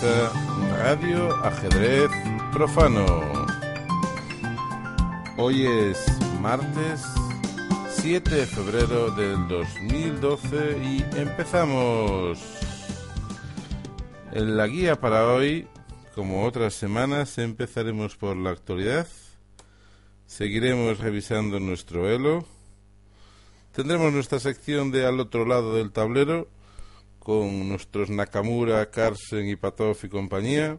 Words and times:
Radio 0.00 1.34
Ajedrez 1.44 2.08
Profano. 2.52 3.04
Hoy 5.36 5.66
es 5.66 6.06
martes 6.40 7.02
7 7.94 8.30
de 8.32 8.46
febrero 8.46 9.10
del 9.10 9.48
2012 9.48 10.78
y 10.84 11.04
empezamos. 11.18 12.38
En 14.30 14.56
la 14.56 14.68
guía 14.68 15.00
para 15.00 15.26
hoy, 15.26 15.66
como 16.14 16.44
otras 16.44 16.74
semanas, 16.74 17.36
empezaremos 17.38 18.14
por 18.14 18.36
la 18.36 18.50
actualidad. 18.50 19.08
Seguiremos 20.26 21.00
revisando 21.00 21.58
nuestro 21.58 22.08
elo. 22.08 22.44
Tendremos 23.72 24.12
nuestra 24.12 24.38
sección 24.38 24.92
de 24.92 25.06
al 25.06 25.18
otro 25.18 25.44
lado 25.44 25.74
del 25.74 25.90
tablero 25.90 26.46
con 27.28 27.68
nuestros 27.68 28.08
Nakamura, 28.08 28.90
Carlsen 28.90 29.50
y 29.50 29.56
Patov 29.56 29.98
y 30.02 30.08
compañía. 30.08 30.78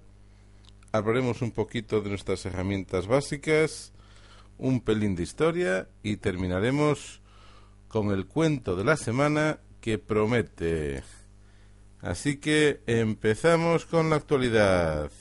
Hablaremos 0.91 1.43
un 1.43 1.51
poquito 1.51 2.01
de 2.01 2.09
nuestras 2.09 2.43
herramientas 2.43 3.05
básicas, 3.05 3.93
un 4.57 4.81
pelín 4.81 5.15
de 5.15 5.21
historia 5.21 5.89
y 6.01 6.17
terminaremos 6.17 7.21
con 7.87 8.09
el 8.09 8.25
cuento 8.25 8.75
de 8.75 8.83
la 8.83 8.97
semana 8.97 9.59
que 9.79 9.99
promete. 9.99 11.03
Así 12.01 12.37
que 12.37 12.81
empezamos 12.87 13.85
con 13.85 14.09
la 14.09 14.15
actualidad. 14.15 15.11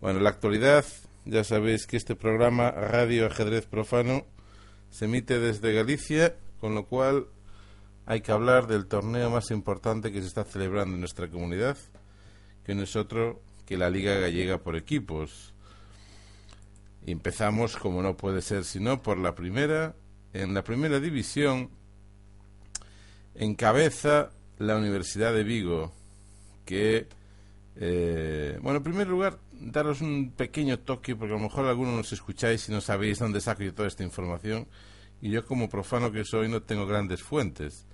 Bueno, 0.00 0.18
la 0.18 0.30
actualidad, 0.30 0.84
ya 1.26 1.44
sabéis 1.44 1.86
que 1.86 1.96
este 1.96 2.16
programa 2.16 2.72
Radio 2.72 3.26
Ajedrez 3.26 3.66
Profano 3.66 4.26
se 4.90 5.04
emite 5.04 5.38
desde 5.38 5.72
Galicia, 5.74 6.34
con 6.60 6.74
lo 6.74 6.86
cual 6.86 7.28
hay 8.08 8.22
que 8.22 8.32
hablar 8.32 8.68
del 8.68 8.86
torneo 8.86 9.28
más 9.28 9.50
importante 9.50 10.10
que 10.10 10.22
se 10.22 10.28
está 10.28 10.42
celebrando 10.42 10.94
en 10.94 11.00
nuestra 11.00 11.28
comunidad, 11.28 11.76
que 12.64 12.74
no 12.74 12.84
es 12.84 12.96
otro 12.96 13.42
que 13.66 13.76
la 13.76 13.90
Liga 13.90 14.14
Gallega 14.14 14.56
por 14.56 14.76
equipos. 14.76 15.52
Empezamos, 17.04 17.76
como 17.76 18.00
no 18.00 18.16
puede 18.16 18.40
ser 18.40 18.64
sino, 18.64 19.02
por 19.02 19.18
la 19.18 19.34
primera. 19.34 19.94
En 20.32 20.54
la 20.54 20.64
primera 20.64 21.00
división 21.00 21.68
encabeza 23.34 24.30
la 24.56 24.78
Universidad 24.78 25.34
de 25.34 25.44
Vigo, 25.44 25.92
que, 26.64 27.08
eh, 27.76 28.58
bueno, 28.62 28.78
en 28.78 28.84
primer 28.84 29.06
lugar, 29.06 29.38
daros 29.52 30.00
un 30.00 30.32
pequeño 30.34 30.78
toque, 30.78 31.14
porque 31.14 31.34
a 31.34 31.36
lo 31.36 31.42
mejor 31.42 31.66
algunos 31.66 31.94
nos 31.94 32.12
escucháis 32.14 32.66
y 32.70 32.72
no 32.72 32.80
sabéis 32.80 33.18
dónde 33.18 33.42
saco 33.42 33.64
yo 33.64 33.74
toda 33.74 33.86
esta 33.86 34.02
información, 34.02 34.66
y 35.20 35.28
yo 35.28 35.44
como 35.44 35.68
profano 35.68 36.10
que 36.10 36.24
soy 36.24 36.48
no 36.48 36.62
tengo 36.62 36.86
grandes 36.86 37.22
fuentes, 37.22 37.84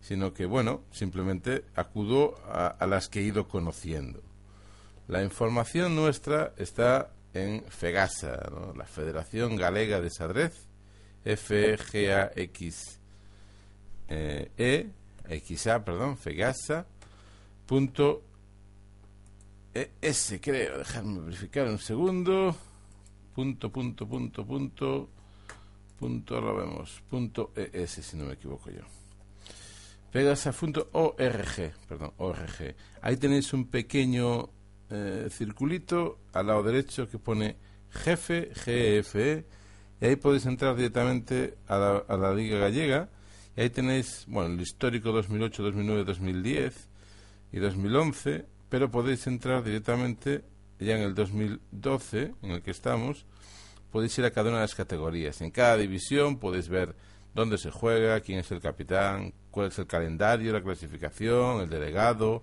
sino 0.00 0.32
que, 0.32 0.46
bueno, 0.46 0.82
simplemente 0.90 1.64
acudo 1.74 2.36
a, 2.46 2.66
a 2.66 2.86
las 2.86 3.08
que 3.08 3.20
he 3.20 3.24
ido 3.24 3.48
conociendo. 3.48 4.22
La 5.08 5.22
información 5.22 5.96
nuestra 5.96 6.52
está 6.56 7.10
en 7.34 7.64
FEGASA, 7.64 8.50
la 8.76 8.86
Federación 8.86 9.56
Galega 9.56 10.00
de 10.00 10.10
Sadrez, 10.10 10.66
F-G-A-X 11.24 13.00
eh, 14.10 14.50
E, 14.58 14.90
XA, 15.38 15.84
perdón, 15.84 16.16
Fegasa, 16.16 16.84
punto 17.66 18.22
ES, 19.72 20.40
creo, 20.42 20.78
dejarme 20.78 21.20
verificar 21.20 21.68
un 21.68 21.78
segundo, 21.78 22.56
punto, 23.34 23.70
punto, 23.70 24.08
punto, 24.08 24.44
punto, 24.44 25.08
punto, 25.98 26.40
lo 26.40 26.56
vemos, 26.56 27.00
punto 27.08 27.52
ES, 27.54 27.90
si 27.90 28.16
no 28.16 28.24
me 28.24 28.32
equivoco 28.32 28.70
yo. 28.70 28.99
Pegasa.org, 30.12 31.72
perdón, 31.88 32.12
ORG. 32.16 32.74
Ahí 33.00 33.16
tenéis 33.16 33.52
un 33.52 33.66
pequeño 33.66 34.50
eh, 34.90 35.28
circulito 35.30 36.18
al 36.32 36.48
lado 36.48 36.62
derecho 36.64 37.08
que 37.08 37.18
pone 37.18 37.56
jefe, 37.90 38.50
GFE, 38.54 39.44
y 40.00 40.04
ahí 40.04 40.16
podéis 40.16 40.46
entrar 40.46 40.74
directamente 40.74 41.58
a 41.68 41.78
la, 41.78 41.96
a 42.08 42.16
la 42.16 42.34
Liga 42.34 42.58
Gallega, 42.58 43.08
y 43.56 43.60
ahí 43.60 43.70
tenéis, 43.70 44.24
bueno, 44.26 44.54
el 44.54 44.60
histórico 44.60 45.12
2008, 45.12 45.62
2009, 45.62 46.04
2010 46.04 46.88
y 47.52 47.58
2011, 47.58 48.46
pero 48.68 48.90
podéis 48.90 49.26
entrar 49.26 49.62
directamente 49.62 50.42
ya 50.80 50.96
en 50.96 51.02
el 51.02 51.14
2012, 51.14 52.34
en 52.42 52.50
el 52.50 52.62
que 52.62 52.70
estamos, 52.70 53.26
podéis 53.90 54.16
ir 54.18 54.24
a 54.24 54.30
cada 54.30 54.48
una 54.48 54.58
de 54.58 54.64
las 54.64 54.74
categorías. 54.74 55.40
En 55.40 55.50
cada 55.50 55.76
división 55.76 56.38
podéis 56.38 56.68
ver 56.68 56.94
dónde 57.34 57.58
se 57.58 57.70
juega, 57.70 58.20
quién 58.20 58.38
es 58.38 58.50
el 58.50 58.60
capitán, 58.60 59.32
cuál 59.50 59.68
es 59.68 59.78
el 59.78 59.86
calendario, 59.86 60.52
la 60.52 60.62
clasificación, 60.62 61.60
el 61.60 61.70
delegado, 61.70 62.42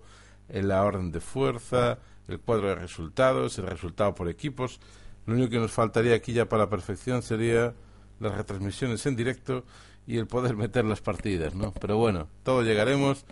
en 0.49 0.67
la 0.67 0.83
orden 0.83 1.11
de 1.11 1.19
fuerza, 1.19 1.99
el 2.27 2.39
cuadro 2.39 2.69
de 2.69 2.75
resultados, 2.75 3.57
el 3.57 3.67
resultado 3.67 4.13
por 4.13 4.29
equipos. 4.29 4.79
Lo 5.25 5.33
único 5.33 5.49
que 5.49 5.59
nos 5.59 5.71
faltaría 5.71 6.15
aquí 6.15 6.33
ya 6.33 6.47
para 6.47 6.63
la 6.63 6.69
perfección 6.69 7.21
sería 7.21 7.73
las 8.19 8.35
retransmisiones 8.35 9.05
en 9.05 9.15
directo 9.15 9.65
y 10.05 10.17
el 10.17 10.27
poder 10.27 10.55
meter 10.57 10.85
las 10.85 11.01
partidas, 11.01 11.53
¿no? 11.53 11.73
Pero 11.73 11.97
bueno, 11.97 12.27
todo 12.43 12.63
llegaremos. 12.63 13.25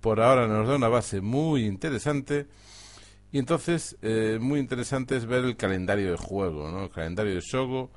Por 0.00 0.20
ahora 0.20 0.46
nos 0.46 0.68
da 0.68 0.76
una 0.76 0.88
base 0.88 1.20
muy 1.20 1.64
interesante. 1.64 2.46
Y 3.30 3.38
entonces, 3.38 3.96
eh, 4.00 4.38
muy 4.40 4.60
interesante 4.60 5.16
es 5.16 5.26
ver 5.26 5.44
el 5.44 5.56
calendario 5.56 6.12
de 6.12 6.16
juego, 6.16 6.70
¿no? 6.70 6.84
El 6.84 6.90
calendario 6.90 7.34
de 7.34 7.42
Sogo, 7.42 7.90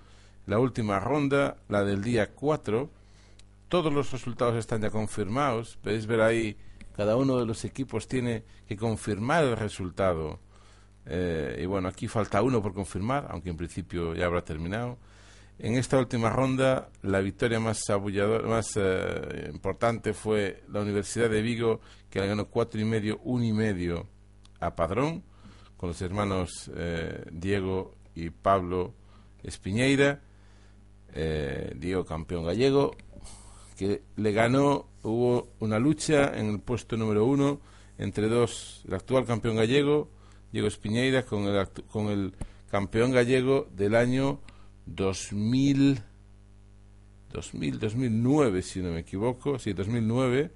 la 0.45 0.59
última 0.59 0.99
ronda, 0.99 1.57
la 1.69 1.83
del 1.83 2.03
día 2.03 2.31
4. 2.31 2.89
Todos 3.69 3.93
los 3.93 4.11
resultados 4.11 4.55
están 4.55 4.81
ya 4.81 4.89
confirmados. 4.89 5.77
Podéis 5.81 6.05
ver 6.05 6.21
ahí, 6.21 6.57
cada 6.95 7.15
uno 7.15 7.37
de 7.37 7.45
los 7.45 7.63
equipos 7.65 8.07
tiene 8.07 8.43
que 8.67 8.75
confirmar 8.75 9.43
el 9.43 9.57
resultado. 9.57 10.39
Eh, 11.05 11.59
y 11.63 11.65
bueno, 11.65 11.87
aquí 11.87 12.07
falta 12.07 12.41
uno 12.41 12.61
por 12.61 12.73
confirmar, 12.73 13.27
aunque 13.29 13.49
en 13.49 13.57
principio 13.57 14.13
ya 14.13 14.25
habrá 14.25 14.43
terminado. 14.43 14.97
En 15.63 15.75
esta 15.75 15.99
última 15.99 16.29
ronda, 16.29 16.89
la 17.03 17.19
victoria 17.19 17.59
más, 17.59 17.85
más 18.45 18.73
eh, 18.77 19.51
importante 19.53 20.13
fue 20.13 20.63
la 20.69 20.81
Universidad 20.81 21.29
de 21.29 21.41
Vigo, 21.41 21.81
que 22.09 22.19
le 22.19 22.27
ganó 22.27 22.47
cuatro 22.47 22.81
y 22.81 22.85
medio, 22.85 23.19
uno 23.23 23.45
y 23.45 23.53
medio 23.53 24.07
a 24.59 24.75
Padrón, 24.75 25.23
con 25.77 25.89
los 25.89 26.01
hermanos 26.01 26.71
eh, 26.75 27.25
Diego 27.31 27.93
y 28.15 28.31
Pablo 28.31 28.95
Espiñeira. 29.43 30.21
Eh, 31.13 31.75
Diego 31.77 32.05
campeón 32.05 32.45
gallego, 32.45 32.95
que 33.77 34.01
le 34.15 34.31
ganó, 34.31 34.87
hubo 35.03 35.49
una 35.59 35.79
lucha 35.79 36.37
en 36.37 36.47
el 36.49 36.59
puesto 36.59 36.95
número 36.95 37.25
uno 37.25 37.59
entre 37.97 38.27
dos, 38.29 38.83
el 38.87 38.95
actual 38.95 39.25
campeón 39.25 39.57
gallego, 39.57 40.09
Diego 40.51 40.67
Espiñeira, 40.67 41.23
con 41.23 41.43
el, 41.43 41.67
con 41.91 42.07
el 42.07 42.33
campeón 42.69 43.11
gallego 43.11 43.67
del 43.75 43.95
año 43.95 44.39
2000, 44.85 46.01
2000, 47.31 47.79
2009, 47.79 48.61
si 48.61 48.81
no 48.81 48.91
me 48.91 48.99
equivoco, 48.99 49.59
sí, 49.59 49.73
2009, 49.73 50.51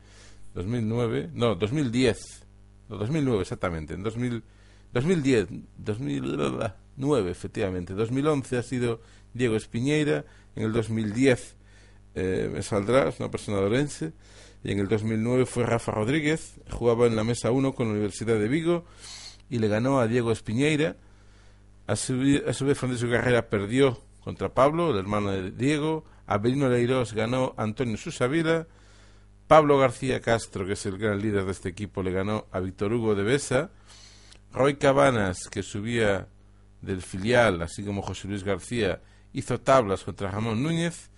2009, 0.55 1.29
no, 1.33 1.55
2010, 1.55 2.45
no, 2.89 2.97
2009 2.97 3.41
exactamente, 3.41 3.93
en 3.93 4.03
2000, 4.03 4.43
2010, 4.93 5.47
2009 5.77 7.31
efectivamente, 7.31 7.93
2011 7.93 8.57
ha 8.57 8.63
sido 8.63 9.01
Diego 9.33 9.55
Espiñeira, 9.55 10.25
en 10.55 10.63
el 10.63 10.73
2010 10.73 11.55
eh, 12.15 12.49
me 12.51 12.63
saldrá, 12.63 13.09
es 13.09 13.19
una 13.19 13.29
persona 13.29 13.57
de 13.57 13.65
Orense, 13.65 14.13
y 14.63 14.71
en 14.71 14.79
el 14.79 14.87
2009 14.87 15.45
fue 15.45 15.65
Rafa 15.65 15.91
Rodríguez, 15.91 16.59
jugaba 16.71 17.07
en 17.07 17.15
la 17.15 17.23
mesa 17.23 17.51
1 17.51 17.73
con 17.73 17.87
la 17.87 17.93
Universidad 17.93 18.39
de 18.39 18.47
Vigo 18.47 18.85
y 19.49 19.59
le 19.59 19.67
ganó 19.67 19.99
a 19.99 20.07
Diego 20.07 20.31
Espiñeira. 20.31 20.95
A 21.87 21.95
su, 21.95 22.41
a 22.47 22.53
su 22.53 22.65
vez, 22.65 22.77
Francisco 22.77 23.11
Carrera 23.11 23.47
perdió 23.47 24.01
contra 24.23 24.53
Pablo, 24.53 24.89
el 24.91 24.97
hermano 24.97 25.31
de 25.31 25.51
Diego. 25.51 26.03
Abelino 26.25 26.67
Leirós 26.67 27.13
ganó 27.13 27.53
a 27.57 27.63
Antonio 27.63 27.95
Susavila. 27.97 28.65
Pablo 29.47 29.77
García 29.77 30.21
Castro, 30.21 30.65
que 30.65 30.73
es 30.73 30.85
el 30.87 30.97
gran 30.97 31.21
líder 31.21 31.45
de 31.45 31.51
este 31.51 31.69
equipo, 31.69 32.01
le 32.01 32.11
ganó 32.11 32.47
a 32.51 32.59
Víctor 32.59 32.91
Hugo 32.91 33.13
de 33.13 33.21
Besa. 33.21 33.69
Roy 34.51 34.77
Cabanas, 34.77 35.47
que 35.51 35.61
subía 35.61 36.27
del 36.81 37.03
filial, 37.03 37.61
así 37.61 37.83
como 37.83 38.01
José 38.01 38.27
Luis 38.27 38.43
García, 38.43 39.01
hizo 39.35 39.59
tablas 39.59 40.03
contra 40.03 40.31
Ramón 40.31 40.63
Núñez 40.63 41.09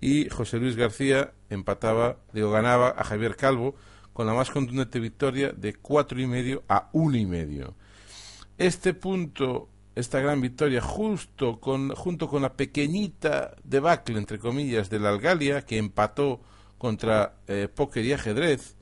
y 0.00 0.28
José 0.30 0.58
Luis 0.58 0.76
García 0.76 1.32
empataba, 1.50 2.16
digo, 2.32 2.50
ganaba 2.50 2.94
a 2.96 3.04
Javier 3.04 3.36
Calvo 3.36 3.74
con 4.12 4.26
la 4.26 4.34
más 4.34 4.50
contundente 4.50 5.00
victoria 5.00 5.52
de 5.52 5.74
cuatro 5.74 6.20
y 6.20 6.26
medio 6.26 6.64
a 6.68 6.88
uno 6.92 7.16
y 7.16 7.26
medio. 7.26 7.74
Este 8.56 8.94
punto, 8.94 9.68
esta 9.94 10.20
gran 10.20 10.40
victoria, 10.40 10.80
justo 10.80 11.60
con, 11.60 11.90
junto 11.90 12.28
con 12.28 12.42
la 12.42 12.54
pequeñita 12.54 13.54
debacle, 13.62 14.18
entre 14.18 14.38
comillas, 14.38 14.90
de 14.90 14.98
la 14.98 15.10
Algalia, 15.10 15.62
que 15.62 15.78
empató 15.78 16.40
contra 16.78 17.34
eh, 17.46 17.68
y 17.96 18.12
ajedrez, 18.12 18.76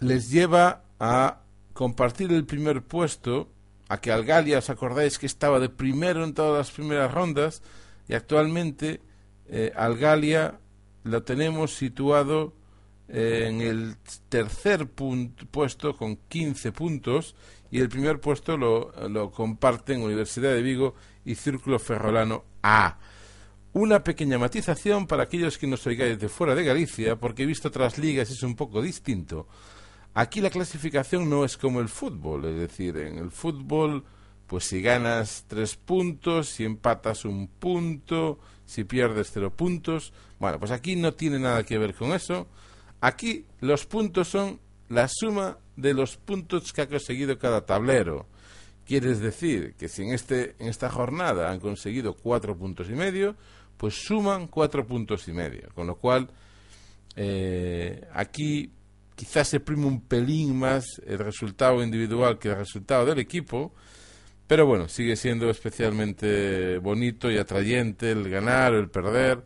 les 0.00 0.30
lleva 0.30 0.84
a 1.00 1.40
compartir 1.72 2.32
el 2.32 2.46
primer 2.46 2.82
puesto, 2.82 3.48
a 3.88 4.00
que 4.00 4.12
Algalia, 4.12 4.58
os 4.58 4.70
acordáis 4.70 5.18
que 5.18 5.26
estaba 5.26 5.60
de 5.60 5.68
primero 5.68 6.24
en 6.24 6.34
todas 6.34 6.56
las 6.56 6.70
primeras 6.70 7.12
rondas, 7.12 7.62
y 8.08 8.14
actualmente 8.14 9.00
eh, 9.48 9.72
Algalia 9.74 10.60
lo 11.04 11.22
tenemos 11.22 11.74
situado 11.74 12.52
eh, 13.08 13.46
en 13.48 13.60
el 13.62 13.96
tercer 14.28 14.86
puesto 14.86 15.96
con 15.96 16.16
15 16.28 16.72
puntos 16.72 17.34
y 17.70 17.80
el 17.80 17.88
primer 17.88 18.20
puesto 18.20 18.56
lo, 18.56 18.92
lo 19.08 19.30
comparten 19.30 20.02
Universidad 20.02 20.52
de 20.52 20.62
Vigo 20.62 20.94
y 21.24 21.34
Círculo 21.34 21.78
Ferrolano 21.78 22.44
A. 22.62 22.98
Una 23.72 24.02
pequeña 24.02 24.38
matización 24.38 25.06
para 25.06 25.24
aquellos 25.24 25.58
que 25.58 25.66
nos 25.66 25.86
oigáis 25.86 26.18
de 26.18 26.28
fuera 26.28 26.54
de 26.54 26.64
Galicia, 26.64 27.16
porque 27.16 27.46
visto 27.46 27.68
otras 27.68 27.98
ligas 27.98 28.30
es 28.30 28.42
un 28.42 28.56
poco 28.56 28.80
distinto. 28.82 29.46
Aquí 30.18 30.40
la 30.40 30.50
clasificación 30.50 31.30
no 31.30 31.44
es 31.44 31.56
como 31.56 31.78
el 31.78 31.88
fútbol, 31.88 32.44
es 32.46 32.56
decir, 32.58 32.96
en 32.96 33.18
el 33.18 33.30
fútbol, 33.30 34.02
pues 34.48 34.64
si 34.64 34.82
ganas 34.82 35.44
tres 35.46 35.76
puntos, 35.76 36.48
si 36.48 36.64
empatas 36.64 37.24
un 37.24 37.46
punto, 37.46 38.40
si 38.66 38.82
pierdes 38.82 39.30
cero 39.32 39.54
puntos. 39.54 40.12
Bueno, 40.40 40.58
pues 40.58 40.72
aquí 40.72 40.96
no 40.96 41.14
tiene 41.14 41.38
nada 41.38 41.62
que 41.62 41.78
ver 41.78 41.94
con 41.94 42.10
eso. 42.14 42.48
Aquí 43.00 43.46
los 43.60 43.86
puntos 43.86 44.26
son 44.26 44.58
la 44.88 45.06
suma 45.06 45.58
de 45.76 45.94
los 45.94 46.16
puntos 46.16 46.72
que 46.72 46.82
ha 46.82 46.88
conseguido 46.88 47.38
cada 47.38 47.64
tablero. 47.64 48.26
Quiere 48.84 49.14
decir 49.14 49.74
que 49.78 49.86
si 49.86 50.02
en, 50.02 50.14
este, 50.14 50.56
en 50.58 50.66
esta 50.66 50.90
jornada 50.90 51.48
han 51.48 51.60
conseguido 51.60 52.14
cuatro 52.14 52.58
puntos 52.58 52.90
y 52.90 52.94
medio, 52.94 53.36
pues 53.76 53.94
suman 53.94 54.48
cuatro 54.48 54.84
puntos 54.84 55.28
y 55.28 55.32
medio. 55.32 55.68
Con 55.76 55.86
lo 55.86 55.94
cual, 55.94 56.28
eh, 57.14 58.04
aquí 58.12 58.72
quizás 59.18 59.48
se 59.48 59.58
prime 59.58 59.84
un 59.84 60.00
pelín 60.00 60.56
más 60.56 61.02
el 61.04 61.18
resultado 61.18 61.82
individual 61.82 62.38
que 62.38 62.50
el 62.50 62.56
resultado 62.56 63.04
del 63.04 63.18
equipo, 63.18 63.74
pero 64.46 64.64
bueno, 64.64 64.88
sigue 64.88 65.16
siendo 65.16 65.50
especialmente 65.50 66.78
bonito 66.78 67.28
y 67.28 67.36
atrayente 67.36 68.12
el 68.12 68.30
ganar 68.30 68.74
el 68.74 68.88
perder 68.88 69.42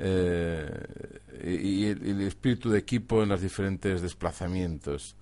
eh, 0.00 0.68
y, 1.44 1.86
el, 1.86 2.22
espíritu 2.22 2.70
de 2.70 2.80
equipo 2.80 3.22
en 3.22 3.28
los 3.28 3.40
diferentes 3.40 4.02
desplazamientos. 4.02 5.14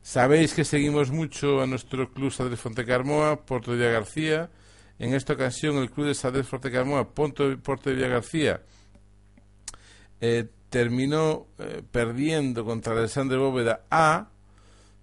Sabéis 0.00 0.54
que 0.54 0.64
seguimos 0.64 1.10
mucho 1.10 1.60
a 1.60 1.66
nuestro 1.66 2.10
club 2.10 2.32
Sadres 2.32 2.58
Fontecarmoa, 2.58 3.44
de 3.46 3.76
Villa 3.76 3.90
García, 3.90 4.50
en 4.98 5.12
esta 5.12 5.34
ocasión, 5.34 5.76
el 5.76 5.90
club 5.90 6.06
de 6.06 6.14
Sadez 6.14 6.46
Forte 6.46 6.72
Carmoa, 6.72 7.14
Ponto, 7.14 7.54
Porto 7.58 7.90
de 7.90 7.96
Villa 7.96 8.08
García, 8.08 8.62
eh, 10.22 10.46
terminó 10.70 11.46
eh, 11.58 11.82
perdiendo 11.90 12.64
contra 12.64 12.92
Alexandre 12.92 13.38
Bóveda 13.38 13.86
A. 13.90 14.30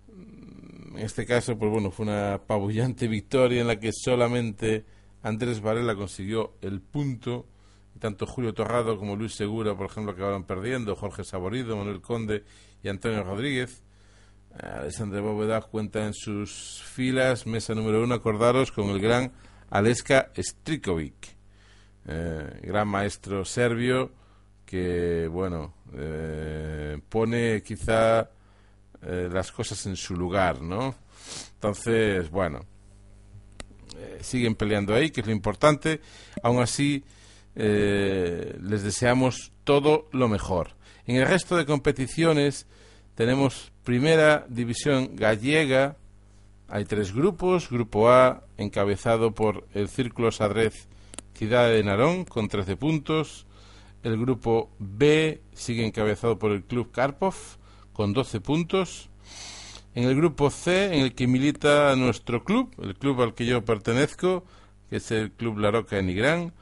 En 0.07 0.99
este 0.99 1.25
caso, 1.25 1.57
pues 1.57 1.71
bueno, 1.71 1.91
fue 1.91 2.05
una 2.05 2.35
apabullante 2.35 3.07
victoria 3.09 3.61
en 3.61 3.67
la 3.67 3.79
que 3.79 3.91
solamente 3.91 4.85
Andrés 5.23 5.61
Varela 5.61 5.95
consiguió 5.95 6.53
el 6.61 6.81
punto. 6.81 7.47
Tanto 7.99 8.27
Julio 8.27 8.53
Torrado 8.53 8.97
como 8.97 9.15
Luis 9.15 9.35
Segura, 9.35 9.75
por 9.75 9.87
ejemplo, 9.87 10.11
acabaron 10.11 10.43
perdiendo. 10.43 10.95
Jorge 10.95 11.23
Saborido, 11.23 11.77
Manuel 11.77 12.01
Conde 12.01 12.43
y 12.83 12.89
Antonio 12.89 13.23
Rodríguez. 13.23 13.81
Alexandre 14.61 15.19
Bóveda 15.19 15.61
cuenta 15.61 16.05
en 16.05 16.13
sus 16.13 16.81
filas, 16.85 17.45
mesa 17.45 17.75
número 17.75 18.03
uno, 18.03 18.15
acordaros, 18.15 18.71
con 18.71 18.89
el 18.89 19.01
gran 19.01 19.33
Aleska 19.69 20.31
Strikovic, 20.37 21.35
eh, 22.07 22.59
gran 22.63 22.87
maestro 22.87 23.43
serbio 23.43 24.11
que, 24.75 25.27
bueno, 25.27 25.73
eh, 25.93 26.99
pone 27.07 27.63
quizá 27.63 28.29
eh, 29.01 29.29
las 29.31 29.51
cosas 29.51 29.85
en 29.85 29.95
su 29.95 30.15
lugar, 30.15 30.61
¿no? 30.61 30.95
Entonces, 31.53 32.29
bueno, 32.29 32.65
siguen 34.19 34.55
peleando 34.55 34.93
ahí, 34.93 35.11
que 35.11 35.21
es 35.21 35.27
lo 35.27 35.33
importante. 35.33 36.01
Aún 36.43 36.61
así, 36.61 37.03
les 37.55 38.83
deseamos 38.83 39.53
todo 39.63 40.09
lo 40.11 40.27
mejor. 40.27 40.75
En 41.07 41.15
el 41.15 41.25
resto 41.25 41.55
de 41.55 41.65
competiciones 41.65 42.67
tenemos 43.15 43.71
primera 43.83 44.45
división 44.49 45.15
gallega, 45.15 45.95
hay 46.67 46.85
tres 46.85 47.13
grupos. 47.13 47.69
Grupo 47.69 48.09
A, 48.09 48.43
encabezado 48.57 49.33
por 49.33 49.67
el 49.73 49.87
Círculo 49.87 50.31
Sadrez 50.31 50.87
Ciudad 51.33 51.69
de 51.69 51.83
Narón, 51.83 52.25
con 52.25 52.47
13 52.47 52.77
puntos. 52.77 53.44
El 54.05 54.19
grupo 54.19 54.69
B 54.77 55.41
sigue 55.55 55.83
encabezado 55.83 56.37
por 56.37 56.51
el 56.51 56.63
Club 56.63 56.91
Karpov, 56.91 57.33
con 57.91 58.13
12 58.13 58.39
puntos. 58.39 59.09
En 59.95 60.03
el 60.03 60.15
grupo 60.15 60.51
C, 60.51 60.93
en 60.93 61.01
el 61.01 61.15
que 61.15 61.25
milita 61.25 61.95
nuestro 61.95 62.43
club, 62.43 62.71
el 62.83 62.93
club 62.93 63.19
al 63.23 63.33
que 63.33 63.47
yo 63.47 63.65
pertenezco, 63.65 64.45
que 64.91 64.97
es 64.97 65.09
el 65.09 65.31
Club 65.31 65.57
La 65.57 65.71
Roca 65.71 65.95
de 65.95 66.03
Nigrán, 66.03 66.53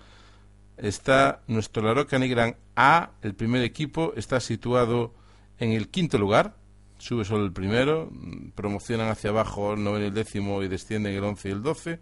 está 0.77 1.41
nuestro 1.47 1.83
La 1.83 1.93
Roca 1.93 2.17
Nigrán 2.17 2.55
A, 2.77 3.11
el 3.21 3.35
primer 3.35 3.61
equipo, 3.63 4.13
está 4.15 4.39
situado 4.39 5.13
en 5.59 5.73
el 5.73 5.89
quinto 5.89 6.17
lugar, 6.17 6.55
sube 6.97 7.25
solo 7.25 7.43
el 7.43 7.51
primero, 7.51 8.09
promocionan 8.55 9.09
hacia 9.09 9.31
abajo 9.31 9.73
el 9.73 9.83
noveno 9.83 10.05
y 10.05 10.07
el 10.07 10.13
décimo 10.13 10.63
y 10.63 10.69
descienden 10.69 11.13
el 11.13 11.25
once 11.25 11.49
y 11.49 11.51
el 11.51 11.61
doce. 11.61 11.99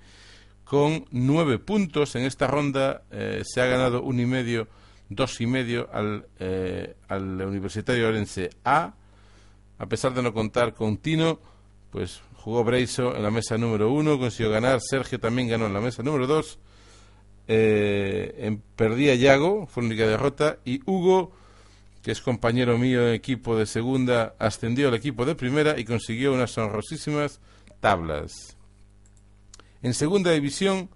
Con 0.65 1.05
nueve 1.09 1.57
puntos 1.57 2.15
en 2.15 2.25
esta 2.25 2.45
ronda 2.45 3.01
eh, 3.09 3.41
se 3.43 3.59
ha 3.59 3.65
ganado 3.65 4.03
un 4.03 4.19
y 4.19 4.27
medio, 4.27 4.67
dos 5.11 5.39
y 5.41 5.45
medio 5.45 5.89
al, 5.93 6.25
eh, 6.39 6.95
al 7.07 7.41
Universitario 7.41 8.07
Orense 8.07 8.49
A. 8.63 8.93
A 9.77 9.85
pesar 9.87 10.13
de 10.13 10.23
no 10.23 10.33
contar 10.33 10.73
con 10.73 10.97
Tino, 10.97 11.39
pues 11.91 12.21
jugó 12.35 12.63
Breiso 12.63 13.15
en 13.15 13.23
la 13.23 13.31
mesa 13.31 13.57
número 13.57 13.91
uno, 13.91 14.17
consiguió 14.17 14.51
ganar. 14.51 14.79
Sergio 14.81 15.19
también 15.19 15.47
ganó 15.47 15.67
en 15.67 15.73
la 15.73 15.81
mesa 15.81 16.01
número 16.01 16.27
dos. 16.27 16.59
Eh, 17.47 18.57
perdía 18.75 19.15
Yago, 19.15 19.67
fue 19.67 19.83
la 19.83 19.87
única 19.87 20.07
derrota. 20.07 20.57
Y 20.65 20.81
Hugo 20.89 21.33
que 22.01 22.11
es 22.11 22.21
compañero 22.21 22.77
mío 22.77 23.07
en 23.07 23.13
equipo 23.13 23.55
de 23.55 23.65
segunda, 23.65 24.35
ascendió 24.39 24.87
al 24.87 24.95
equipo 24.95 25.25
de 25.25 25.35
primera 25.35 25.79
y 25.79 25.85
consiguió 25.85 26.33
unas 26.33 26.57
honrosísimas 26.57 27.39
tablas. 27.79 28.57
En 29.83 29.93
segunda 29.93 30.31
división, 30.31 30.89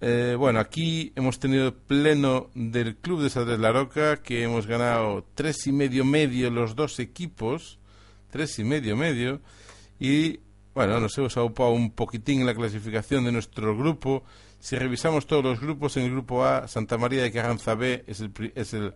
eh, 0.00 0.36
bueno, 0.38 0.60
aquí 0.60 1.12
hemos 1.16 1.38
tenido 1.38 1.74
pleno 1.74 2.50
del 2.54 2.96
Club 2.96 3.22
de 3.22 3.30
Sadres 3.30 3.58
La 3.58 3.72
Roca, 3.72 4.22
que 4.22 4.42
hemos 4.42 4.66
ganado 4.66 5.24
tres 5.34 5.66
y 5.66 5.72
medio 5.72 6.04
medio 6.04 6.50
los 6.50 6.76
dos 6.76 6.98
equipos, 7.00 7.78
tres 8.30 8.58
y 8.58 8.64
medio 8.64 8.96
medio, 8.96 9.40
y 9.98 10.40
bueno, 10.74 11.00
nos 11.00 11.18
hemos 11.18 11.36
aupado 11.36 11.70
un 11.70 11.90
poquitín 11.90 12.40
en 12.40 12.46
la 12.46 12.54
clasificación 12.54 13.24
de 13.24 13.32
nuestro 13.32 13.76
grupo. 13.76 14.22
Si 14.60 14.76
revisamos 14.76 15.26
todos 15.26 15.42
los 15.42 15.60
grupos, 15.60 15.96
en 15.96 16.04
el 16.04 16.12
grupo 16.12 16.44
A, 16.44 16.68
Santa 16.68 16.96
María 16.96 17.22
de 17.22 17.32
Carranza 17.32 17.74
B 17.74 18.04
es 18.06 18.20
el, 18.20 18.32
es 18.54 18.74
el 18.74 18.94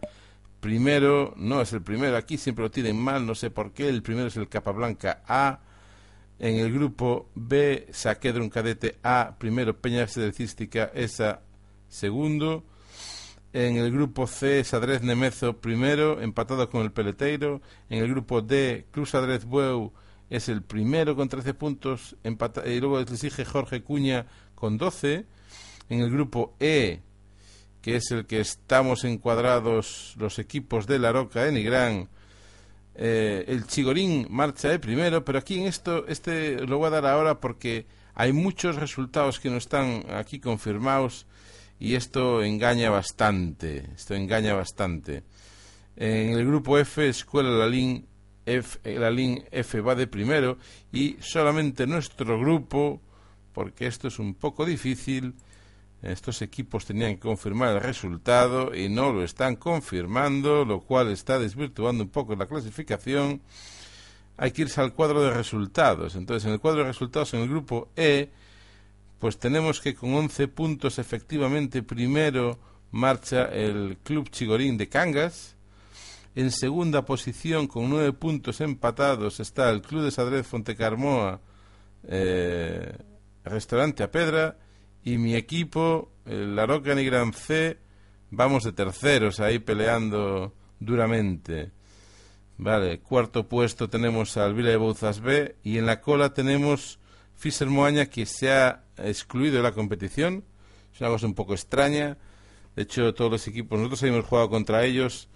primero, 0.61 1.35
no 1.37 1.61
es 1.61 1.73
el 1.73 1.83
primero, 1.83 2.17
aquí 2.17 2.39
siempre 2.39 2.63
lo 2.63 2.71
tienen 2.71 2.97
mal, 2.97 3.27
no 3.27 3.35
sé 3.35 3.51
por 3.51 3.73
qué, 3.73 3.89
el 3.89 4.03
primero 4.03 4.29
es 4.29 4.37
el 4.37 4.49
Capablanca 4.49 5.25
A, 5.27 5.59
en 6.43 6.57
el 6.57 6.73
grupo 6.73 7.31
B, 7.37 7.87
Saquedron 7.93 8.51
Cadete 8.51 8.97
A, 9.05 9.37
primero 9.39 9.81
Peña 9.81 10.09
Cística 10.09 10.91
esa 10.93 11.41
segundo, 11.89 12.65
en 13.53 13.77
el 13.77 13.93
grupo 13.93 14.27
C, 14.27 14.65
Sadrez 14.65 15.03
Nemezo 15.03 15.59
primero, 15.59 16.21
empatado 16.21 16.69
con 16.69 16.83
el 16.83 16.91
Peleteiro, 16.91 17.63
en 17.89 18.03
el 18.03 18.11
grupo 18.11 18.43
D, 18.43 18.87
Cruz 18.91 19.11
Sadrez 19.11 19.45
Bueu 19.45 19.93
es 20.31 20.49
el 20.49 20.63
primero 20.63 21.15
con 21.15 21.29
13 21.29 21.55
puntos, 21.55 22.17
y 22.25 22.81
luego 22.81 22.99
les 22.99 23.13
exige 23.13 23.45
Jorge 23.45 23.85
Cuña 23.85 24.27
con 24.57 24.79
12, 24.79 25.27
en 25.91 26.01
el 26.01 26.11
grupo 26.11 26.57
E, 26.59 27.03
que 27.83 27.95
es 27.95 28.11
el 28.11 28.27
que 28.27 28.41
estamos 28.41 29.05
encuadrados 29.05 30.17
los 30.19 30.41
equipos 30.41 30.89
de 30.89 30.99
La 30.99 31.13
Roca 31.13 31.47
en 31.47 31.55
Nigrán. 31.55 32.09
Eh, 32.95 33.45
el 33.49 33.67
Chigorín 33.67 34.27
marcha 34.31 34.69
de 34.69 34.79
primero, 34.79 35.25
pero 35.25 35.39
aquí 35.39 35.61
en 35.61 35.67
esto, 35.67 36.07
este 36.09 36.67
lo 36.67 36.79
voy 36.79 36.89
a 36.89 36.91
dar 36.91 37.07
ahora 37.07 37.41
porque 37.41 37.87
hay 38.15 38.33
muchos 38.33 38.77
resultados 38.77 39.41
que 39.41 39.51
no 39.51 39.57
están 39.57 40.05
aquí 40.11 40.41
confirmados 40.41 41.27
y 41.79 41.95
esto 41.95 42.43
engaña 42.43 42.91
bastante, 42.91 43.91
esto 43.95 44.15
engaña 44.15 44.55
bastante. 44.55 45.25
En 45.97 46.31
el 46.31 46.47
grupo 46.47 46.79
F, 46.79 47.09
Escuela 47.09 47.51
Lalín 47.51 48.07
F, 48.47 48.79
la 48.99 49.11
LIN 49.11 49.45
F 49.51 49.81
va 49.81 49.95
de 49.95 50.07
primero 50.07 50.59
y 50.93 51.17
solamente 51.21 51.87
nuestro 51.87 52.39
grupo, 52.39 53.01
porque 53.53 53.87
esto 53.87 54.09
es 54.09 54.19
un 54.19 54.35
poco 54.35 54.65
difícil, 54.65 55.35
estos 56.03 56.43
equipos 56.43 56.85
tenían 56.85 57.15
que 57.15 57.21
confirmar 57.21 57.77
el 57.77 57.83
resultado 57.83 58.75
y 58.75 58.89
no 58.89 59.13
lo 59.13 59.23
están 59.23 59.55
confirmando, 59.55 60.65
lo 60.65 60.81
cual 60.81 61.11
está 61.11 61.39
desvirtuando 61.39 62.03
un 62.03 62.11
poco 62.11 62.35
la 62.35 62.47
clasificación. 62.47 63.41
Hay 64.37 64.51
que 64.51 64.63
irse 64.63 64.81
al 64.81 64.95
cuadro 64.95 65.23
de 65.23 65.31
resultados. 65.31 66.17
Entonces, 66.17 66.47
en 66.47 66.55
el 66.55 66.61
cuadro 66.61 66.81
de 66.81 66.89
resultados, 66.89 67.33
en 67.35 67.43
el 67.43 67.49
grupo 67.49 67.89
E, 67.95 68.31
pues 69.21 69.39
tenemos 69.39 69.81
que 69.81 69.95
con 69.95 70.15
11 70.15 70.49
puntos 70.49 70.99
efectivamente 70.99 71.85
primero 71.85 72.59
marcha 72.91 73.45
el 73.45 73.99
Club 74.03 74.29
Chigorín 74.31 74.77
de 74.77 74.89
Cangas. 74.89 75.55
En 76.35 76.51
segunda 76.51 77.05
posición, 77.05 77.69
con 77.69 77.91
nueve 77.91 78.13
puntos 78.15 78.61
empatados, 78.61 79.39
está 79.39 79.71
el 79.71 79.83
Club 79.83 80.03
de 80.03 80.11
Sadrez 80.11 80.47
Fontecarmoa, 80.47 81.41
eh, 82.09 82.97
Restaurante 83.45 84.03
a 84.03 84.11
Pedra 84.11 84.57
y 85.05 85.19
mi 85.19 85.35
equipo, 85.35 86.13
el 86.27 86.57
Roca 86.67 86.95
Gran 86.95 87.33
C, 87.33 87.79
vamos 88.31 88.65
de 88.65 88.73
terceros 88.73 89.41
ahí 89.41 89.59
peleando 89.59 90.55
duramente. 90.79 91.73
Vale, 92.59 93.01
cuarto 93.01 93.49
puesto 93.49 93.89
tenemos 93.89 94.37
al 94.37 94.55
Vila 94.55 94.71
de 94.71 94.77
Bouzas 94.77 95.21
B 95.21 95.57
y 95.65 95.79
en 95.79 95.87
la 95.87 96.01
cola 96.01 96.33
tenemos 96.33 97.01
Fischer 97.35 97.69
Moaña 97.69 98.07
que 98.07 98.27
se 98.27 98.53
ha 98.53 98.85
excluido 98.99 99.57
de 99.57 99.63
la 99.63 99.73
competición. 99.73 100.45
Es 100.95 101.01
una 101.01 101.11
cosa 101.11 101.27
un 101.27 101.35
poco 101.35 101.55
extraña. 101.55 102.19
De 102.77 102.83
hecho, 102.83 103.13
todos 103.15 103.31
los 103.31 103.49
equipos, 103.49 103.79
nosotros 103.79 104.03
hemos 104.05 104.25
jugado 104.25 104.49
contra 104.49 104.85
ellos 104.85 105.29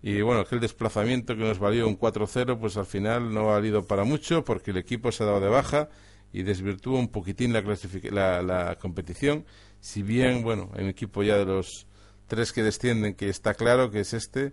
y 0.00 0.20
bueno, 0.20 0.42
aquel 0.42 0.60
desplazamiento 0.60 1.36
que 1.36 1.42
nos 1.42 1.58
valió 1.58 1.88
un 1.88 1.98
4-0, 1.98 2.58
pues 2.60 2.76
al 2.76 2.86
final 2.86 3.34
no 3.34 3.50
ha 3.50 3.54
valido 3.54 3.84
para 3.84 4.04
mucho 4.04 4.44
porque 4.44 4.70
el 4.70 4.76
equipo 4.76 5.10
se 5.10 5.24
ha 5.24 5.26
dado 5.26 5.40
de 5.40 5.48
baja 5.48 5.88
y 6.32 6.42
desvirtúa 6.42 6.98
un 6.98 7.08
poquitín 7.08 7.52
la, 7.52 7.62
la, 8.10 8.42
la 8.42 8.78
competición. 8.78 9.44
Si 9.80 10.02
bien, 10.02 10.42
bueno, 10.42 10.70
hay 10.74 10.84
un 10.84 10.90
equipo 10.90 11.22
ya 11.22 11.36
de 11.36 11.44
los 11.44 11.86
tres 12.26 12.52
que 12.52 12.62
descienden 12.62 13.14
que 13.14 13.28
está 13.28 13.54
claro 13.54 13.90
que 13.90 14.00
es 14.00 14.12
este. 14.12 14.52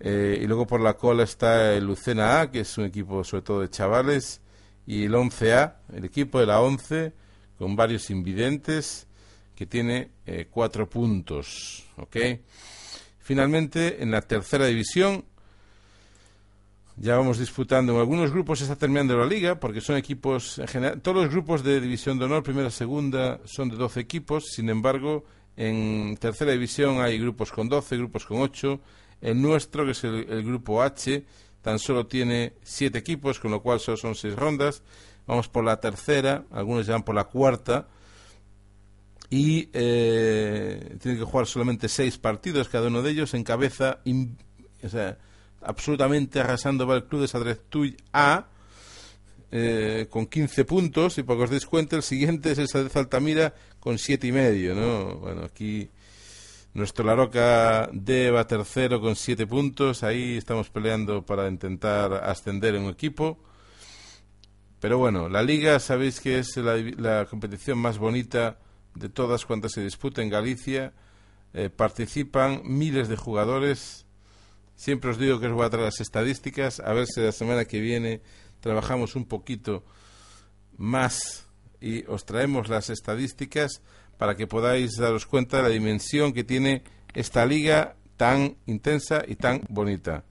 Eh, 0.00 0.38
y 0.42 0.46
luego 0.46 0.66
por 0.66 0.80
la 0.80 0.94
cola 0.94 1.24
está 1.24 1.74
el 1.74 1.84
Lucena 1.84 2.40
A, 2.40 2.50
que 2.50 2.60
es 2.60 2.78
un 2.78 2.84
equipo 2.84 3.24
sobre 3.24 3.42
todo 3.42 3.60
de 3.60 3.70
chavales, 3.70 4.40
y 4.86 5.04
el 5.04 5.12
11A, 5.12 5.76
el 5.94 6.04
equipo 6.04 6.40
de 6.40 6.46
la 6.46 6.60
11, 6.60 7.12
con 7.58 7.76
varios 7.76 8.10
invidentes, 8.10 9.06
que 9.54 9.66
tiene 9.66 10.10
eh, 10.26 10.48
cuatro 10.50 10.88
puntos. 10.88 11.84
¿Ok? 11.96 12.16
Finalmente, 13.18 14.02
en 14.02 14.10
la 14.10 14.20
tercera 14.20 14.66
división, 14.66 15.24
ya 16.96 17.16
vamos 17.16 17.38
disputando. 17.38 17.92
En 17.92 17.98
algunos 17.98 18.30
grupos 18.30 18.58
se 18.58 18.64
está 18.64 18.76
terminando 18.76 19.16
la 19.16 19.26
liga, 19.26 19.58
porque 19.58 19.80
son 19.80 19.96
equipos, 19.96 20.58
en 20.58 20.68
general, 20.68 21.00
todos 21.00 21.24
los 21.24 21.30
grupos 21.30 21.64
de 21.64 21.80
división 21.80 22.18
de 22.18 22.26
honor, 22.26 22.42
primera, 22.42 22.70
segunda, 22.70 23.40
son 23.44 23.68
de 23.68 23.76
12 23.76 24.00
equipos. 24.00 24.46
Sin 24.54 24.68
embargo, 24.70 25.24
en 25.56 26.16
tercera 26.18 26.52
división 26.52 27.00
hay 27.00 27.18
grupos 27.18 27.50
con 27.50 27.68
12, 27.68 27.96
grupos 27.96 28.24
con 28.24 28.40
8. 28.40 28.80
El 29.22 29.42
nuestro, 29.42 29.84
que 29.84 29.92
es 29.92 30.04
el, 30.04 30.44
grupo 30.44 30.82
H, 30.82 31.24
tan 31.62 31.78
solo 31.78 32.06
tiene 32.06 32.54
7 32.62 32.96
equipos, 32.98 33.40
con 33.40 33.50
lo 33.50 33.60
cual 33.60 33.80
solo 33.80 33.96
son 33.96 34.14
6 34.14 34.36
rondas. 34.36 34.82
Vamos 35.26 35.48
por 35.48 35.64
la 35.64 35.80
tercera, 35.80 36.44
algunos 36.50 36.86
ya 36.86 36.92
van 36.92 37.02
por 37.02 37.14
la 37.14 37.24
cuarta. 37.24 37.88
Y 39.30 39.68
eh, 39.72 40.96
tienen 41.00 41.18
que 41.18 41.24
jugar 41.24 41.46
solamente 41.46 41.88
6 41.88 42.18
partidos, 42.18 42.68
cada 42.68 42.86
uno 42.86 43.02
de 43.02 43.10
ellos 43.10 43.34
encabeza. 43.34 44.00
o 44.82 44.88
sea, 44.88 45.18
absolutamente 45.64 46.40
arrasando 46.40 46.86
va 46.86 46.96
el 46.96 47.04
club 47.04 47.22
de 47.22 47.28
Sadrez 47.28 47.60
Tuy 47.68 47.96
A 48.12 48.46
eh, 49.56 50.08
con 50.10 50.26
15 50.26 50.64
puntos 50.64 51.18
y 51.18 51.22
para 51.22 51.38
que 51.38 51.44
os 51.44 51.50
deis 51.50 51.66
cuenta 51.66 51.94
el 51.94 52.02
siguiente 52.02 52.50
es 52.50 52.58
el 52.58 52.66
Sadrez 52.66 52.96
Altamira 52.96 53.54
con 53.78 53.98
siete 53.98 54.26
y 54.26 54.32
medio 54.32 54.74
¿no? 54.74 55.16
bueno 55.16 55.44
aquí 55.44 55.88
nuestro 56.72 57.04
Laroca 57.04 57.88
D 57.92 58.32
va 58.32 58.48
tercero 58.48 59.00
con 59.00 59.14
7 59.14 59.46
puntos 59.46 60.02
ahí 60.02 60.36
estamos 60.36 60.70
peleando 60.70 61.24
para 61.24 61.46
intentar 61.48 62.12
ascender 62.14 62.74
en 62.74 62.82
un 62.82 62.90
equipo 62.90 63.38
pero 64.80 64.98
bueno 64.98 65.28
la 65.28 65.42
liga 65.42 65.78
sabéis 65.78 66.18
que 66.18 66.40
es 66.40 66.56
la, 66.56 67.24
competición 67.26 67.78
más 67.78 67.98
bonita 67.98 68.58
de 68.96 69.08
todas 69.08 69.46
cuantas 69.46 69.70
se 69.70 69.82
disputa 69.82 70.20
en 70.20 70.30
Galicia 70.30 70.92
eh, 71.52 71.70
participan 71.70 72.62
miles 72.64 73.06
de 73.08 73.16
jugadores 73.16 74.03
Siempre 74.76 75.10
os 75.10 75.18
digo 75.18 75.40
que 75.40 75.46
os 75.46 75.52
voy 75.52 75.66
a 75.66 75.70
traer 75.70 75.86
las 75.86 76.00
estadísticas, 76.00 76.80
a 76.80 76.92
ver 76.92 77.06
si 77.06 77.20
la 77.20 77.32
semana 77.32 77.64
que 77.64 77.80
viene 77.80 78.20
trabajamos 78.60 79.14
un 79.14 79.26
poquito 79.26 79.84
más 80.76 81.46
y 81.80 82.04
os 82.06 82.24
traemos 82.24 82.68
las 82.68 82.90
estadísticas 82.90 83.82
para 84.18 84.36
que 84.36 84.46
podáis 84.46 84.96
daros 84.96 85.26
cuenta 85.26 85.58
de 85.58 85.62
la 85.64 85.68
dimensión 85.68 86.32
que 86.32 86.44
tiene 86.44 86.82
esta 87.14 87.46
liga 87.46 87.96
tan 88.16 88.56
intensa 88.66 89.22
y 89.26 89.36
tan 89.36 89.62
bonita. 89.68 90.24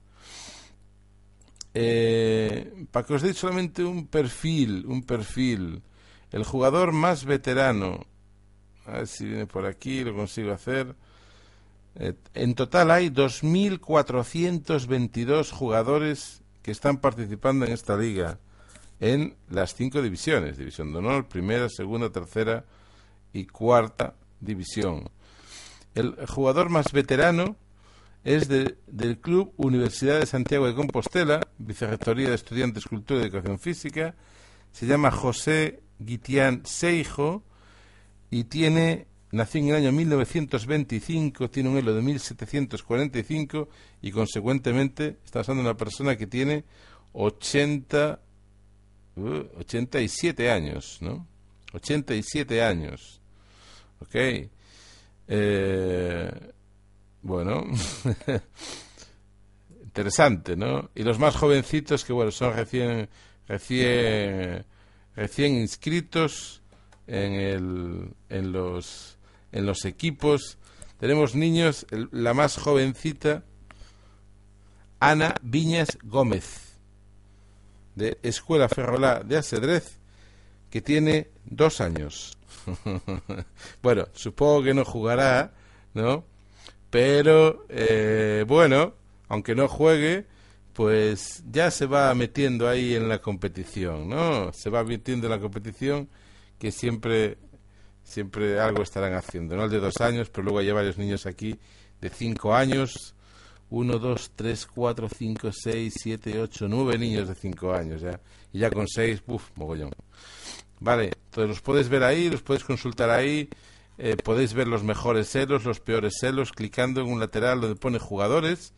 Eh, 1.74 2.86
para 2.90 3.04
que 3.04 3.14
os 3.14 3.22
deis 3.22 3.36
solamente 3.36 3.82
un 3.84 4.06
perfil, 4.06 4.86
un 4.86 5.02
perfil. 5.02 5.82
El 6.30 6.44
jugador 6.44 6.92
más 6.92 7.24
veterano, 7.24 8.06
a 8.86 8.98
ver 8.98 9.06
si 9.06 9.26
viene 9.26 9.46
por 9.46 9.66
aquí, 9.66 10.04
lo 10.04 10.14
consigo 10.14 10.52
hacer. 10.52 10.94
Eh, 11.96 12.14
en 12.34 12.54
total 12.54 12.90
hay 12.90 13.10
2.422 13.10 15.50
jugadores 15.50 16.42
que 16.62 16.70
están 16.70 16.98
participando 16.98 17.66
en 17.66 17.72
esta 17.72 17.96
liga 17.96 18.38
en 19.00 19.34
las 19.50 19.74
cinco 19.74 20.00
divisiones, 20.02 20.56
división 20.56 20.92
de 20.92 20.98
honor, 20.98 21.28
primera, 21.28 21.68
segunda, 21.68 22.10
tercera 22.10 22.64
y 23.32 23.46
cuarta 23.46 24.14
división. 24.40 25.10
El 25.94 26.14
jugador 26.26 26.70
más 26.70 26.92
veterano 26.92 27.56
es 28.24 28.48
del 28.48 29.18
Club 29.20 29.52
Universidad 29.56 30.18
de 30.18 30.26
Santiago 30.26 30.66
de 30.66 30.74
Compostela, 30.74 31.46
Vicerrectoría 31.58 32.30
de 32.30 32.34
Estudiantes, 32.34 32.86
Cultura 32.86 33.20
y 33.20 33.24
Educación 33.24 33.58
Física. 33.58 34.14
Se 34.72 34.86
llama 34.86 35.10
José 35.10 35.82
Guitián 35.98 36.62
Seijo 36.64 37.42
y 38.30 38.44
tiene 38.44 39.06
Nació 39.34 39.62
en 39.62 39.68
el 39.70 39.74
año 39.74 39.90
1925, 39.90 41.50
tiene 41.50 41.68
un 41.68 41.76
elo 41.76 41.92
de 41.92 42.02
1745 42.02 43.68
y 44.00 44.12
consecuentemente 44.12 45.18
está 45.24 45.42
de 45.42 45.52
una 45.54 45.76
persona 45.76 46.14
que 46.14 46.28
tiene 46.28 46.64
80, 47.14 48.20
87 49.16 50.46
uh, 50.46 50.52
años, 50.52 50.98
¿no? 51.00 51.26
87 51.72 52.62
años. 52.62 53.20
¿Ok? 53.98 54.14
Eh, 55.26 56.52
bueno, 57.22 57.64
interesante, 59.82 60.54
¿no? 60.54 60.90
Y 60.94 61.02
los 61.02 61.18
más 61.18 61.34
jovencitos 61.34 62.04
que, 62.04 62.12
bueno, 62.12 62.30
son 62.30 62.54
recién, 62.54 63.08
recién, 63.48 64.64
recién 65.16 65.56
inscritos 65.56 66.62
en, 67.08 67.32
el, 67.32 68.14
en 68.28 68.52
los 68.52 69.13
en 69.54 69.64
los 69.64 69.86
equipos. 69.86 70.58
Tenemos 70.98 71.34
niños, 71.34 71.86
la 72.10 72.34
más 72.34 72.58
jovencita, 72.58 73.44
Ana 75.00 75.34
Viñas 75.42 75.96
Gómez, 76.02 76.78
de 77.94 78.18
Escuela 78.22 78.68
Ferrolá 78.68 79.20
de 79.20 79.38
Asedrez, 79.38 79.98
que 80.70 80.82
tiene 80.82 81.30
dos 81.44 81.80
años. 81.80 82.36
bueno, 83.82 84.08
supongo 84.12 84.64
que 84.64 84.74
no 84.74 84.84
jugará, 84.84 85.54
¿no? 85.94 86.24
Pero, 86.90 87.66
eh, 87.68 88.44
bueno, 88.46 88.94
aunque 89.28 89.54
no 89.54 89.68
juegue, 89.68 90.26
pues 90.72 91.44
ya 91.50 91.70
se 91.70 91.86
va 91.86 92.12
metiendo 92.14 92.68
ahí 92.68 92.94
en 92.94 93.08
la 93.08 93.20
competición, 93.20 94.08
¿no? 94.08 94.52
Se 94.52 94.70
va 94.70 94.82
metiendo 94.82 95.26
en 95.28 95.32
la 95.32 95.40
competición 95.40 96.08
que 96.58 96.72
siempre 96.72 97.38
siempre 98.14 98.60
algo 98.60 98.82
estarán 98.82 99.14
haciendo, 99.14 99.56
no 99.56 99.64
el 99.64 99.70
de 99.70 99.80
dos 99.80 100.00
años, 100.00 100.30
pero 100.30 100.44
luego 100.44 100.60
hay 100.60 100.70
varios 100.70 100.96
niños 100.96 101.26
aquí 101.26 101.58
de 102.00 102.08
cinco 102.08 102.54
años, 102.54 103.14
uno, 103.70 103.98
dos, 103.98 104.30
tres, 104.36 104.66
cuatro, 104.66 105.08
cinco, 105.08 105.50
seis, 105.52 105.94
siete, 105.96 106.40
ocho, 106.40 106.68
nueve 106.68 106.96
niños 106.96 107.28
de 107.28 107.34
cinco 107.34 107.72
años 107.72 108.00
ya, 108.00 108.20
y 108.52 108.60
ya 108.60 108.70
con 108.70 108.86
seis, 108.86 109.22
uff, 109.26 109.50
mogollón. 109.56 109.90
Vale, 110.80 111.10
entonces 111.26 111.48
los 111.48 111.60
puedes 111.60 111.88
ver 111.88 112.04
ahí, 112.04 112.30
los 112.30 112.42
puedes 112.42 112.62
consultar 112.62 113.10
ahí, 113.10 113.48
eh, 113.98 114.16
podéis 114.16 114.54
ver 114.54 114.68
los 114.68 114.84
mejores 114.84 115.28
celos, 115.28 115.64
los 115.64 115.80
peores 115.80 116.14
celos, 116.20 116.52
clicando 116.52 117.00
en 117.00 117.08
un 117.08 117.18
lateral 117.18 117.60
donde 117.60 117.76
pone 117.76 117.98
jugadores, 117.98 118.74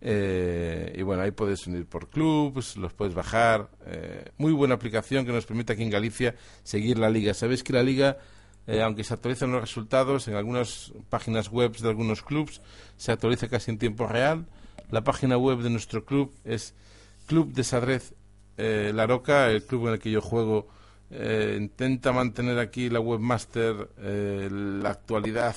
eh, 0.00 0.92
y 0.94 1.02
bueno, 1.02 1.22
ahí 1.22 1.30
puedes 1.30 1.66
unir 1.66 1.86
por 1.86 2.08
clubs, 2.08 2.76
los 2.76 2.92
puedes 2.92 3.14
bajar. 3.14 3.70
Eh, 3.86 4.30
muy 4.36 4.52
buena 4.52 4.74
aplicación 4.74 5.24
que 5.24 5.32
nos 5.32 5.46
permite 5.46 5.72
aquí 5.72 5.82
en 5.82 5.90
Galicia 5.90 6.34
seguir 6.62 6.98
la 6.98 7.08
liga. 7.08 7.32
Sabéis 7.32 7.62
que 7.62 7.72
la 7.72 7.82
liga 7.82 8.18
eh, 8.66 8.82
aunque 8.82 9.04
se 9.04 9.14
actualizan 9.14 9.52
los 9.52 9.60
resultados 9.60 10.26
en 10.28 10.34
algunas 10.34 10.92
páginas 11.08 11.50
web 11.50 11.76
de 11.76 11.88
algunos 11.88 12.22
clubs, 12.22 12.60
se 12.96 13.12
actualiza 13.12 13.48
casi 13.48 13.70
en 13.70 13.78
tiempo 13.78 14.06
real. 14.06 14.46
la 14.90 15.02
página 15.02 15.36
web 15.36 15.58
de 15.58 15.70
nuestro 15.70 16.04
club 16.04 16.32
es 16.44 16.74
Club 17.26 17.52
de 17.52 17.64
Sadrez 17.64 18.14
eh, 18.56 18.92
La 18.94 19.06
Roca, 19.06 19.50
el 19.50 19.64
club 19.64 19.88
en 19.88 19.94
el 19.94 19.98
que 19.98 20.10
yo 20.10 20.20
juego. 20.20 20.68
Eh, 21.10 21.56
intenta 21.60 22.12
mantener 22.12 22.58
aquí 22.58 22.90
la 22.90 22.98
webmaster 22.98 23.90
la 23.96 24.90
actualidad 24.90 25.54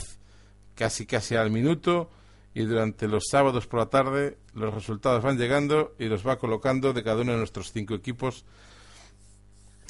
casi 0.75 1.08
casi 1.08 1.36
al 1.36 1.50
minuto 1.50 2.12
y 2.54 2.66
durante 2.66 3.08
los 3.08 3.24
sábados 3.30 3.66
por 3.66 3.80
la 3.80 3.88
tarde 3.88 4.38
los 4.54 4.74
resultados 4.74 5.24
van 5.24 5.38
llegando 5.38 5.96
y 5.98 6.06
los 6.06 6.25
va 6.25 6.38
colocando 6.38 6.94
de 6.94 7.04
cada 7.04 7.22
uno 7.22 7.32
de 7.32 7.39
nuestros 7.39 7.72
cinco 7.72 7.96
equipos 7.96 8.46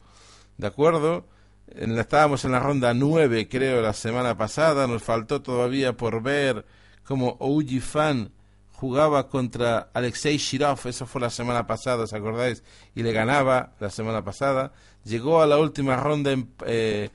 ¿de 0.57 0.67
acuerdo? 0.67 1.25
estábamos 1.67 2.45
en 2.45 2.51
la 2.51 2.59
ronda 2.59 2.93
nueve, 2.93 3.47
creo, 3.47 3.81
la 3.81 3.93
semana 3.93 4.37
pasada, 4.37 4.85
nos 4.85 5.01
faltó 5.01 5.41
todavía 5.41 5.93
por 5.93 6.21
ver 6.21 6.65
cómo 7.03 7.37
Uji 7.39 7.79
Fan 7.79 8.31
jugaba 8.83 9.29
contra 9.29 9.89
Alexei 9.93 10.37
Shirov, 10.37 10.79
eso 10.85 11.05
fue 11.05 11.21
la 11.21 11.29
semana 11.29 11.65
pasada, 11.65 12.03
¿os 12.03 12.11
acordáis? 12.11 12.63
Y 12.95 13.03
le 13.03 13.13
ganaba 13.13 13.71
la 13.79 13.89
semana 13.89 14.25
pasada. 14.25 14.73
Llegó 15.05 15.41
a 15.41 15.47
la 15.47 15.57
última 15.57 15.95
ronda 15.95 16.35
eh, 16.65 17.09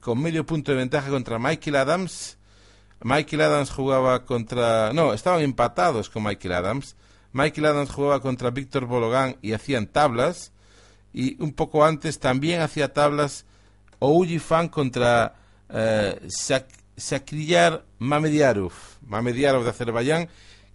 con 0.00 0.20
medio 0.20 0.44
punto 0.44 0.72
de 0.72 0.76
ventaja 0.76 1.08
contra 1.08 1.38
Michael 1.38 1.76
Adams. 1.76 2.36
Michael 3.02 3.42
Adams 3.42 3.70
jugaba 3.70 4.24
contra... 4.24 4.92
No, 4.92 5.12
estaban 5.12 5.42
empatados 5.42 6.10
con 6.10 6.24
Michael 6.24 6.54
Adams. 6.54 6.96
Michael 7.32 7.66
Adams 7.66 7.90
jugaba 7.90 8.20
contra 8.20 8.50
Víctor 8.50 8.86
Bologan 8.86 9.36
y 9.42 9.52
hacían 9.52 9.86
tablas. 9.86 10.52
Y 11.12 11.40
un 11.42 11.52
poco 11.52 11.84
antes 11.84 12.18
también 12.18 12.60
hacía 12.60 12.92
tablas 12.92 13.44
Ouji 13.98 14.38
Fan 14.38 14.68
contra 14.68 15.34
eh, 15.68 16.20
Sakriyar 16.96 17.84
Mamediarov, 17.98 18.72
Mamediarov 19.06 19.64
de 19.64 19.70
Azerbaiyán, 19.70 20.28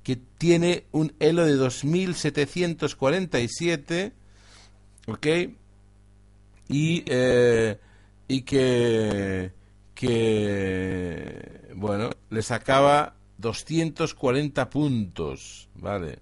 que 0.04 0.16
tiene 0.16 0.86
un 0.92 1.14
elo 1.20 1.46
de 1.46 1.54
2747, 1.54 4.14
¿ok? 5.08 5.28
Y, 6.68 7.04
eh, 7.08 7.80
y 8.28 8.42
que, 8.42 9.52
que, 9.94 11.59
bueno, 11.80 12.10
le 12.30 12.42
sacaba 12.42 13.16
240 13.38 14.70
puntos, 14.70 15.70
¿vale? 15.76 16.20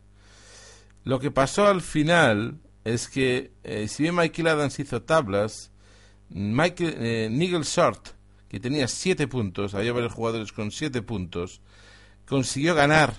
Lo 1.03 1.19
que 1.19 1.31
pasó 1.31 1.65
al 1.65 1.81
final 1.81 2.59
es 2.83 3.07
que, 3.07 3.51
eh, 3.63 3.87
si 3.87 4.03
bien 4.03 4.15
Michael 4.15 4.49
Adams 4.49 4.79
hizo 4.79 5.01
tablas, 5.01 5.71
Michael, 6.29 6.95
eh, 6.99 7.29
Nigel 7.31 7.63
Short, 7.63 8.09
que 8.47 8.59
tenía 8.59 8.87
7 8.87 9.27
puntos, 9.27 9.73
había 9.73 9.93
varios 9.93 10.13
jugadores 10.13 10.51
con 10.51 10.69
7 10.69 11.01
puntos, 11.01 11.61
consiguió 12.27 12.75
ganar 12.75 13.15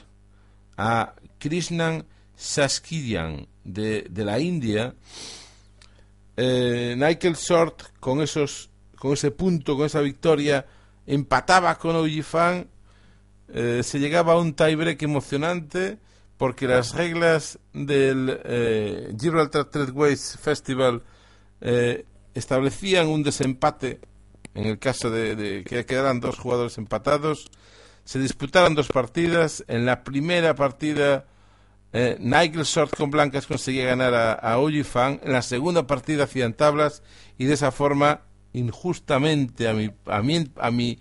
a 0.76 1.14
Krishnan 1.38 2.06
Saskidian 2.36 3.48
de, 3.64 4.06
de 4.08 4.24
la 4.24 4.38
India. 4.38 4.94
Eh, 6.36 6.94
Nigel 6.96 7.34
Short 7.34 7.98
con 7.98 8.20
esos 8.20 8.70
con 8.94 9.12
ese 9.12 9.30
punto, 9.30 9.76
con 9.76 9.86
esa 9.86 10.00
victoria, 10.00 10.66
empataba 11.08 11.76
con 11.78 11.96
Ojifan, 11.96 12.68
eh, 13.48 13.80
se 13.82 13.98
llegaba 13.98 14.34
a 14.34 14.38
un 14.38 14.52
tiebreak 14.54 15.02
emocionante 15.02 15.98
porque 16.36 16.68
las 16.68 16.94
reglas 16.94 17.58
del 17.72 18.40
eh, 18.44 19.14
Gibraltar 19.18 19.64
Tradeways 19.64 20.38
Festival 20.40 21.02
eh, 21.60 22.04
establecían 22.34 23.08
un 23.08 23.22
desempate 23.24 24.00
en 24.54 24.66
el 24.66 24.78
caso 24.78 25.10
de, 25.10 25.64
que 25.66 25.86
quedaran 25.86 26.20
dos 26.20 26.38
jugadores 26.38 26.78
empatados. 26.78 27.50
Se 28.04 28.18
disputaron 28.18 28.74
dos 28.74 28.88
partidas. 28.88 29.64
En 29.68 29.86
la 29.86 30.02
primera 30.02 30.54
partida, 30.54 31.26
eh, 31.92 32.16
Nigel 32.20 32.64
Short 32.64 32.96
con 32.96 33.10
blancas 33.10 33.46
conseguía 33.46 33.86
ganar 33.86 34.14
a, 34.14 34.32
a 34.32 34.84
Fan. 34.84 35.20
En 35.22 35.32
la 35.32 35.42
segunda 35.42 35.86
partida 35.86 36.24
hacían 36.24 36.54
tablas 36.54 37.02
y 37.36 37.44
de 37.44 37.54
esa 37.54 37.70
forma, 37.70 38.22
injustamente 38.52 39.68
a 39.68 39.74
mi, 39.74 39.90
a 40.06 40.22
mi, 40.22 40.50
a 40.56 40.70
mi 40.70 40.98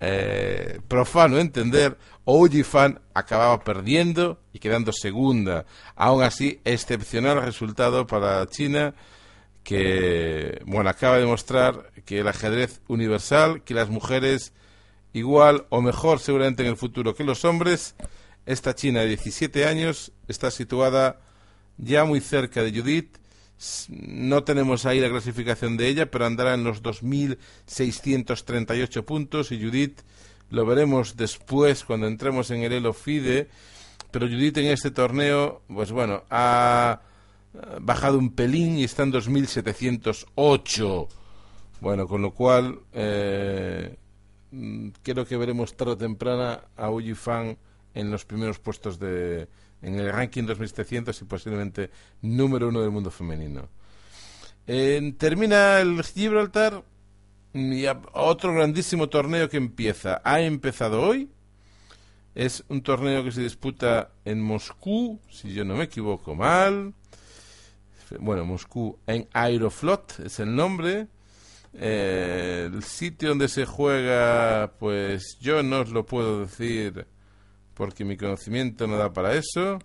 eh, 0.00 0.80
profano 0.88 1.38
entender, 1.38 1.96
Fan 2.64 3.00
acababa 3.12 3.62
perdiendo 3.62 4.40
y 4.52 4.58
quedando 4.58 4.92
segunda. 4.92 5.66
Aún 5.94 6.22
así, 6.22 6.60
excepcional 6.64 7.42
resultado 7.42 8.06
para 8.06 8.46
China 8.46 8.94
que 9.64 10.60
bueno 10.66 10.90
acaba 10.90 11.16
de 11.18 11.24
mostrar 11.26 11.90
que 12.04 12.20
el 12.20 12.28
ajedrez 12.28 12.82
universal, 12.86 13.62
que 13.62 13.74
las 13.74 13.88
mujeres 13.88 14.52
igual 15.14 15.66
o 15.70 15.80
mejor 15.80 16.20
seguramente 16.20 16.62
en 16.62 16.68
el 16.68 16.76
futuro 16.76 17.14
que 17.14 17.24
los 17.24 17.44
hombres, 17.44 17.94
esta 18.46 18.74
China 18.74 19.00
de 19.00 19.08
17 19.08 19.64
años 19.64 20.12
está 20.28 20.50
situada 20.50 21.18
ya 21.78 22.04
muy 22.04 22.20
cerca 22.20 22.62
de 22.62 22.78
Judith. 22.78 23.16
No 23.88 24.44
tenemos 24.44 24.86
ahí 24.86 25.00
la 25.00 25.10
clasificación 25.10 25.76
de 25.76 25.88
ella, 25.88 26.08
pero 26.10 26.24
andará 26.26 26.54
en 26.54 26.64
los 26.64 26.82
2.638 26.82 29.04
puntos 29.04 29.52
y 29.52 29.62
Judith 29.62 30.00
lo 30.50 30.66
veremos 30.66 31.16
después 31.16 31.84
cuando 31.84 32.06
entremos 32.06 32.50
en 32.50 32.62
el 32.62 32.72
Elo 32.72 32.92
FIDE. 32.92 33.48
Pero 34.10 34.28
Judith 34.28 34.58
en 34.58 34.66
este 34.66 34.90
torneo, 34.90 35.62
pues 35.66 35.90
bueno, 35.90 36.24
ha 36.30 37.00
bajado 37.80 38.18
un 38.18 38.34
pelín 38.34 38.78
y 38.78 38.84
está 38.84 39.02
en 39.02 39.12
2.708. 39.12 41.08
Bueno, 41.80 42.06
con 42.06 42.22
lo 42.22 42.32
cual 42.32 42.80
eh, 42.92 43.96
creo 45.02 45.26
que 45.26 45.36
veremos 45.36 45.76
tarde 45.76 45.92
o 45.92 45.98
temprana 45.98 46.60
a 46.76 46.90
Uji 46.90 47.14
Fan 47.14 47.58
en 47.94 48.10
los 48.10 48.24
primeros 48.24 48.58
puestos 48.58 48.98
de 48.98 49.48
en 49.84 49.98
el 49.98 50.12
ranking 50.12 50.44
2700 50.44 51.20
y 51.20 51.24
posiblemente 51.24 51.90
número 52.22 52.68
uno 52.68 52.80
del 52.80 52.90
mundo 52.90 53.10
femenino. 53.10 53.68
termina 54.66 55.80
el 55.80 56.02
Gibraltar 56.02 56.82
y 57.52 57.84
otro 58.12 58.54
grandísimo 58.54 59.08
torneo 59.08 59.48
que 59.48 59.58
empieza. 59.58 60.20
Ha 60.24 60.40
empezado 60.40 61.02
hoy. 61.02 61.30
Es 62.34 62.64
un 62.68 62.82
torneo 62.82 63.22
que 63.22 63.30
se 63.30 63.42
disputa 63.42 64.10
en 64.24 64.42
Moscú, 64.42 65.20
si 65.30 65.52
yo 65.52 65.64
no 65.64 65.76
me 65.76 65.84
equivoco 65.84 66.34
mal 66.34 66.94
bueno, 68.18 68.44
Moscú 68.44 68.98
en 69.06 69.28
Aeroflot 69.32 70.20
es 70.20 70.40
el 70.40 70.54
nombre. 70.54 71.08
Eh, 71.72 72.70
el 72.72 72.82
sitio 72.84 73.30
donde 73.30 73.48
se 73.48 73.66
juega, 73.66 74.72
pues 74.78 75.38
yo 75.40 75.62
no 75.62 75.80
os 75.80 75.90
lo 75.90 76.06
puedo 76.06 76.40
decir 76.40 77.06
porque 77.74 78.04
mi 78.04 78.16
conocimiento 78.16 78.86
no 78.86 78.96
da 78.96 79.12
para 79.12 79.34
eso. 79.34 79.78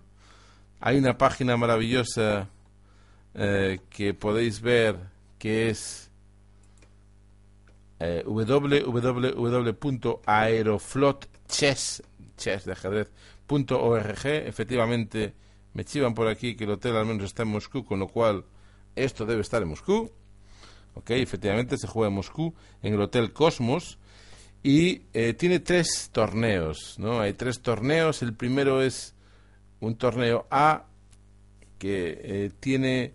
Hay 0.80 0.96
una 0.96 1.18
página 1.18 1.56
maravillosa 1.56 2.48
eh, 3.34 3.80
que 3.90 4.14
podéis 4.14 4.60
ver 4.60 4.96
que 5.38 5.70
es 5.70 6.10
eh, 7.98 8.24
Efectivamente, 14.46 15.34
me 15.74 15.84
chivan 15.84 16.14
por 16.14 16.28
aquí 16.28 16.56
que 16.56 16.64
el 16.64 16.70
hotel 16.70 16.96
al 16.96 17.06
menos 17.06 17.24
está 17.24 17.42
en 17.42 17.50
Moscú, 17.50 17.84
con 17.84 17.98
lo 17.98 18.08
cual 18.08 18.44
esto 18.96 19.26
debe 19.26 19.42
estar 19.42 19.62
en 19.62 19.68
Moscú. 19.68 20.10
Ok, 20.94 21.10
efectivamente 21.10 21.76
se 21.76 21.86
juega 21.86 22.08
en 22.08 22.14
Moscú, 22.14 22.54
en 22.82 22.94
el 22.94 23.00
Hotel 23.00 23.32
Cosmos. 23.32 23.98
Y 24.62 25.02
eh, 25.14 25.34
tiene 25.34 25.60
tres 25.60 26.10
torneos, 26.12 26.96
¿no? 26.98 27.20
Hay 27.20 27.32
tres 27.32 27.60
torneos. 27.60 28.22
El 28.22 28.34
primero 28.34 28.82
es 28.82 29.14
un 29.80 29.96
torneo 29.96 30.46
A 30.50 30.84
que 31.78 32.20
eh, 32.22 32.50
tiene 32.60 33.14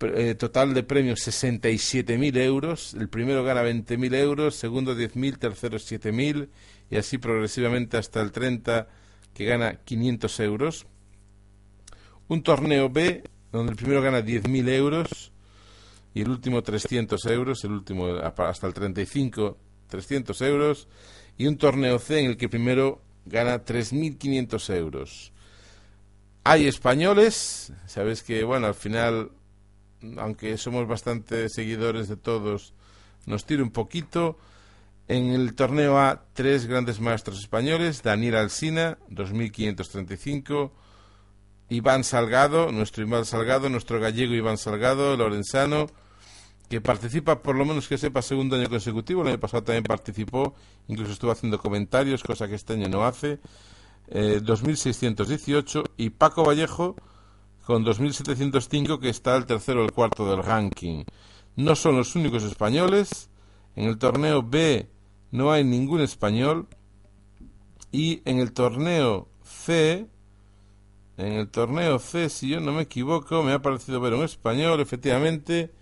eh, 0.00 0.34
total 0.34 0.74
de 0.74 0.82
premios 0.82 1.20
67.000 1.26 2.36
euros. 2.38 2.94
El 2.94 3.08
primero 3.08 3.44
gana 3.44 3.62
20.000 3.62 4.14
euros, 4.16 4.56
segundo 4.56 4.96
10.000, 4.96 5.38
tercero 5.38 5.78
7.000 5.78 6.48
y 6.90 6.96
así 6.96 7.18
progresivamente 7.18 7.96
hasta 7.96 8.20
el 8.20 8.32
30 8.32 8.88
que 9.34 9.44
gana 9.44 9.76
500 9.76 10.40
euros 10.40 10.86
un 12.30 12.44
torneo 12.44 12.88
B 12.88 13.24
donde 13.50 13.72
el 13.72 13.76
primero 13.76 14.00
gana 14.00 14.20
10.000 14.20 14.68
euros 14.68 15.32
y 16.14 16.22
el 16.22 16.30
último 16.30 16.62
300 16.62 17.26
euros, 17.26 17.64
el 17.64 17.72
último 17.72 18.06
hasta 18.06 18.66
el 18.68 18.72
35 18.72 19.56
300 19.90 20.40
euros, 20.42 20.88
y 21.36 21.46
un 21.46 21.58
torneo 21.58 21.98
C 21.98 22.20
en 22.20 22.26
el 22.26 22.36
que 22.36 22.48
primero 22.48 23.02
gana 23.26 23.64
3.500 23.64 24.74
euros. 24.76 25.32
Hay 26.44 26.66
españoles, 26.66 27.72
sabes 27.86 28.22
que, 28.22 28.44
bueno, 28.44 28.66
al 28.66 28.74
final, 28.74 29.30
aunque 30.16 30.56
somos 30.56 30.88
bastante 30.88 31.48
seguidores 31.48 32.08
de 32.08 32.16
todos, 32.16 32.72
nos 33.26 33.44
tira 33.44 33.62
un 33.62 33.70
poquito. 33.70 34.38
En 35.08 35.30
el 35.30 35.54
torneo 35.54 35.98
A, 35.98 36.24
tres 36.34 36.66
grandes 36.66 37.00
maestros 37.00 37.40
españoles, 37.40 38.02
Daniel 38.02 38.36
Alsina, 38.36 38.98
2.535, 39.10 40.70
Iván 41.68 42.04
Salgado, 42.04 42.72
nuestro 42.72 43.04
Iván 43.04 43.24
Salgado, 43.24 43.68
nuestro 43.68 44.00
gallego 44.00 44.34
Iván 44.34 44.56
Salgado, 44.56 45.16
Lorenzano, 45.16 45.88
que 46.70 46.80
participa, 46.80 47.42
por 47.42 47.56
lo 47.56 47.64
menos 47.64 47.88
que 47.88 47.98
sepa, 47.98 48.22
segundo 48.22 48.54
año 48.54 48.68
consecutivo. 48.68 49.22
El 49.22 49.28
año 49.28 49.40
pasado 49.40 49.64
también 49.64 49.82
participó, 49.82 50.54
incluso 50.86 51.10
estuvo 51.10 51.32
haciendo 51.32 51.58
comentarios, 51.58 52.22
cosa 52.22 52.46
que 52.46 52.54
este 52.54 52.74
año 52.74 52.88
no 52.88 53.04
hace. 53.04 53.40
2.618. 54.08 55.80
Eh, 55.80 55.90
y 55.96 56.10
Paco 56.10 56.44
Vallejo 56.44 56.94
con 57.66 57.84
2.705, 57.84 59.00
que 59.00 59.08
está 59.08 59.36
el 59.36 59.46
tercero 59.46 59.82
o 59.82 59.84
el 59.84 59.90
cuarto 59.90 60.30
del 60.30 60.44
ranking. 60.44 61.02
No 61.56 61.74
son 61.74 61.96
los 61.96 62.14
únicos 62.14 62.44
españoles. 62.44 63.30
En 63.74 63.88
el 63.88 63.98
torneo 63.98 64.40
B 64.40 64.88
no 65.32 65.50
hay 65.50 65.64
ningún 65.64 66.00
español. 66.02 66.68
Y 67.90 68.22
en 68.24 68.38
el 68.38 68.52
torneo 68.52 69.26
C, 69.42 70.06
en 71.16 71.32
el 71.32 71.48
torneo 71.48 71.98
C, 71.98 72.28
si 72.28 72.48
yo 72.48 72.60
no 72.60 72.70
me 72.70 72.82
equivoco, 72.82 73.42
me 73.42 73.54
ha 73.54 73.60
parecido 73.60 74.00
ver 74.00 74.14
un 74.14 74.22
español, 74.22 74.78
efectivamente. 74.78 75.72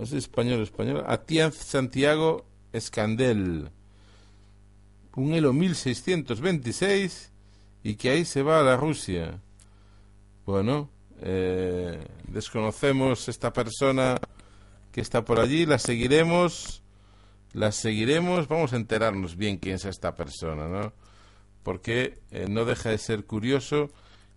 Es 0.00 0.12
español, 0.12 0.62
español. 0.62 1.04
Atienz 1.06 1.54
Santiago 1.56 2.44
Escandel. 2.72 3.70
Un 5.14 5.34
Elo 5.34 5.52
1626 5.52 7.32
y 7.82 7.94
que 7.96 8.10
ahí 8.10 8.24
se 8.24 8.42
va 8.42 8.60
a 8.60 8.62
la 8.62 8.76
Rusia. 8.76 9.40
Bueno, 10.46 10.90
eh, 11.20 12.06
desconocemos 12.28 13.28
esta 13.28 13.52
persona 13.52 14.18
que 14.92 15.00
está 15.00 15.24
por 15.24 15.40
allí, 15.40 15.66
la 15.66 15.78
seguiremos 15.78 16.82
las 17.52 17.76
seguiremos, 17.76 18.46
vamos 18.48 18.72
a 18.72 18.76
enterarnos 18.76 19.36
bien 19.36 19.58
quién 19.58 19.76
es 19.76 19.84
esta 19.84 20.14
persona, 20.14 20.68
¿no? 20.68 20.92
Porque 21.62 22.20
eh, 22.30 22.46
no 22.48 22.64
deja 22.64 22.90
de 22.90 22.98
ser 22.98 23.24
curioso 23.24 23.90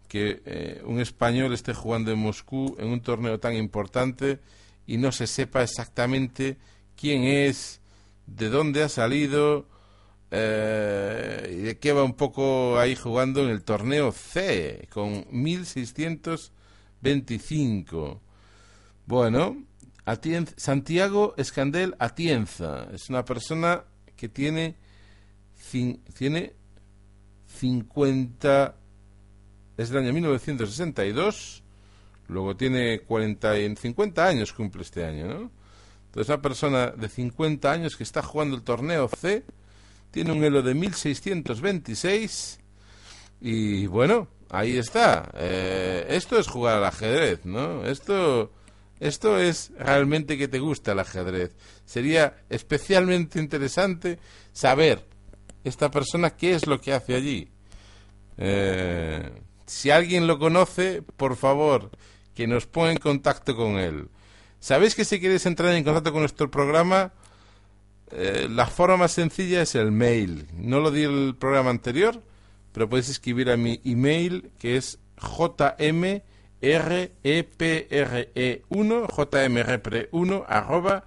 que 0.08 0.41
eh, 0.45 0.82
un 0.86 0.99
español 0.99 1.54
esté 1.54 1.73
jugando 1.73 2.12
en 2.12 2.19
Moscú 2.19 2.75
en 2.80 2.88
un 2.88 3.01
torneo 3.01 3.39
tan 3.39 3.56
importante 3.56 4.39
y 4.85 4.97
no 4.97 5.11
se 5.11 5.25
sepa 5.27 5.63
exactamente 5.63 6.57
quién 6.95 7.23
es, 7.23 7.81
de 8.25 8.49
dónde 8.49 8.83
ha 8.83 8.89
salido 8.89 9.67
eh, 10.31 11.49
y 11.51 11.57
de 11.63 11.79
qué 11.79 11.93
va 11.93 12.03
un 12.03 12.13
poco 12.13 12.77
ahí 12.79 12.95
jugando 12.95 13.43
en 13.43 13.49
el 13.49 13.63
torneo 13.63 14.11
C 14.11 14.87
con 14.91 15.25
1625. 15.29 18.21
Bueno, 19.05 19.63
Santiago 20.57 21.33
Escandel 21.37 21.95
Atienza 21.99 22.87
es 22.93 23.09
una 23.09 23.23
persona 23.25 23.83
que 24.15 24.29
tiene, 24.29 24.77
tiene 26.17 26.53
50, 27.47 28.75
es 29.77 29.89
del 29.89 30.03
año 30.03 30.13
1962, 30.13 31.63
luego 32.31 32.55
tiene 32.55 33.01
40, 33.01 33.75
50 33.75 34.25
años 34.25 34.53
cumple 34.53 34.81
este 34.81 35.05
año, 35.05 35.27
¿no? 35.27 35.51
Entonces 36.07 36.29
una 36.29 36.41
persona 36.41 36.87
de 36.87 37.07
50 37.07 37.71
años 37.71 37.95
que 37.95 38.03
está 38.03 38.21
jugando 38.21 38.55
el 38.55 38.63
torneo 38.63 39.07
C, 39.07 39.43
tiene 40.11 40.31
un 40.31 40.43
elo 40.43 40.61
de 40.61 40.73
1626 40.73 42.59
y 43.41 43.85
bueno, 43.87 44.27
ahí 44.49 44.77
está. 44.77 45.29
Eh, 45.35 46.05
esto 46.09 46.37
es 46.37 46.47
jugar 46.47 46.77
al 46.77 46.85
ajedrez, 46.85 47.45
¿no? 47.45 47.85
Esto 47.85 48.51
esto 49.01 49.39
es 49.39 49.71
realmente 49.79 50.37
que 50.37 50.47
te 50.47 50.59
gusta 50.59 50.91
el 50.91 50.99
ajedrez. 50.99 51.55
Sería 51.85 52.37
especialmente 52.49 53.39
interesante 53.39 54.19
saber 54.53 55.03
esta 55.63 55.89
persona 55.89 56.29
qué 56.29 56.53
es 56.53 56.67
lo 56.67 56.79
que 56.79 56.93
hace 56.93 57.15
allí. 57.15 57.49
Eh, 58.37 59.31
si 59.65 59.89
alguien 59.89 60.27
lo 60.27 60.37
conoce, 60.37 61.01
por 61.01 61.35
favor, 61.35 61.89
que 62.33 62.47
nos 62.47 62.65
ponga 62.65 62.91
en 62.91 62.97
contacto 62.97 63.55
con 63.55 63.77
él. 63.77 64.09
¿Sabéis 64.59 64.95
que 64.95 65.05
si 65.05 65.19
queréis 65.19 65.45
entrar 65.45 65.73
en 65.73 65.83
contacto 65.83 66.11
con 66.11 66.21
nuestro 66.21 66.51
programa, 66.51 67.13
eh, 68.11 68.47
la 68.49 68.67
forma 68.67 68.97
más 68.97 69.13
sencilla 69.13 69.61
es 69.61 69.75
el 69.75 69.91
mail. 69.91 70.47
No 70.53 70.79
lo 70.79 70.91
di 70.91 71.03
el 71.03 71.35
programa 71.39 71.69
anterior, 71.69 72.21
pero 72.71 72.89
podéis 72.89 73.09
escribir 73.09 73.49
a 73.49 73.57
mi 73.57 73.79
email 73.83 74.51
que 74.59 74.77
es 74.77 74.99
jm 75.17 76.21
repre1 76.61 79.07
jmrepre1 79.09 80.45
arroba 80.47 81.03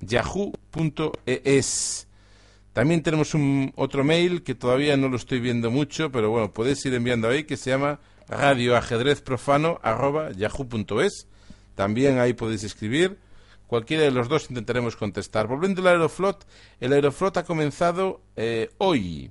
yahoo.es 0.00 2.08
también 2.72 3.02
tenemos 3.02 3.34
un 3.34 3.72
otro 3.76 4.04
mail 4.04 4.42
que 4.42 4.54
todavía 4.54 4.96
no 4.96 5.08
lo 5.08 5.16
estoy 5.16 5.40
viendo 5.40 5.70
mucho 5.70 6.10
pero 6.10 6.30
bueno 6.30 6.52
podéis 6.52 6.84
ir 6.86 6.94
enviando 6.94 7.28
ahí 7.28 7.44
que 7.44 7.56
se 7.56 7.70
llama 7.70 8.00
radioajedrezprofano 8.28 9.78
arroba 9.82 10.32
yahoo.es 10.32 11.28
también 11.76 12.18
ahí 12.18 12.32
podéis 12.32 12.64
escribir. 12.64 13.18
Cualquiera 13.68 14.04
de 14.04 14.10
los 14.10 14.28
dos 14.28 14.48
intentaremos 14.48 14.96
contestar. 14.96 15.46
Volviendo 15.46 15.82
al 15.82 15.88
Aeroflot 15.88 16.46
el 16.80 16.92
Aeroflot 16.92 17.36
ha 17.36 17.44
comenzado 17.44 18.22
eh, 18.34 18.70
hoy. 18.78 19.30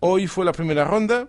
Hoy 0.00 0.26
fue 0.26 0.44
la 0.44 0.52
primera 0.52 0.84
ronda 0.84 1.28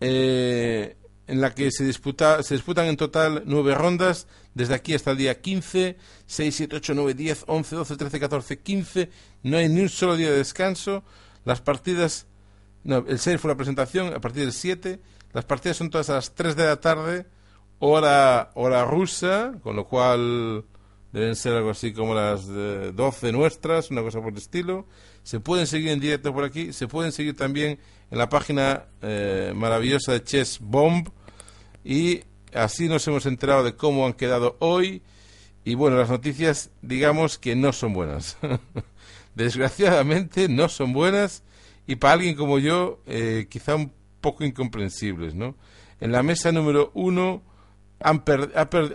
eh, 0.00 0.96
en 1.26 1.40
la 1.40 1.54
que 1.54 1.70
se, 1.70 1.84
disputa, 1.84 2.42
se 2.42 2.54
disputan 2.54 2.86
en 2.86 2.96
total 2.96 3.44
nueve 3.46 3.74
rondas, 3.74 4.26
desde 4.52 4.74
aquí 4.74 4.92
hasta 4.92 5.12
el 5.12 5.16
día 5.16 5.40
15, 5.40 5.96
6, 6.26 6.54
7, 6.54 6.76
8, 6.76 6.92
9, 6.94 7.14
10, 7.14 7.44
11, 7.46 7.76
12, 7.76 7.96
13, 7.96 8.20
14, 8.20 8.58
15. 8.58 9.10
No 9.44 9.56
hay 9.56 9.68
ni 9.68 9.80
un 9.80 9.88
solo 9.88 10.16
día 10.16 10.30
de 10.30 10.36
descanso. 10.36 11.02
Las 11.44 11.60
partidas, 11.62 12.26
el 12.84 13.18
6 13.18 13.40
fue 13.40 13.50
la 13.50 13.56
presentación, 13.56 14.14
a 14.14 14.20
partir 14.20 14.42
del 14.42 14.52
7. 14.52 15.00
Las 15.32 15.44
partidas 15.44 15.76
son 15.76 15.90
todas 15.90 16.10
a 16.10 16.14
las 16.14 16.34
3 16.34 16.54
de 16.54 16.64
la 16.66 16.76
tarde, 16.76 17.26
hora, 17.78 18.50
hora 18.54 18.84
rusa, 18.84 19.54
con 19.62 19.76
lo 19.76 19.86
cual 19.86 20.64
deben 21.12 21.36
ser 21.36 21.54
algo 21.54 21.70
así 21.70 21.92
como 21.92 22.14
las 22.14 22.46
12 22.46 23.32
nuestras, 23.32 23.90
una 23.90 24.02
cosa 24.02 24.20
por 24.20 24.32
el 24.32 24.38
estilo. 24.38 24.86
Se 25.22 25.40
pueden 25.40 25.66
seguir 25.66 25.90
en 25.90 26.00
directo 26.00 26.34
por 26.34 26.44
aquí, 26.44 26.72
se 26.72 26.88
pueden 26.88 27.12
seguir 27.12 27.36
también 27.36 27.78
en 28.10 28.18
la 28.18 28.28
página 28.28 28.86
eh, 29.00 29.52
maravillosa 29.54 30.12
de 30.12 30.22
Chess 30.22 30.58
Bomb 30.60 31.08
y 31.84 32.22
así 32.52 32.88
nos 32.88 33.06
hemos 33.06 33.26
enterado 33.26 33.64
de 33.64 33.76
cómo 33.76 34.06
han 34.06 34.12
quedado 34.12 34.56
hoy 34.58 35.02
y 35.64 35.74
bueno, 35.74 35.96
las 35.96 36.10
noticias 36.10 36.70
digamos 36.82 37.38
que 37.38 37.56
no 37.56 37.72
son 37.72 37.92
buenas. 37.92 38.36
Desgraciadamente 39.34 40.48
no 40.48 40.68
son 40.68 40.92
buenas 40.92 41.42
y 41.86 41.96
para 41.96 42.14
alguien 42.14 42.34
como 42.34 42.58
yo 42.58 43.00
eh, 43.06 43.46
quizá 43.48 43.74
un 43.74 43.92
poco 44.20 44.44
incomprensibles, 44.44 45.34
¿no? 45.34 45.56
En 46.00 46.12
la 46.12 46.22
mesa 46.22 46.52
número 46.52 46.90
uno 46.94 47.42
han 48.00 48.22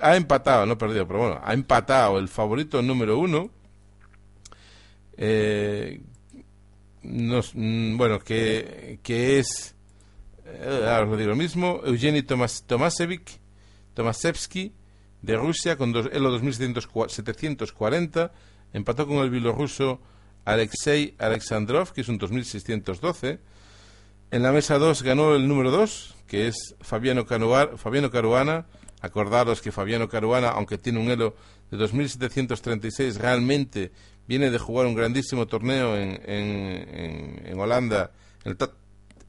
ha, 0.01 0.15
empatado, 0.15 0.65
no 0.65 0.77
perdido, 0.77 1.07
pero 1.07 1.19
bueno, 1.19 1.41
ha 1.43 1.53
empatado 1.53 2.19
el 2.19 2.27
favorito 2.27 2.81
número 2.81 3.17
uno, 3.17 3.49
eh, 5.17 6.01
nos, 7.03 7.53
mm, 7.55 7.97
bueno, 7.97 8.19
que, 8.19 8.99
que 9.01 9.39
es, 9.39 9.75
eh, 10.45 10.85
ahora 10.87 11.17
digo 11.17 11.29
lo 11.29 11.35
mismo, 11.35 11.81
Eugeni 11.83 12.23
Tomas, 12.23 12.63
Tomasevich, 12.67 13.39
Tomasevsky, 13.93 14.73
de 15.21 15.35
Rusia, 15.35 15.77
con 15.77 15.91
dos, 15.91 16.09
Elo 16.11 16.31
2740, 16.31 18.31
empató 18.73 19.07
con 19.07 19.17
el 19.17 19.29
bielorruso 19.29 19.99
Alexei 20.45 21.15
Alexandrov, 21.17 21.93
que 21.93 22.01
es 22.01 22.09
un 22.09 22.17
2612. 22.17 23.39
En 24.31 24.43
la 24.43 24.51
mesa 24.51 24.77
2 24.77 25.03
ganó 25.03 25.35
el 25.35 25.47
número 25.47 25.71
2, 25.71 26.15
que 26.27 26.47
es 26.47 26.75
Fabiano, 26.81 27.25
Fabiano 27.25 28.11
Caruana. 28.11 28.65
Acordaros 29.01 29.61
que 29.61 29.71
Fabiano 29.71 30.09
Caruana, 30.09 30.49
aunque 30.49 30.77
tiene 30.77 30.99
un 30.99 31.09
elo 31.09 31.35
de 31.71 31.77
2736, 31.77 33.17
realmente 33.17 33.91
viene 34.27 34.51
de 34.51 34.59
jugar 34.59 34.85
un 34.87 34.93
grandísimo 34.93 35.47
torneo 35.47 35.97
en, 35.97 36.21
en, 36.25 37.59
Holanda, 37.59 38.11
en 38.43 38.51
el, 38.51 38.69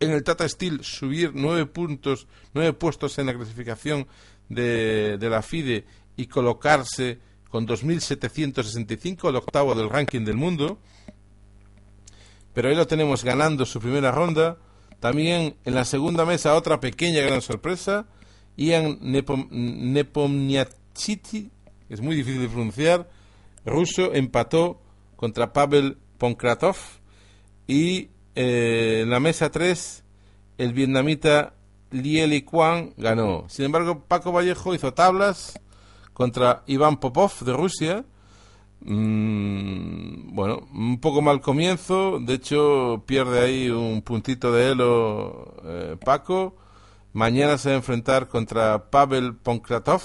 en 0.00 0.10
el, 0.10 0.24
Tata 0.24 0.48
Steel, 0.48 0.82
subir 0.82 1.30
nueve 1.34 1.66
puntos, 1.66 2.26
nueve 2.52 2.72
puestos 2.72 3.18
en 3.18 3.26
la 3.26 3.34
clasificación 3.34 4.08
de, 4.48 5.16
de 5.18 5.30
la 5.30 5.40
FIDE 5.40 5.84
y 6.16 6.26
colocarse 6.26 7.18
con 7.50 7.66
2.765, 7.66 9.28
el 9.28 9.36
octavo 9.36 9.74
del 9.74 9.90
ranking 9.90 10.24
del 10.24 10.36
mundo. 10.36 10.78
Pero 12.54 12.68
ahí 12.68 12.76
lo 12.76 12.86
tenemos 12.86 13.24
ganando 13.24 13.66
su 13.66 13.80
primera 13.80 14.12
ronda. 14.12 14.58
También 15.00 15.56
en 15.64 15.74
la 15.74 15.84
segunda 15.84 16.24
mesa 16.24 16.54
otra 16.54 16.78
pequeña 16.80 17.22
gran 17.22 17.42
sorpresa. 17.42 18.06
Ian 18.56 18.98
Nepomniachtchi, 19.00 21.50
es 21.88 22.00
muy 22.00 22.16
difícil 22.16 22.42
de 22.42 22.48
pronunciar, 22.48 23.08
ruso, 23.64 24.12
empató 24.14 24.80
contra 25.16 25.52
Pavel 25.52 25.98
Ponkratov. 26.18 26.76
Y 27.66 28.10
eh, 28.34 29.00
en 29.02 29.10
la 29.10 29.20
mesa 29.20 29.50
3, 29.50 30.04
el 30.58 30.72
vietnamita 30.72 31.54
Lieli 31.90 32.42
Kwang 32.42 32.92
ganó. 32.96 33.46
Sin 33.48 33.64
embargo, 33.64 34.04
Paco 34.06 34.32
Vallejo 34.32 34.74
hizo 34.74 34.92
tablas 34.92 35.58
contra 36.20 36.64
Iván 36.66 36.98
Popov 36.98 37.32
de 37.46 37.54
Rusia. 37.54 38.04
Mm, 38.80 40.34
bueno, 40.34 40.68
un 40.70 41.00
poco 41.00 41.22
mal 41.22 41.40
comienzo. 41.40 42.20
De 42.20 42.34
hecho, 42.34 43.02
pierde 43.06 43.40
ahí 43.40 43.70
un 43.70 44.02
puntito 44.02 44.52
de 44.52 44.72
elo 44.72 45.56
eh, 45.64 45.96
Paco. 46.04 46.56
Mañana 47.14 47.56
se 47.56 47.70
va 47.70 47.76
a 47.76 47.78
enfrentar 47.78 48.28
contra 48.28 48.90
Pavel 48.90 49.34
Ponkratov. 49.34 50.02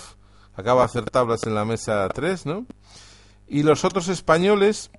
Acaba 0.55 0.83
de 0.83 0.85
hacer 0.85 1.03
tablas 1.09 1.45
en 1.47 1.53
la 1.53 1.65
mesa 1.65 2.07
3, 2.07 2.45
¿no? 2.45 2.65
Y 3.49 3.63
los 3.63 3.83
otros 3.83 4.07
españoles, 4.07 4.91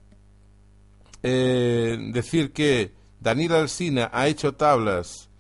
eh, 1.23 1.97
decir 2.13 2.53
que 2.53 2.93
Daniel 3.21 3.55
Alsina 3.55 4.11
ha 4.13 4.29
hecho 4.29 4.53
tablas 4.53 5.31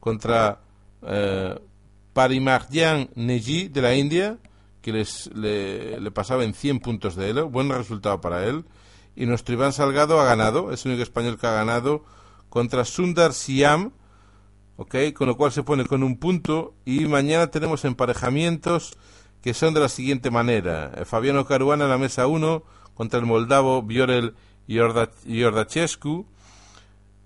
contra 0.00 0.58
eh, 1.06 1.56
Parimarjan 2.14 3.10
Neji 3.14 3.68
de 3.68 3.80
la 3.80 3.94
India, 3.94 4.36
que 4.82 4.92
les, 4.92 5.30
le, 5.34 6.10
pasaba 6.10 6.44
en 6.44 6.54
100 6.54 6.80
puntos 6.80 7.16
de 7.16 7.30
elo, 7.30 7.48
buen 7.48 7.68
resultado 7.68 8.20
para 8.20 8.46
él. 8.46 8.64
Y 9.16 9.26
nuestro 9.26 9.54
Iván 9.54 9.72
Salgado 9.72 10.20
ha 10.20 10.24
ganado, 10.24 10.72
es 10.72 10.84
el 10.84 10.92
único 10.92 11.02
español 11.02 11.38
que 11.38 11.46
ha 11.46 11.52
ganado 11.52 12.04
contra 12.48 12.84
Sundar 12.84 13.32
Siam, 13.32 13.92
¿ok? 14.76 14.96
Con 15.14 15.28
lo 15.28 15.36
cual 15.36 15.52
se 15.52 15.62
pone 15.62 15.84
con 15.84 16.02
un 16.02 16.16
punto 16.16 16.74
y 16.84 17.06
mañana 17.06 17.48
tenemos 17.48 17.84
emparejamientos 17.84 18.96
que 19.42 19.54
son 19.54 19.74
de 19.74 19.80
la 19.80 19.88
siguiente 19.88 20.30
manera. 20.30 20.92
Eh, 20.96 21.04
Fabiano 21.04 21.44
Caruana 21.44 21.84
en 21.84 21.90
la 21.90 21.98
mesa 21.98 22.26
1 22.26 22.62
contra 22.94 23.18
el 23.18 23.26
moldavo 23.26 23.82
Viorel 23.82 24.34
Yordachescu. 24.66 26.26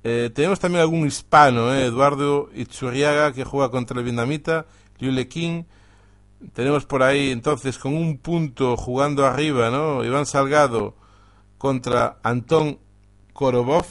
Eh, 0.05 0.31
tenemos 0.35 0.61
también 0.61 0.83
algún 0.83 1.07
hispano, 1.07 1.75
eh, 1.75 1.87
Eduardo 1.87 2.51
Itzuriaga, 2.55 3.33
que 3.33 3.45
juega 3.45 3.71
contra 3.71 3.99
el 3.99 4.05
vietnamita, 4.05 4.67
Liu 4.99 5.29
King. 5.29 5.65
Tenemos 6.53 6.85
por 6.85 7.03
ahí 7.03 7.31
entonces 7.31 7.79
con 7.79 7.95
un 7.95 8.19
punto 8.19 8.77
jugando 8.77 9.27
arriba, 9.27 9.71
¿no? 9.71 10.05
Iván 10.05 10.27
Salgado 10.27 10.95
contra 11.59 12.19
Antón 12.23 12.79
Korobov 13.33 13.87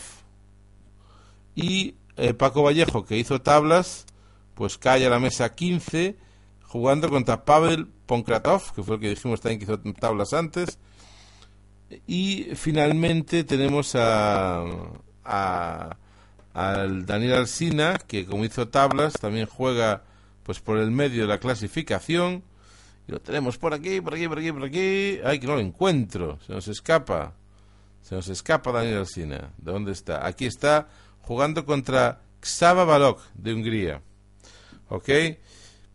y 1.56 1.96
Paco 2.38 2.63
Vallejo, 2.63 3.06
que 3.06 3.18
hizo 3.18 3.42
tablas, 3.42 4.06
pues 4.54 4.78
cae 4.78 5.06
a 5.06 5.10
la 5.10 5.20
mesa 5.20 5.54
15 5.56 6.18
jugando 6.62 7.10
contra 7.10 7.46
Pavel 7.46 7.88
Ponkratov, 8.06 8.74
que 8.74 8.84
fue 8.84 8.96
el 8.96 9.02
que 9.02 9.10
dijimos 9.10 9.42
también 9.42 9.60
que 9.60 9.66
hizo 9.66 9.80
tablas 9.94 10.34
antes. 10.34 10.80
Y 12.08 12.50
finalmente 12.56 13.44
tenemos 13.44 13.96
a, 13.96 14.63
a 15.24 15.98
al 16.54 17.06
Daniel 17.06 17.34
Alsina, 17.34 17.98
que 18.08 18.26
como 18.26 18.46
hizo 18.46 18.68
tablas, 18.68 19.13
también 19.13 19.48
juega 19.48 20.04
pues 20.44 20.60
por 20.60 20.78
el 20.78 20.92
medio 20.92 21.24
de 21.24 21.28
la 21.28 21.40
clasificación. 21.40 22.44
Y 23.08 23.12
lo 23.12 23.20
tenemos 23.20 23.58
por 23.58 23.74
aquí, 23.74 24.00
por 24.02 24.14
aquí, 24.14 24.28
por 24.28 24.40
aquí, 24.40 24.52
por 24.52 24.64
aquí. 24.64 25.20
Ay, 25.24 25.40
que 25.40 25.48
no 25.48 25.56
lo 25.56 25.62
encuentro. 25.62 26.40
Se 26.46 26.54
nos 26.54 26.68
escapa. 26.68 27.34
Se 28.02 28.16
nos 28.16 28.28
escapa 28.28 28.72
Daniel 28.72 29.00
Alsina. 29.00 29.54
¿De 29.58 29.72
dónde 29.72 29.92
está? 29.92 30.26
Aquí 30.26 30.46
está 30.46 30.88
jugando 31.22 31.66
contra 31.66 32.22
Xava 32.42 32.86
Balok 32.86 33.22
de 33.34 33.54
Hungría. 33.54 34.02
¿Ok? 34.90 35.10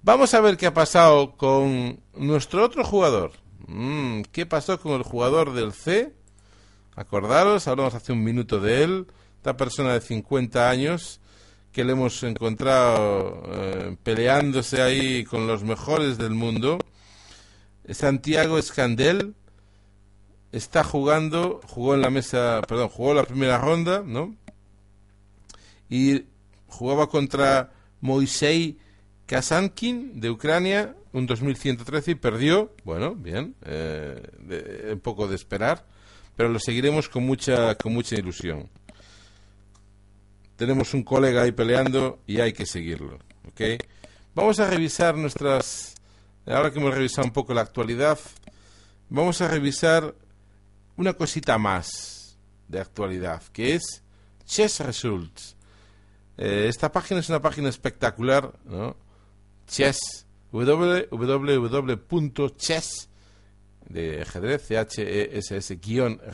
Vamos 0.03 0.33
a 0.33 0.41
ver 0.41 0.57
qué 0.57 0.67
ha 0.67 0.75
pasado 0.75 1.37
con 1.37 2.01
nuestro 2.15 2.65
otro 2.65 2.85
jugador. 2.85 3.33
Mm, 3.67 4.23
¿Qué 4.33 4.47
pasó 4.47 4.81
con 4.81 4.93
el 4.93 5.03
jugador 5.03 5.53
del 5.53 5.73
C? 5.73 6.15
Acordaros, 6.95 7.69
hablamos 7.69 7.95
hace 7.95 8.13
un 8.13 8.25
minuto 8.25 8.61
de 8.61 8.83
él. 8.85 9.07
Esta 9.37 9.57
persona 9.57 9.93
de 9.93 10.01
50 10.01 10.69
años 10.69 11.21
que 11.79 11.85
le 11.85 11.93
hemos 11.93 12.25
encontrado 12.25 13.41
eh, 13.53 13.97
peleándose 14.03 14.83
ahí 14.83 15.23
con 15.23 15.47
los 15.47 15.63
mejores 15.63 16.19
del 16.19 16.33
mundo. 16.33 16.77
Santiago 17.89 18.59
Escandel 18.59 19.37
está 20.51 20.83
jugando, 20.83 21.61
jugó 21.69 21.95
en 21.95 22.01
la 22.01 22.11
mesa, 22.11 22.63
perdón, 22.67 22.89
jugó 22.89 23.15
la 23.15 23.23
primera 23.23 23.59
ronda, 23.59 24.03
¿no? 24.05 24.35
Y 25.89 26.25
jugaba 26.67 27.09
contra 27.09 27.71
Moisei 28.01 28.77
Kazankin 29.27 30.21
de 30.21 30.31
Ucrania, 30.31 30.97
un 31.13 31.27
2113 31.27 32.11
y 32.11 32.15
perdió. 32.17 32.75
Bueno, 32.83 33.15
bien, 33.15 33.55
eh, 33.65 34.97
poco 35.01 35.29
de 35.29 35.37
esperar, 35.37 35.87
pero 36.35 36.49
lo 36.49 36.59
seguiremos 36.59 37.09
con 37.09 37.25
mucha, 37.25 37.77
con 37.77 37.95
mucha 37.95 38.17
ilusión. 38.17 38.69
Tenemos 40.59 40.93
un 40.93 41.05
colega 41.05 41.43
ahí 41.43 41.53
peleando 41.53 42.19
y 42.27 42.41
hay 42.41 42.53
que 42.53 42.67
seguirlo. 42.67 43.21
¿okay? 43.49 43.79
Vamos 44.35 44.59
a 44.59 44.69
revisar 44.69 45.17
nuestras. 45.17 45.95
Ahora 46.45 46.73
que 46.73 46.81
hemos 46.81 46.93
revisado 46.93 47.29
un 47.29 47.33
poco 47.33 47.55
la 47.55 47.61
actualidad, 47.61 48.19
vamos 49.09 49.41
a 49.41 49.47
revisar 49.47 50.17
una 50.97 51.13
cosita 51.13 51.59
más 51.59 52.37
de 52.67 52.81
actualidad, 52.81 53.41
que 53.53 53.77
es 53.77 54.03
Chess 54.47 54.81
Results. 54.81 55.55
Eh, 56.37 56.67
esta 56.69 56.91
página 56.91 57.21
es 57.21 57.29
una 57.29 57.41
página 57.41 57.69
espectacular, 57.69 58.53
¿no? 58.65 58.97
chess, 59.69 60.27
www.chess, 60.51 61.09
de 63.89 64.23
ajedrez, 64.23 64.63
c 64.67 64.77
h 64.77 65.03
e 65.03 65.39
s 65.39 65.57
s 65.57 65.79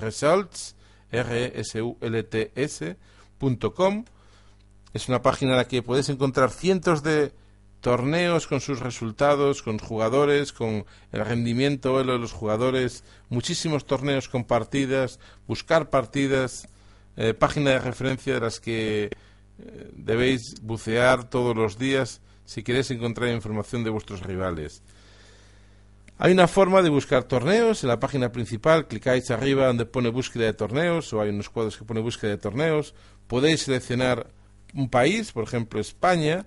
results, 0.01 0.77
r 1.11 1.61
s 1.61 1.83
u 1.83 1.99
l 2.01 2.23
t 2.23 2.53
s.com. 2.55 4.05
Es 4.95 5.09
una 5.09 5.21
página 5.23 5.51
en 5.51 5.57
la 5.59 5.69
que 5.69 5.83
puedes 5.83 6.09
encontrar 6.09 6.51
cientos 6.51 7.03
de 7.03 7.33
torneos 7.81 8.47
con 8.47 8.61
sus 8.61 8.81
resultados, 8.81 9.61
con 9.61 9.79
jugadores, 9.79 10.53
con 10.53 10.87
el 11.13 11.25
rendimiento 11.25 11.99
de 11.99 12.05
los 12.05 12.33
jugadores, 12.33 13.05
muchísimos 13.29 13.85
torneos 13.85 14.29
con 14.29 14.45
partidas, 14.45 15.19
buscar 15.47 15.91
partidas, 15.91 16.69
eh, 17.17 17.35
página 17.35 17.73
de 17.73 17.81
referencia 17.81 18.35
de 18.35 18.41
las 18.41 18.61
que 18.61 19.11
eh, 19.59 19.91
debéis 19.93 20.63
bucear 20.63 21.29
todos 21.29 21.55
los 21.55 21.77
días 21.77 22.23
si 22.45 22.63
queréis 22.63 22.91
encontrar 22.91 23.31
información 23.31 23.83
de 23.85 23.91
vuestros 23.91 24.23
rivales. 24.23 24.83
Hay 26.19 26.33
una 26.33 26.47
forma 26.47 26.83
de 26.83 26.91
buscar 26.91 27.25
torneos 27.25 27.83
en 27.83 27.89
la 27.89 27.99
página 27.99 28.31
principal, 28.31 28.87
clicáis 28.87 29.31
arriba 29.33 29.67
donde 29.67 29.87
pone 29.87 30.09
búsqueda 30.11 30.45
de 30.45 30.55
torneos 30.55 31.13
o 31.13 31.21
hay 31.21 31.31
unos 31.31 31.51
cuadros 31.51 31.77
que 31.77 31.85
pone 31.85 32.01
búsqueda 32.01 32.31
de 32.31 32.39
torneos, 32.39 32.95
podéis 33.27 33.63
seleccionar 33.63 34.29
un 34.75 34.89
país, 34.89 35.33
por 35.33 35.45
ejemplo 35.45 35.81
España, 35.81 36.47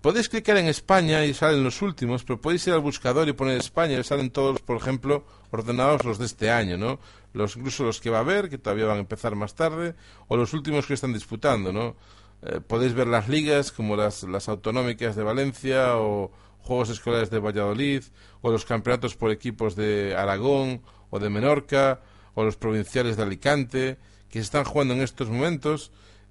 podéis 0.00 0.28
clicar 0.28 0.56
en 0.56 0.66
España 0.66 1.24
y 1.24 1.34
salen 1.34 1.64
los 1.64 1.82
últimos, 1.82 2.24
pero 2.24 2.40
podéis 2.40 2.66
ir 2.66 2.74
al 2.74 2.80
buscador 2.80 3.28
y 3.28 3.32
poner 3.32 3.58
España 3.58 3.98
y 3.98 4.04
salen 4.04 4.30
todos, 4.30 4.60
por 4.60 4.76
ejemplo, 4.76 5.24
ordenados 5.50 6.04
los 6.04 6.18
de 6.18 6.26
este 6.26 6.50
año, 6.50 6.76
¿no? 6.76 6.98
Los, 7.32 7.56
incluso 7.56 7.84
los 7.84 8.00
que 8.00 8.10
va 8.10 8.18
a 8.18 8.20
haber, 8.20 8.48
que 8.48 8.58
todavía 8.58 8.86
van 8.86 8.98
a 8.98 9.00
empezar 9.00 9.34
más 9.34 9.54
tarde, 9.54 9.94
o 10.28 10.36
los 10.36 10.52
últimos 10.54 10.86
que 10.86 10.94
están 10.94 11.12
disputando, 11.12 11.72
¿no? 11.72 11.96
Eh, 12.42 12.60
podéis 12.60 12.94
ver 12.94 13.08
las 13.08 13.28
ligas 13.28 13.72
como 13.72 13.96
las, 13.96 14.22
las 14.22 14.48
autonómicas 14.48 15.16
de 15.16 15.24
Valencia 15.24 15.96
o 15.96 16.30
Juegos 16.62 16.90
Escolares 16.90 17.30
de 17.30 17.40
Valladolid 17.40 18.04
o 18.42 18.50
los 18.50 18.64
campeonatos 18.64 19.16
por 19.16 19.32
equipos 19.32 19.74
de 19.74 20.14
Aragón 20.16 20.82
o 21.10 21.18
de 21.18 21.30
Menorca 21.30 22.00
o 22.34 22.44
los 22.44 22.56
provinciales 22.56 23.16
de 23.16 23.22
Alicante 23.24 23.98
que 24.28 24.38
se 24.38 24.44
están 24.44 24.64
jugando 24.64 24.94
en 24.94 25.00
estos 25.00 25.28
momentos 25.28 25.90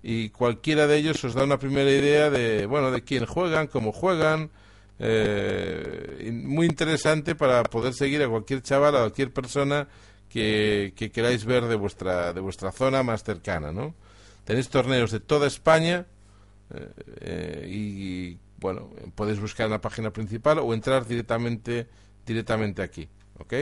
y 0.10 0.30
cualquiera 0.30 0.88
de 0.88 0.96
ellos 0.96 1.22
os 1.26 1.34
da 1.34 1.44
una 1.44 1.60
primera 1.60 1.92
idea 1.92 2.30
de 2.30 2.66
bueno 2.66 2.92
de 2.92 3.04
quién 3.04 3.26
juegan, 3.26 3.68
cómo 3.68 3.92
juegan, 3.92 4.52
eh, 5.00 6.32
muy 6.32 6.66
interesante 6.66 7.36
para 7.36 7.62
poder 7.64 7.94
seguir 7.94 8.24
a 8.24 8.30
cualquier 8.30 8.62
chaval, 8.62 8.96
a 8.96 9.00
cualquier 9.00 9.34
persona 9.34 9.90
que, 10.30 10.94
que 10.96 11.12
queráis 11.12 11.44
ver 11.44 11.66
de 11.66 11.76
vuestra 11.76 12.32
de 12.32 12.40
vuestra 12.40 12.72
zona 12.72 13.04
más 13.04 13.26
cercana, 13.26 13.74
¿no? 13.74 13.96
Tenéis 14.46 14.70
torneos 14.70 15.12
de 15.12 15.20
toda 15.20 15.46
España 15.46 16.06
eh, 16.74 16.90
eh, 17.20 17.68
y, 17.70 18.38
bueno, 18.62 18.90
podéis 19.14 19.42
buscar 19.42 19.66
en 19.66 19.74
la 19.74 19.82
página 19.82 20.12
principal 20.12 20.60
o 20.60 20.74
entrar 20.74 21.06
directamente, 21.06 21.86
directamente 22.26 22.82
aquí. 22.82 23.10
¿Ok? 23.40 23.54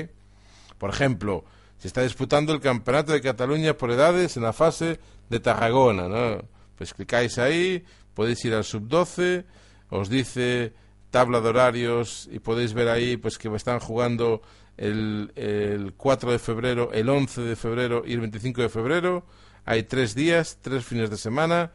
Por 0.77 0.91
ejemplo, 0.91 1.43
se 1.79 1.87
está 1.87 2.03
disputando 2.03 2.53
el 2.53 2.59
Campeonato 2.59 3.13
de 3.13 3.21
Cataluña 3.21 3.73
por 3.73 3.89
edades 3.89 4.37
en 4.37 4.43
la 4.43 4.53
fase 4.53 4.99
de 5.29 5.39
Tarragona, 5.39 6.07
¿no? 6.07 6.47
Pues 6.77 6.93
clicáis 6.93 7.37
ahí, 7.37 7.83
podéis 8.13 8.43
ir 8.45 8.53
al 8.53 8.63
sub-12, 8.63 9.45
os 9.89 10.09
dice 10.09 10.73
tabla 11.09 11.39
de 11.39 11.49
horarios 11.49 12.27
y 12.31 12.39
podéis 12.39 12.73
ver 12.73 12.89
ahí 12.89 13.15
pues 13.15 13.37
que 13.37 13.47
están 13.55 13.79
jugando 13.79 14.41
el, 14.75 15.31
el 15.35 15.93
4 15.93 16.31
de 16.31 16.39
febrero, 16.39 16.91
el 16.91 17.07
11 17.07 17.41
de 17.41 17.55
febrero 17.55 18.03
y 18.05 18.13
el 18.13 18.19
25 18.19 18.61
de 18.61 18.69
febrero 18.69 19.25
hay 19.65 19.83
tres 19.83 20.13
días, 20.13 20.59
tres 20.61 20.85
fines 20.85 21.09
de 21.09 21.17
semana. 21.17 21.71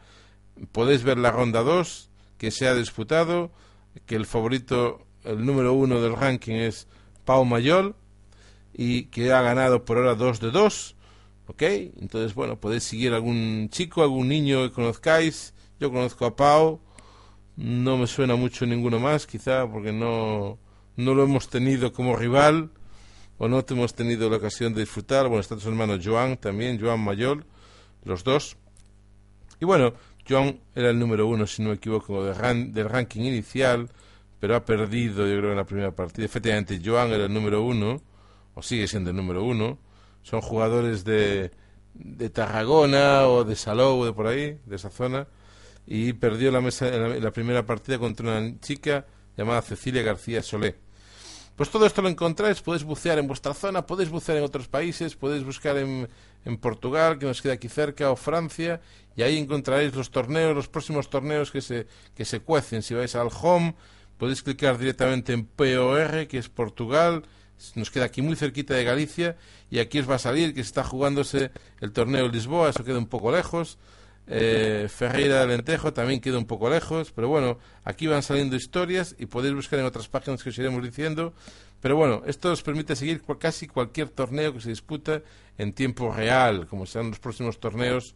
Podéis 0.71 1.03
ver 1.03 1.17
la 1.17 1.31
ronda 1.31 1.61
2 1.61 2.09
que 2.37 2.49
se 2.49 2.67
ha 2.67 2.73
disputado, 2.73 3.51
que 4.05 4.15
el 4.15 4.25
favorito, 4.25 5.05
el 5.23 5.45
número 5.45 5.73
uno 5.73 6.01
del 6.01 6.15
ranking 6.15 6.55
es 6.55 6.87
Pau 7.25 7.43
Mayol 7.45 7.95
y 8.73 9.05
que 9.05 9.33
ha 9.33 9.41
ganado 9.41 9.83
por 9.83 9.97
ahora 9.97 10.15
2 10.15 10.39
de 10.39 10.51
2. 10.51 10.95
¿Ok? 11.51 11.63
Entonces, 11.63 12.33
bueno, 12.33 12.57
podéis 12.57 12.85
seguir 12.85 13.11
algún 13.11 13.67
chico, 13.69 14.03
algún 14.03 14.29
niño 14.29 14.63
que 14.63 14.71
conozcáis. 14.71 15.53
Yo 15.81 15.91
conozco 15.91 16.25
a 16.25 16.33
Pau. 16.33 16.79
No 17.57 17.97
me 17.97 18.07
suena 18.07 18.37
mucho 18.37 18.65
ninguno 18.65 18.99
más, 18.99 19.27
quizá 19.27 19.69
porque 19.69 19.91
no, 19.91 20.57
no 20.95 21.13
lo 21.13 21.23
hemos 21.23 21.49
tenido 21.49 21.91
como 21.91 22.15
rival 22.15 22.71
o 23.37 23.49
no 23.49 23.65
hemos 23.67 23.93
tenido 23.93 24.29
la 24.29 24.37
ocasión 24.37 24.73
de 24.73 24.79
disfrutar. 24.79 25.27
Bueno, 25.27 25.41
está 25.41 25.59
su 25.59 25.67
hermano 25.67 25.97
Joan 26.01 26.37
también, 26.37 26.79
Joan 26.79 27.01
Mayor, 27.01 27.45
los 28.05 28.23
dos. 28.23 28.55
Y 29.59 29.65
bueno, 29.65 29.93
Joan 30.27 30.57
era 30.73 30.91
el 30.91 30.97
número 30.97 31.27
uno, 31.27 31.45
si 31.45 31.61
no 31.61 31.69
me 31.69 31.75
equivoco, 31.75 32.23
del 32.23 32.89
ranking 32.89 33.23
inicial, 33.23 33.89
pero 34.39 34.55
ha 34.55 34.63
perdido, 34.63 35.27
yo 35.27 35.37
creo, 35.37 35.51
en 35.51 35.57
la 35.57 35.65
primera 35.65 35.91
partida. 35.91 36.25
Efectivamente, 36.25 36.79
Joan 36.83 37.11
era 37.11 37.25
el 37.25 37.33
número 37.33 37.61
uno, 37.61 38.01
o 38.53 38.61
sigue 38.61 38.87
siendo 38.87 39.09
el 39.09 39.17
número 39.17 39.43
uno. 39.43 39.90
Son 40.23 40.41
jugadores 40.41 41.03
de, 41.03 41.51
de 41.93 42.29
Tarragona 42.29 43.27
o 43.27 43.43
de 43.43 43.55
Salou, 43.55 44.05
de 44.05 44.13
por 44.13 44.27
ahí, 44.27 44.59
de 44.65 44.75
esa 44.75 44.89
zona. 44.89 45.27
Y 45.85 46.13
perdió 46.13 46.51
la, 46.51 46.61
mesa, 46.61 46.87
en 46.87 47.23
la 47.23 47.31
primera 47.31 47.65
partida 47.65 47.97
contra 47.97 48.37
una 48.37 48.59
chica 48.59 49.05
llamada 49.35 49.61
Cecilia 49.61 50.03
García 50.03 50.43
Solé. 50.43 50.75
Pues 51.55 51.69
todo 51.69 51.85
esto 51.85 52.01
lo 52.01 52.09
encontráis, 52.09 52.61
podéis 52.61 52.83
bucear 52.83 53.19
en 53.19 53.27
vuestra 53.27 53.53
zona, 53.53 53.85
podéis 53.85 54.09
bucear 54.09 54.37
en 54.37 54.43
otros 54.43 54.67
países, 54.67 55.15
podéis 55.15 55.43
buscar 55.43 55.77
en, 55.77 56.09
en 56.45 56.57
Portugal, 56.57 57.19
que 57.19 57.25
nos 57.25 57.41
queda 57.41 57.53
aquí 57.53 57.69
cerca, 57.69 58.09
o 58.09 58.15
Francia, 58.15 58.81
y 59.15 59.21
ahí 59.21 59.37
encontraréis 59.37 59.93
los 59.93 60.09
torneos, 60.09 60.55
los 60.55 60.69
próximos 60.69 61.09
torneos 61.09 61.51
que 61.51 61.61
se, 61.61 61.87
que 62.15 62.25
se 62.25 62.39
cuecen. 62.39 62.81
Si 62.81 62.93
vais 62.93 63.15
al 63.15 63.29
home, 63.29 63.75
podéis 64.17 64.41
clicar 64.41 64.77
directamente 64.77 65.33
en 65.33 65.45
POR, 65.45 66.27
que 66.27 66.37
es 66.37 66.49
Portugal, 66.49 67.23
nos 67.75 67.91
queda 67.91 68.05
aquí 68.05 68.21
muy 68.21 68.35
cerquita 68.35 68.73
de 68.73 68.83
Galicia, 68.83 69.37
y 69.69 69.79
aquí 69.79 69.99
os 69.99 70.09
va 70.09 70.15
a 70.15 70.19
salir 70.19 70.53
que 70.53 70.61
está 70.61 70.83
jugándose 70.83 71.51
el 71.79 71.91
torneo 71.91 72.23
de 72.25 72.29
Lisboa, 72.29 72.69
eso 72.69 72.83
queda 72.83 72.97
un 72.97 73.07
poco 73.07 73.31
lejos. 73.31 73.77
Eh, 74.27 74.87
Ferreira 74.89 75.41
de 75.41 75.47
Lentejo 75.47 75.93
también 75.93 76.21
queda 76.21 76.37
un 76.37 76.45
poco 76.45 76.69
lejos, 76.69 77.11
pero 77.11 77.27
bueno, 77.27 77.57
aquí 77.83 78.07
van 78.07 78.23
saliendo 78.23 78.55
historias 78.55 79.15
y 79.19 79.25
podéis 79.25 79.55
buscar 79.55 79.79
en 79.79 79.85
otras 79.85 80.07
páginas 80.07 80.43
que 80.43 80.49
os 80.49 80.57
iremos 80.57 80.83
diciendo. 80.83 81.33
Pero 81.81 81.95
bueno, 81.95 82.21
esto 82.27 82.51
os 82.51 82.61
permite 82.61 82.95
seguir 82.95 83.23
casi 83.39 83.67
cualquier 83.67 84.09
torneo 84.09 84.53
que 84.53 84.61
se 84.61 84.69
disputa 84.69 85.21
en 85.57 85.73
tiempo 85.73 86.11
real, 86.13 86.67
como 86.67 86.85
sean 86.85 87.09
los 87.09 87.19
próximos 87.19 87.59
torneos 87.59 88.15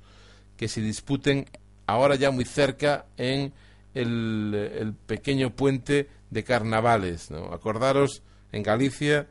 que 0.55 0.67
se 0.67 0.81
disputen 0.81 1.49
ahora 1.87 2.15
ya 2.15 2.31
muy 2.31 2.45
cerca 2.45 3.05
en 3.17 3.53
el, 3.93 4.93
pequeño 5.07 5.49
puente 5.51 6.09
de 6.29 6.43
carnavales. 6.43 7.31
Acordaros, 7.51 8.21
en 8.51 8.63
Galicia, 8.63 9.27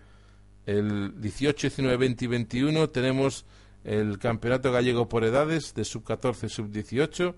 el 0.66 1.20
18, 1.20 1.68
19, 1.68 1.96
20 1.96 2.24
y 2.24 2.28
21 2.28 2.90
tenemos 2.90 3.44
el 3.84 4.18
Campeonato 4.18 4.72
Gallego 4.72 5.08
por 5.08 5.24
Edades 5.24 5.74
de 5.74 5.84
sub-14, 5.84 6.48
sub-18. 6.48 7.34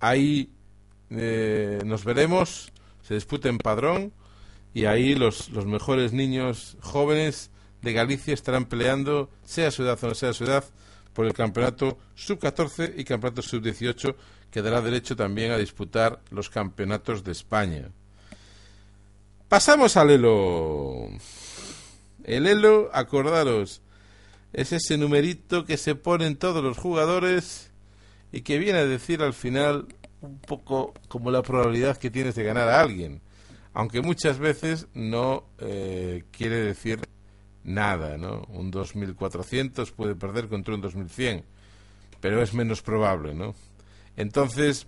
Ahí 0.00 0.50
eh, 1.10 1.80
nos 1.84 2.04
veremos, 2.04 2.72
se 3.02 3.14
disputa 3.14 3.48
en 3.48 3.58
Padrón 3.58 4.12
y 4.72 4.86
ahí 4.86 5.14
los, 5.14 5.50
los 5.50 5.66
mejores 5.66 6.12
niños 6.12 6.76
jóvenes 6.80 7.50
de 7.82 7.92
Galicia 7.92 8.34
estarán 8.34 8.66
peleando, 8.66 9.30
sea 9.44 9.70
su 9.70 9.82
edad 9.82 9.98
o 10.02 10.08
no 10.08 10.14
sea 10.14 10.32
su 10.32 10.44
edad, 10.44 10.64
por 11.12 11.26
el 11.26 11.32
campeonato 11.32 11.98
sub-14 12.14 12.94
y 12.96 13.04
campeonato 13.04 13.42
sub-18, 13.42 14.14
que 14.50 14.62
dará 14.62 14.80
derecho 14.80 15.16
también 15.16 15.50
a 15.50 15.58
disputar 15.58 16.20
los 16.30 16.48
campeonatos 16.48 17.24
de 17.24 17.32
España. 17.32 17.90
Pasamos 19.48 19.96
al 19.96 20.10
Elo. 20.10 21.08
El 22.28 22.46
Elo, 22.46 22.90
acordaros, 22.92 23.80
es 24.52 24.74
ese 24.74 24.98
numerito 24.98 25.64
que 25.64 25.78
se 25.78 25.94
ponen 25.94 26.36
todos 26.36 26.62
los 26.62 26.76
jugadores 26.76 27.70
y 28.32 28.42
que 28.42 28.58
viene 28.58 28.80
a 28.80 28.84
decir 28.84 29.22
al 29.22 29.32
final 29.32 29.86
un 30.20 30.38
poco 30.38 30.92
como 31.08 31.30
la 31.30 31.40
probabilidad 31.40 31.96
que 31.96 32.10
tienes 32.10 32.34
de 32.34 32.44
ganar 32.44 32.68
a 32.68 32.82
alguien, 32.82 33.22
aunque 33.72 34.02
muchas 34.02 34.38
veces 34.38 34.88
no 34.92 35.46
eh, 35.56 36.24
quiere 36.30 36.56
decir 36.56 37.00
nada, 37.64 38.18
¿no? 38.18 38.42
Un 38.50 38.70
2400 38.70 39.90
puede 39.92 40.14
perder 40.14 40.48
contra 40.48 40.74
un 40.74 40.82
2100, 40.82 41.46
pero 42.20 42.42
es 42.42 42.52
menos 42.52 42.82
probable, 42.82 43.32
¿no? 43.32 43.54
Entonces, 44.18 44.86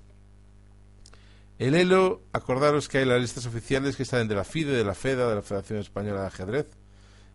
el 1.59 1.74
ELO, 1.74 2.20
acordaros 2.35 2.87
que 2.87 2.98
hay 2.98 3.07
las 3.07 3.22
listas 3.22 3.46
oficiales 3.46 3.96
que 3.96 4.05
salen 4.05 4.29
de 4.29 4.35
la 4.35 4.44
FIDE, 4.44 4.76
de 4.76 4.85
la 4.85 4.94
FEDA, 4.94 5.26
de 5.26 5.37
la 5.37 5.42
Federación 5.42 5.79
Española 5.79 6.20
de 6.20 6.26
Ajedrez, 6.26 6.66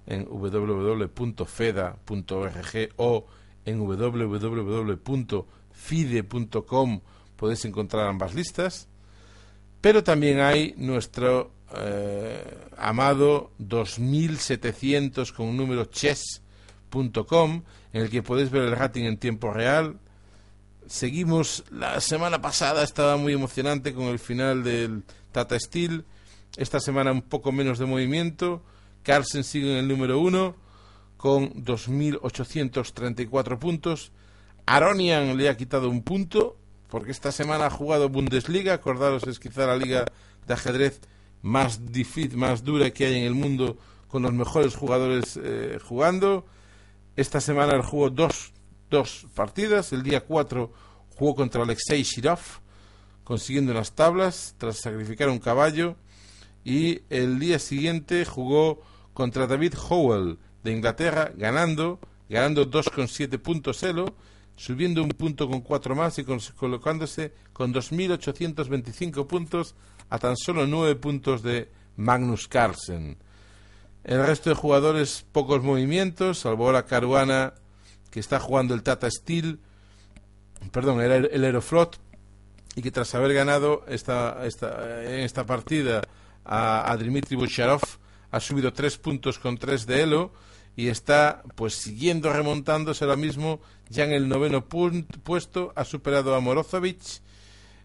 en 0.08 0.26
www.feda.org 0.26 2.00
o 2.98 3.26
en 3.66 3.80
www.fide.com 3.80 5.42
podéis 7.36 7.66
encontrar 7.66 8.08
ambas 8.08 8.34
listas. 8.34 8.88
Pero 9.82 10.04
también 10.04 10.40
hay 10.40 10.74
nuestro 10.78 11.52
eh, 11.78 12.44
amado 12.78 13.52
2700 13.58 15.32
con 15.32 15.56
número 15.56 15.86
chess.com 15.86 17.64
en 17.94 18.02
el 18.02 18.10
que 18.10 18.24
podéis 18.24 18.50
ver 18.52 18.64
el 18.64 18.76
rating 18.76 19.04
en 19.04 19.18
tiempo 19.18 19.52
real. 19.52 20.00
Seguimos, 20.88 21.64
la 21.72 22.00
semana 22.00 22.42
pasada 22.42 22.84
estaba 22.84 23.18
muy 23.18 23.34
emocionante 23.34 23.94
con 23.94 24.06
el 24.06 24.20
final 24.20 24.64
del 24.64 25.04
Tata 25.32 25.60
Steel. 25.60 26.06
Esta 26.58 26.80
semana 26.80 27.12
un 27.12 27.24
poco 27.24 27.52
menos 27.52 27.80
de 27.80 27.86
movimiento 27.86 28.62
Carlsen 29.06 29.44
sigue 29.44 29.72
en 29.72 29.78
el 29.78 29.88
número 29.88 30.20
uno 30.20 30.56
con 31.16 31.54
2.834 31.64 33.60
puntos. 33.60 34.12
Aronian 34.66 35.38
le 35.38 35.48
ha 35.48 35.56
quitado 35.56 35.90
un 35.90 36.02
punto 36.02 36.58
porque 36.90 37.12
esta 37.12 37.32
semana 37.32 37.68
ha 37.68 37.70
jugado 37.70 38.10
Bundesliga. 38.10 38.74
Acordaros, 38.74 39.28
es 39.28 39.40
quizá 39.40 39.68
la 39.68 39.78
liga 39.78 40.06
de 40.48 40.54
ajedrez 40.54 41.02
más 41.44 41.92
difícil, 41.92 42.36
más 42.38 42.64
dura 42.64 42.90
que 42.90 43.06
hay 43.06 43.20
en 43.20 43.26
el 43.26 43.36
mundo 43.36 43.78
con 44.08 44.24
los 44.24 44.34
mejores 44.34 44.76
jugadores 44.76 45.40
eh, 45.42 45.78
jugando. 45.84 46.48
Esta 47.16 47.40
semana 47.42 47.76
él 47.76 47.84
jugó 47.84 48.10
dos, 48.10 48.54
dos 48.90 49.28
partidas. 49.36 49.94
El 49.94 50.02
día 50.02 50.22
4 50.26 50.74
jugó 51.16 51.36
contra 51.36 51.62
Alexei 51.62 52.02
Shirov, 52.02 52.40
consiguiendo 53.24 53.72
las 53.74 53.92
tablas 53.92 54.56
tras 54.58 54.78
sacrificar 54.78 55.30
un 55.30 55.40
caballo. 55.40 55.96
Y 56.64 57.02
el 57.12 57.38
día 57.38 57.60
siguiente 57.60 58.26
jugó 58.26 58.82
contra 59.16 59.48
David 59.48 59.74
Howell 59.90 60.38
de 60.62 60.72
Inglaterra, 60.74 61.32
ganando, 61.36 62.00
ganando 62.30 62.70
2,7 62.70 63.40
puntos 63.40 63.82
Elo, 63.82 64.14
subiendo 64.58 65.02
un 65.02 65.10
punto 65.10 65.50
con 65.50 65.62
cuatro 65.62 65.96
más 65.96 66.20
y 66.20 66.26
colocándose 66.26 67.34
con 67.54 67.74
2.825 67.74 69.26
puntos 69.26 69.74
a 70.10 70.20
tan 70.20 70.36
solo 70.36 70.68
9 70.68 70.96
puntos 70.98 71.42
de 71.42 71.72
Magnus 71.96 72.50
Carlsen. 72.50 73.18
El 74.04 74.28
resto 74.28 74.50
de 74.50 74.56
jugadores, 74.56 75.26
pocos 75.32 75.64
movimientos, 75.64 76.40
salvo 76.40 76.66
ahora 76.66 76.86
Caruana, 76.86 77.54
que 78.12 78.20
está 78.20 78.40
jugando 78.40 78.74
el 78.74 78.84
Tata 78.84 79.10
Steel, 79.10 79.60
perdón, 80.74 81.00
el, 81.00 81.30
el 81.32 81.44
Aeroflot, 81.46 82.00
y 82.76 82.82
que 82.82 82.92
tras 82.92 83.16
haber 83.16 83.34
ganado 83.34 83.86
esta, 83.88 84.46
esta, 84.46 85.06
en 85.06 85.22
esta 85.22 85.46
partida 85.46 86.02
a, 86.44 86.92
a 86.92 86.98
Dmitry 86.98 87.38
Bocharov, 87.38 87.82
ha 88.32 88.40
subido 88.40 88.74
tres 88.74 88.98
puntos 88.98 89.40
con 89.40 89.58
tres 89.58 89.86
de 89.86 90.02
Elo 90.04 90.32
y 90.76 90.88
está 90.88 91.44
pues 91.56 91.76
siguiendo 91.76 92.32
remontándose 92.34 93.04
ahora 93.04 93.16
mismo 93.16 93.62
ya 93.90 94.04
en 94.04 94.12
el 94.12 94.28
noveno 94.28 94.66
puesto 94.66 95.72
ha 95.76 95.86
superado 95.86 96.36
a 96.36 96.40
Morozovic 96.40 97.02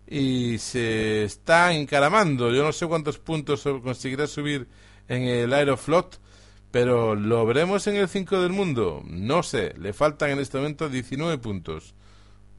y 0.06 0.58
se 0.58 1.24
está 1.24 1.72
encaramando. 1.72 2.52
Yo 2.52 2.64
no 2.64 2.72
sé 2.72 2.86
cuántos 2.86 3.18
puntos 3.18 3.62
conseguirá 3.82 4.26
subir 4.26 4.68
en 5.08 5.22
el 5.22 5.52
Aeroflot 5.52 6.20
pero 6.70 7.14
lo 7.14 7.44
veremos 7.46 7.86
en 7.86 7.96
el 7.96 8.08
5 8.08 8.42
del 8.42 8.52
mundo. 8.52 9.02
No 9.04 9.42
sé, 9.42 9.74
le 9.78 9.92
faltan 9.92 10.30
en 10.30 10.38
este 10.38 10.58
momento 10.58 10.88
19 10.88 11.38
puntos. 11.38 11.94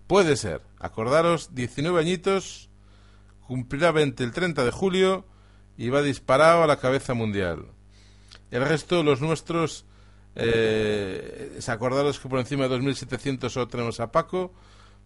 Puede 0.07 0.35
ser, 0.35 0.61
acordaros 0.79 1.55
19 1.55 1.99
añitos 1.99 2.69
cumplirá 3.47 3.91
20 3.91 4.23
el 4.23 4.31
30 4.31 4.65
de 4.65 4.71
julio 4.71 5.25
y 5.77 5.89
va 5.89 6.01
disparado 6.01 6.63
a 6.63 6.67
la 6.67 6.77
cabeza 6.77 7.13
mundial 7.13 7.67
el 8.51 8.65
resto, 8.65 9.01
los 9.03 9.21
nuestros, 9.21 9.85
eh, 10.35 11.59
acordaros 11.67 12.19
que 12.19 12.29
por 12.29 12.39
encima 12.39 12.67
de 12.67 12.77
2.700 12.77 13.49
solo 13.49 13.67
tenemos 13.67 13.99
a 13.99 14.11
Paco. 14.11 14.53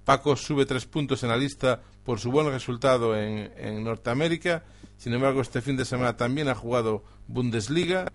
Paco 0.04 0.36
sube 0.36 0.66
tres 0.66 0.86
puntos 0.86 1.24
en 1.24 1.30
la 1.30 1.38
lista 1.38 1.82
por 2.04 2.20
su 2.20 2.32
buen 2.32 2.48
resultado 2.48 3.18
en, 3.18 3.52
en 3.58 3.84
Norteamérica. 3.84 4.64
Sin 4.98 5.14
embargo, 5.14 5.42
este 5.42 5.62
fin 5.62 5.78
de 5.78 5.86
semana 5.86 6.18
también 6.18 6.48
ha 6.48 6.56
jugado 6.56 7.04
Bundesliga. 7.28 8.12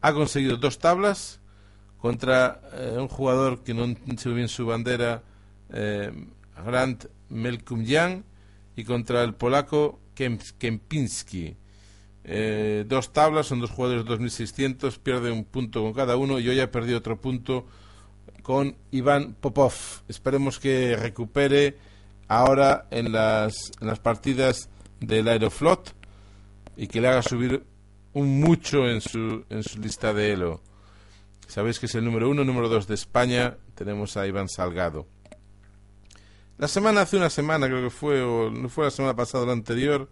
Ha 0.00 0.12
conseguido 0.12 0.56
dos 0.56 0.78
tablas 0.78 1.40
contra 1.98 2.60
eh, 2.72 2.96
un 2.98 3.08
jugador 3.08 3.62
que 3.62 3.74
no 3.74 3.94
se 4.16 4.28
bien 4.30 4.48
su 4.48 4.66
bandera, 4.66 5.22
eh, 5.70 6.12
Grant 6.64 7.06
Melkumjan, 7.28 8.24
y 8.76 8.84
contra 8.84 9.24
el 9.24 9.34
polaco 9.34 10.00
Kempinski. 10.14 11.56
Eh, 12.30 12.84
dos 12.86 13.14
tablas, 13.14 13.46
son 13.46 13.60
dos 13.60 13.70
jugadores 13.70 14.04
de 14.04 14.10
2.600, 14.10 14.98
pierde 14.98 15.30
un 15.30 15.44
punto 15.44 15.82
con 15.82 15.94
cada 15.94 16.18
uno 16.18 16.38
y 16.38 16.46
hoy 16.46 16.60
ha 16.60 16.70
perdido 16.70 16.98
otro 16.98 17.18
punto 17.18 17.64
con 18.42 18.76
Iván 18.90 19.34
Popov. 19.40 19.72
Esperemos 20.08 20.58
que 20.58 20.94
recupere 20.94 21.78
ahora 22.28 22.86
en 22.90 23.12
las, 23.12 23.72
en 23.80 23.86
las 23.86 23.98
partidas 23.98 24.68
del 25.00 25.26
Aeroflot 25.26 25.94
y 26.76 26.86
que 26.88 27.00
le 27.00 27.08
haga 27.08 27.22
subir 27.22 27.64
un 28.12 28.40
mucho 28.40 28.86
en 28.86 29.00
su, 29.00 29.46
en 29.48 29.62
su 29.62 29.80
lista 29.80 30.12
de 30.12 30.32
Elo. 30.32 30.60
Sabéis 31.46 31.78
que 31.78 31.86
es 31.86 31.94
el 31.94 32.04
número 32.04 32.28
uno, 32.28 32.44
número 32.44 32.68
dos 32.68 32.86
de 32.86 32.94
España. 32.94 33.56
Tenemos 33.74 34.18
a 34.18 34.26
Iván 34.26 34.50
Salgado. 34.50 35.06
La 36.58 36.68
semana, 36.68 37.00
hace 37.00 37.16
una 37.16 37.30
semana 37.30 37.68
creo 37.68 37.84
que 37.84 37.90
fue, 37.90 38.20
o 38.20 38.50
no 38.50 38.68
fue 38.68 38.84
la 38.84 38.90
semana 38.90 39.16
pasada 39.16 39.46
la 39.46 39.52
anterior, 39.52 40.10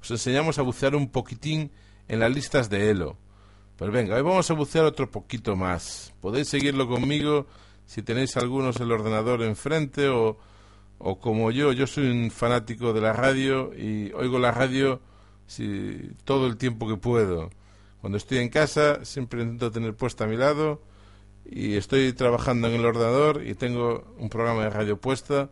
os 0.00 0.10
enseñamos 0.10 0.58
a 0.58 0.62
bucear 0.62 0.94
un 0.94 1.10
poquitín 1.10 1.70
en 2.08 2.20
las 2.20 2.34
listas 2.34 2.70
de 2.70 2.90
Elo. 2.90 3.16
Pues 3.76 3.92
venga, 3.92 4.16
hoy 4.16 4.22
vamos 4.22 4.50
a 4.50 4.54
bucear 4.54 4.84
otro 4.84 5.10
poquito 5.10 5.54
más. 5.54 6.12
Podéis 6.20 6.48
seguirlo 6.48 6.88
conmigo 6.88 7.46
si 7.86 8.02
tenéis 8.02 8.36
algunos 8.36 8.80
el 8.80 8.90
ordenador 8.90 9.42
enfrente 9.42 10.08
o, 10.08 10.38
o 10.98 11.18
como 11.20 11.50
yo, 11.50 11.72
yo 11.72 11.86
soy 11.86 12.08
un 12.08 12.30
fanático 12.30 12.92
de 12.92 13.00
la 13.00 13.12
radio 13.12 13.72
y 13.74 14.12
oigo 14.12 14.38
la 14.38 14.50
radio 14.50 15.00
si, 15.46 16.10
todo 16.24 16.46
el 16.46 16.56
tiempo 16.56 16.88
que 16.88 16.96
puedo. 16.96 17.50
Cuando 18.00 18.18
estoy 18.18 18.38
en 18.38 18.48
casa 18.48 19.04
siempre 19.04 19.42
intento 19.42 19.70
tener 19.70 19.94
puesta 19.94 20.24
a 20.24 20.26
mi 20.26 20.36
lado 20.36 20.82
y 21.44 21.76
estoy 21.76 22.12
trabajando 22.12 22.68
en 22.68 22.74
el 22.74 22.84
ordenador 22.84 23.46
y 23.46 23.54
tengo 23.54 24.12
un 24.18 24.28
programa 24.28 24.64
de 24.64 24.70
radio 24.70 25.00
puesta. 25.00 25.50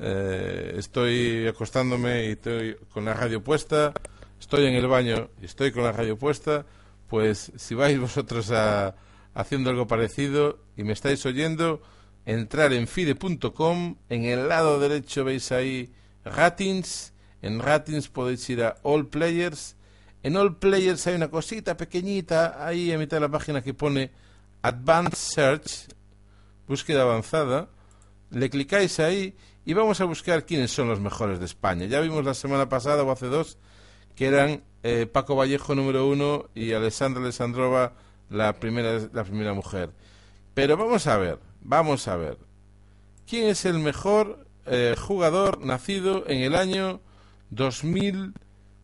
Eh, 0.00 0.74
estoy 0.76 1.48
acostándome 1.48 2.26
y 2.26 2.30
estoy 2.32 2.76
con 2.92 3.04
la 3.04 3.14
radio 3.14 3.42
puesta. 3.42 3.92
Estoy 4.38 4.66
en 4.66 4.74
el 4.74 4.86
baño 4.86 5.30
y 5.42 5.46
estoy 5.46 5.72
con 5.72 5.82
la 5.82 5.92
radio 5.92 6.16
puesta. 6.16 6.64
Pues 7.08 7.52
si 7.56 7.74
vais 7.74 7.98
vosotros 8.00 8.50
a, 8.52 8.94
haciendo 9.34 9.70
algo 9.70 9.86
parecido 9.86 10.58
y 10.76 10.84
me 10.84 10.92
estáis 10.92 11.24
oyendo, 11.26 11.82
entrar 12.26 12.72
en 12.72 12.86
fide.com, 12.86 13.96
en 14.08 14.24
el 14.24 14.48
lado 14.48 14.78
derecho 14.80 15.24
veis 15.24 15.52
ahí 15.52 15.92
ratings, 16.24 17.12
en 17.40 17.60
ratings 17.60 18.08
podéis 18.08 18.48
ir 18.50 18.62
a 18.62 18.76
all 18.82 19.06
players, 19.06 19.76
en 20.22 20.36
all 20.36 20.56
players 20.58 21.06
hay 21.06 21.14
una 21.14 21.28
cosita 21.28 21.76
pequeñita 21.76 22.66
ahí 22.66 22.92
a 22.92 22.98
mitad 22.98 23.16
de 23.16 23.20
la 23.22 23.30
página 23.30 23.62
que 23.62 23.74
pone 23.74 24.10
advanced 24.62 25.14
search, 25.14 25.88
búsqueda 26.66 27.02
avanzada, 27.02 27.68
le 28.30 28.50
clicáis 28.50 28.98
ahí 29.00 29.34
y 29.68 29.74
vamos 29.74 30.00
a 30.00 30.06
buscar 30.06 30.46
quiénes 30.46 30.70
son 30.70 30.88
los 30.88 30.98
mejores 30.98 31.40
de 31.40 31.44
España. 31.44 31.84
Ya 31.84 32.00
vimos 32.00 32.24
la 32.24 32.32
semana 32.32 32.70
pasada 32.70 33.02
o 33.02 33.10
hace 33.10 33.26
dos 33.26 33.58
que 34.16 34.24
eran 34.24 34.62
eh, 34.82 35.04
Paco 35.04 35.36
Vallejo 35.36 35.74
número 35.74 36.08
uno 36.08 36.46
y 36.54 36.72
Alessandra 36.72 37.22
Alessandrova 37.22 37.92
la 38.30 38.58
primera, 38.60 38.98
la 39.12 39.24
primera 39.24 39.52
mujer. 39.52 39.90
Pero 40.54 40.78
vamos 40.78 41.06
a 41.06 41.18
ver, 41.18 41.38
vamos 41.60 42.08
a 42.08 42.16
ver. 42.16 42.38
¿Quién 43.28 43.48
es 43.48 43.66
el 43.66 43.78
mejor 43.78 44.46
eh, 44.64 44.96
jugador 44.98 45.60
nacido 45.60 46.24
en 46.26 46.40
el 46.40 46.54
año 46.54 47.02
2000? 47.50 48.32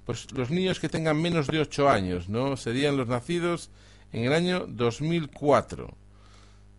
Pues 0.04 0.32
los 0.32 0.50
niños 0.50 0.80
que 0.80 0.90
tengan 0.90 1.16
menos 1.16 1.46
de 1.46 1.60
8 1.60 1.88
años, 1.88 2.28
¿no? 2.28 2.58
Serían 2.58 2.98
los 2.98 3.08
nacidos 3.08 3.70
en 4.12 4.24
el 4.24 4.34
año 4.34 4.66
2004. 4.68 5.96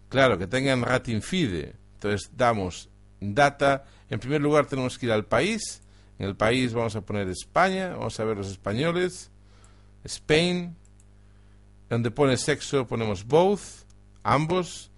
Claro, 0.09 0.37
que 0.37 0.45
tengan 0.45 0.83
rating 0.83 1.21
FIDE. 1.21 1.73
Entonces 1.95 2.29
damos 2.37 2.89
data. 3.19 3.85
En 4.09 4.19
primer 4.19 4.41
lugar 4.41 4.65
tenemos 4.65 4.97
que 4.97 5.07
ir 5.07 5.11
al 5.11 5.25
país. 5.25 5.81
En 6.19 6.27
el 6.27 6.35
país 6.35 6.73
vamos 6.73 6.95
a 6.95 7.01
poner 7.01 7.27
España, 7.29 7.89
vamos 7.89 8.19
a 8.19 8.23
ver 8.23 8.37
los 8.37 8.49
españoles. 8.49 9.31
Spain, 10.03 10.75
donde 11.89 12.11
pone 12.11 12.37
sexo 12.37 12.87
ponemos 12.87 13.25
both, 13.25 13.61
ambos, 14.23 14.91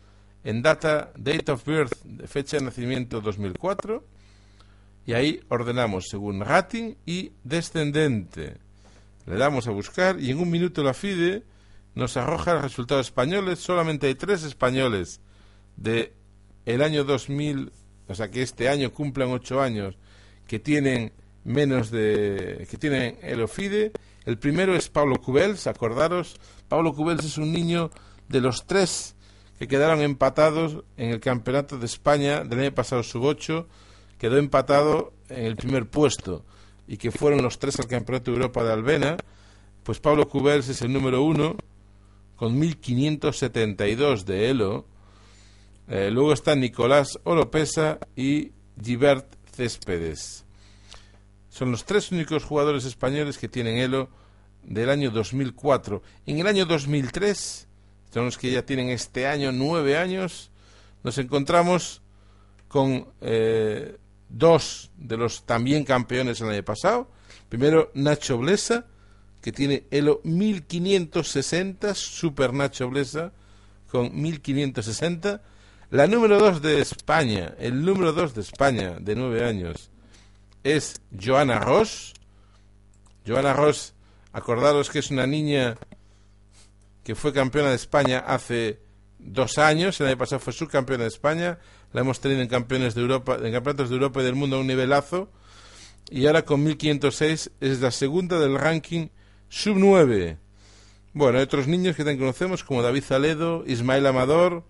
en 0.43 0.61
data, 0.61 1.11
date 1.17 1.51
of 1.51 1.65
birth, 1.65 1.93
fecha 2.27 2.57
de 2.57 2.65
nacimiento 2.65 3.21
2004, 3.21 4.03
y 5.05 5.13
ahí 5.13 5.41
ordenamos 5.49 6.07
según 6.09 6.41
rating 6.41 6.95
y 7.05 7.31
descendente. 7.43 8.57
Le 9.25 9.35
damos 9.35 9.67
a 9.67 9.71
buscar 9.71 10.19
y 10.19 10.31
en 10.31 10.39
un 10.39 10.49
minuto 10.49 10.83
la 10.83 10.93
FIDE 10.93 11.43
nos 11.95 12.15
arroja 12.15 12.53
los 12.53 12.63
resultados 12.63 13.07
españoles. 13.07 13.59
Solamente 13.59 14.07
hay 14.07 14.15
tres 14.15 14.43
españoles 14.43 15.19
de 15.75 16.13
el 16.65 16.81
año 16.81 17.03
2000, 17.03 17.71
o 18.07 18.15
sea 18.15 18.29
que 18.29 18.41
este 18.41 18.69
año 18.69 18.91
cumplan 18.91 19.29
ocho 19.29 19.61
años, 19.61 19.95
que 20.47 20.59
tienen 20.59 21.11
menos 21.43 21.91
de 21.91 22.67
que 22.69 22.77
tienen 22.77 23.17
el 23.21 23.41
OFIDE. 23.41 23.91
El 24.25 24.37
primero 24.37 24.75
es 24.75 24.89
Pablo 24.89 25.15
Cubels, 25.21 25.67
acordaros, 25.67 26.35
Pablo 26.67 26.93
Cubels 26.93 27.23
es 27.23 27.37
un 27.37 27.53
niño 27.53 27.91
de 28.27 28.41
los 28.41 28.65
tres 28.65 29.15
que 29.57 29.67
quedaron 29.67 30.01
empatados 30.01 30.83
en 30.97 31.09
el 31.11 31.19
Campeonato 31.19 31.77
de 31.77 31.85
España 31.85 32.43
del 32.43 32.59
año 32.59 32.75
pasado 32.75 33.03
sub-8, 33.03 33.65
quedó 34.19 34.37
empatado 34.37 35.13
en 35.29 35.45
el 35.45 35.55
primer 35.55 35.87
puesto 35.87 36.45
y 36.87 36.97
que 36.97 37.11
fueron 37.11 37.41
los 37.41 37.59
tres 37.59 37.79
al 37.79 37.87
Campeonato 37.87 38.31
de 38.31 38.37
Europa 38.37 38.63
de 38.63 38.73
Albena, 38.73 39.17
pues 39.83 39.99
Pablo 39.99 40.27
Cubels 40.27 40.67
es 40.69 40.81
el 40.81 40.91
número 40.91 41.23
uno 41.23 41.55
con 42.35 42.57
1572 42.57 44.25
de 44.25 44.49
Elo. 44.49 44.85
Eh, 45.87 46.09
luego 46.11 46.33
está 46.33 46.55
Nicolás 46.55 47.17
Oropesa 47.23 47.99
y 48.15 48.51
Gibert 48.81 49.25
Céspedes. 49.55 50.45
Son 51.49 51.71
los 51.71 51.85
tres 51.85 52.11
únicos 52.11 52.43
jugadores 52.43 52.85
españoles 52.85 53.37
que 53.37 53.47
tienen 53.47 53.77
Elo 53.77 54.09
del 54.63 54.89
año 54.89 55.11
2004. 55.11 56.01
En 56.25 56.39
el 56.39 56.47
año 56.47 56.65
2003, 56.65 57.67
son 58.13 58.25
los 58.25 58.37
que 58.37 58.51
ya 58.51 58.65
tienen 58.65 58.89
este 58.89 59.27
año 59.27 59.51
nueve 59.51 59.97
años, 59.97 60.51
nos 61.03 61.17
encontramos 61.17 62.01
con 62.67 63.07
eh, 63.21 63.97
dos 64.29 64.91
de 64.97 65.17
los 65.17 65.45
también 65.45 65.85
campeones 65.85 66.41
el 66.41 66.49
año 66.49 66.63
pasado. 66.63 67.09
Primero, 67.47 67.91
Nacho 67.93 68.37
Blesa, 68.37 68.85
que 69.41 69.51
tiene 69.53 69.85
Elo 69.89 70.19
1560, 70.25 71.95
Super 71.95 72.53
Nacho 72.53 72.89
Blesa, 72.89 73.31
con 73.89 74.13
1560. 74.21 75.41
La 75.89 76.05
número 76.05 76.37
dos 76.37 76.61
de 76.61 76.81
España, 76.81 77.53
el 77.59 77.85
número 77.85 78.11
dos 78.11 78.33
de 78.33 78.41
España, 78.41 78.97
de 78.99 79.15
nueve 79.15 79.45
años, 79.45 79.89
es 80.61 80.99
Joana 81.17 81.59
Ross. 81.59 82.13
Joana 83.25 83.53
Ross 83.53 83.93
Acordaros 84.33 84.89
que 84.89 84.99
es 84.99 85.11
una 85.11 85.25
niña 85.25 85.77
que 87.05 87.15
fue 87.15 87.31
campeona 87.31 87.69
de 87.69 87.77
España 87.77 88.19
hace 88.19 88.81
dos 89.17 89.57
años, 89.57 89.99
el 90.01 90.07
año 90.07 90.17
pasado 90.17 90.41
fue 90.41 90.51
subcampeona 90.51 91.03
de 91.03 91.09
España, 91.09 91.57
la 91.93 92.01
hemos 92.01 92.19
tenido 92.19 92.41
en 92.41 92.49
campeones 92.49 92.93
de 92.93 93.01
Europa, 93.01 93.37
en 93.41 93.53
campeonatos 93.53 93.87
de 93.89 93.95
Europa 93.95 94.19
y 94.19 94.25
del 94.25 94.35
mundo 94.35 94.57
a 94.57 94.59
un 94.59 94.67
nivelazo, 94.67 95.31
y 96.09 96.27
ahora 96.27 96.43
con 96.43 96.65
1506 96.65 97.51
es 97.61 97.79
la 97.79 97.91
segunda 97.91 98.39
del 98.39 98.59
ranking 98.59 99.07
sub 99.47 99.77
9. 99.77 100.37
Bueno, 101.13 101.37
hay 101.37 101.45
otros 101.45 101.67
niños 101.67 101.95
que 101.95 102.03
también 102.03 102.19
conocemos 102.19 102.65
como 102.65 102.81
David 102.81 103.03
Zaledo, 103.05 103.63
Ismael 103.65 104.05
Amador, 104.05 104.65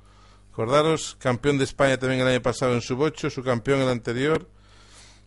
acordaros, 0.58 1.16
campeón 1.20 1.60
de 1.60 1.66
España 1.66 2.00
también 2.00 2.22
el 2.22 2.28
año 2.30 2.42
pasado 2.42 2.74
en 2.74 2.82
sub 2.82 3.02
8, 3.02 3.30
su 3.30 3.44
campeón 3.44 3.80
el 3.80 3.90
anterior, 3.90 4.50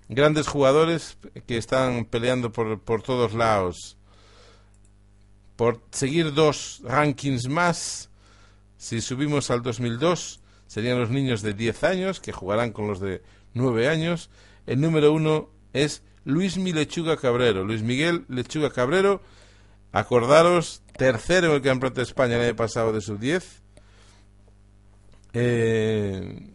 grandes 0.08 0.48
jugadores 0.48 1.18
que 1.46 1.56
están 1.56 2.04
peleando 2.04 2.50
por, 2.50 2.80
por 2.80 3.02
todos 3.02 3.32
lados 3.32 3.96
por 5.54 5.80
seguir 5.92 6.34
dos 6.34 6.80
rankings 6.82 7.46
más, 7.48 8.10
si 8.76 9.00
subimos 9.00 9.52
al 9.52 9.62
2002, 9.62 10.40
serían 10.66 10.98
los 10.98 11.10
niños 11.10 11.42
de 11.42 11.54
10 11.54 11.84
años, 11.84 12.18
que 12.18 12.32
jugarán 12.32 12.72
con 12.72 12.88
los 12.88 12.98
de 12.98 13.22
9 13.54 13.88
años. 13.88 14.30
El 14.66 14.80
número 14.80 15.12
uno 15.12 15.50
es 15.74 16.02
Luis 16.24 16.56
Mi 16.56 16.72
Lechuga 16.72 17.18
Cabrero. 17.18 17.62
Luis 17.62 17.82
Miguel 17.82 18.24
Lechuga 18.28 18.70
Cabrero, 18.70 19.20
acordaros, 19.92 20.82
tercero 20.96 21.48
en 21.48 21.54
el 21.56 21.62
Campeonato 21.62 22.00
de 22.00 22.04
España 22.04 22.36
el 22.36 22.46
año 22.46 22.56
pasado 22.56 22.94
de 22.94 23.02
sub-10. 23.02 23.60
Eh, 25.32 26.50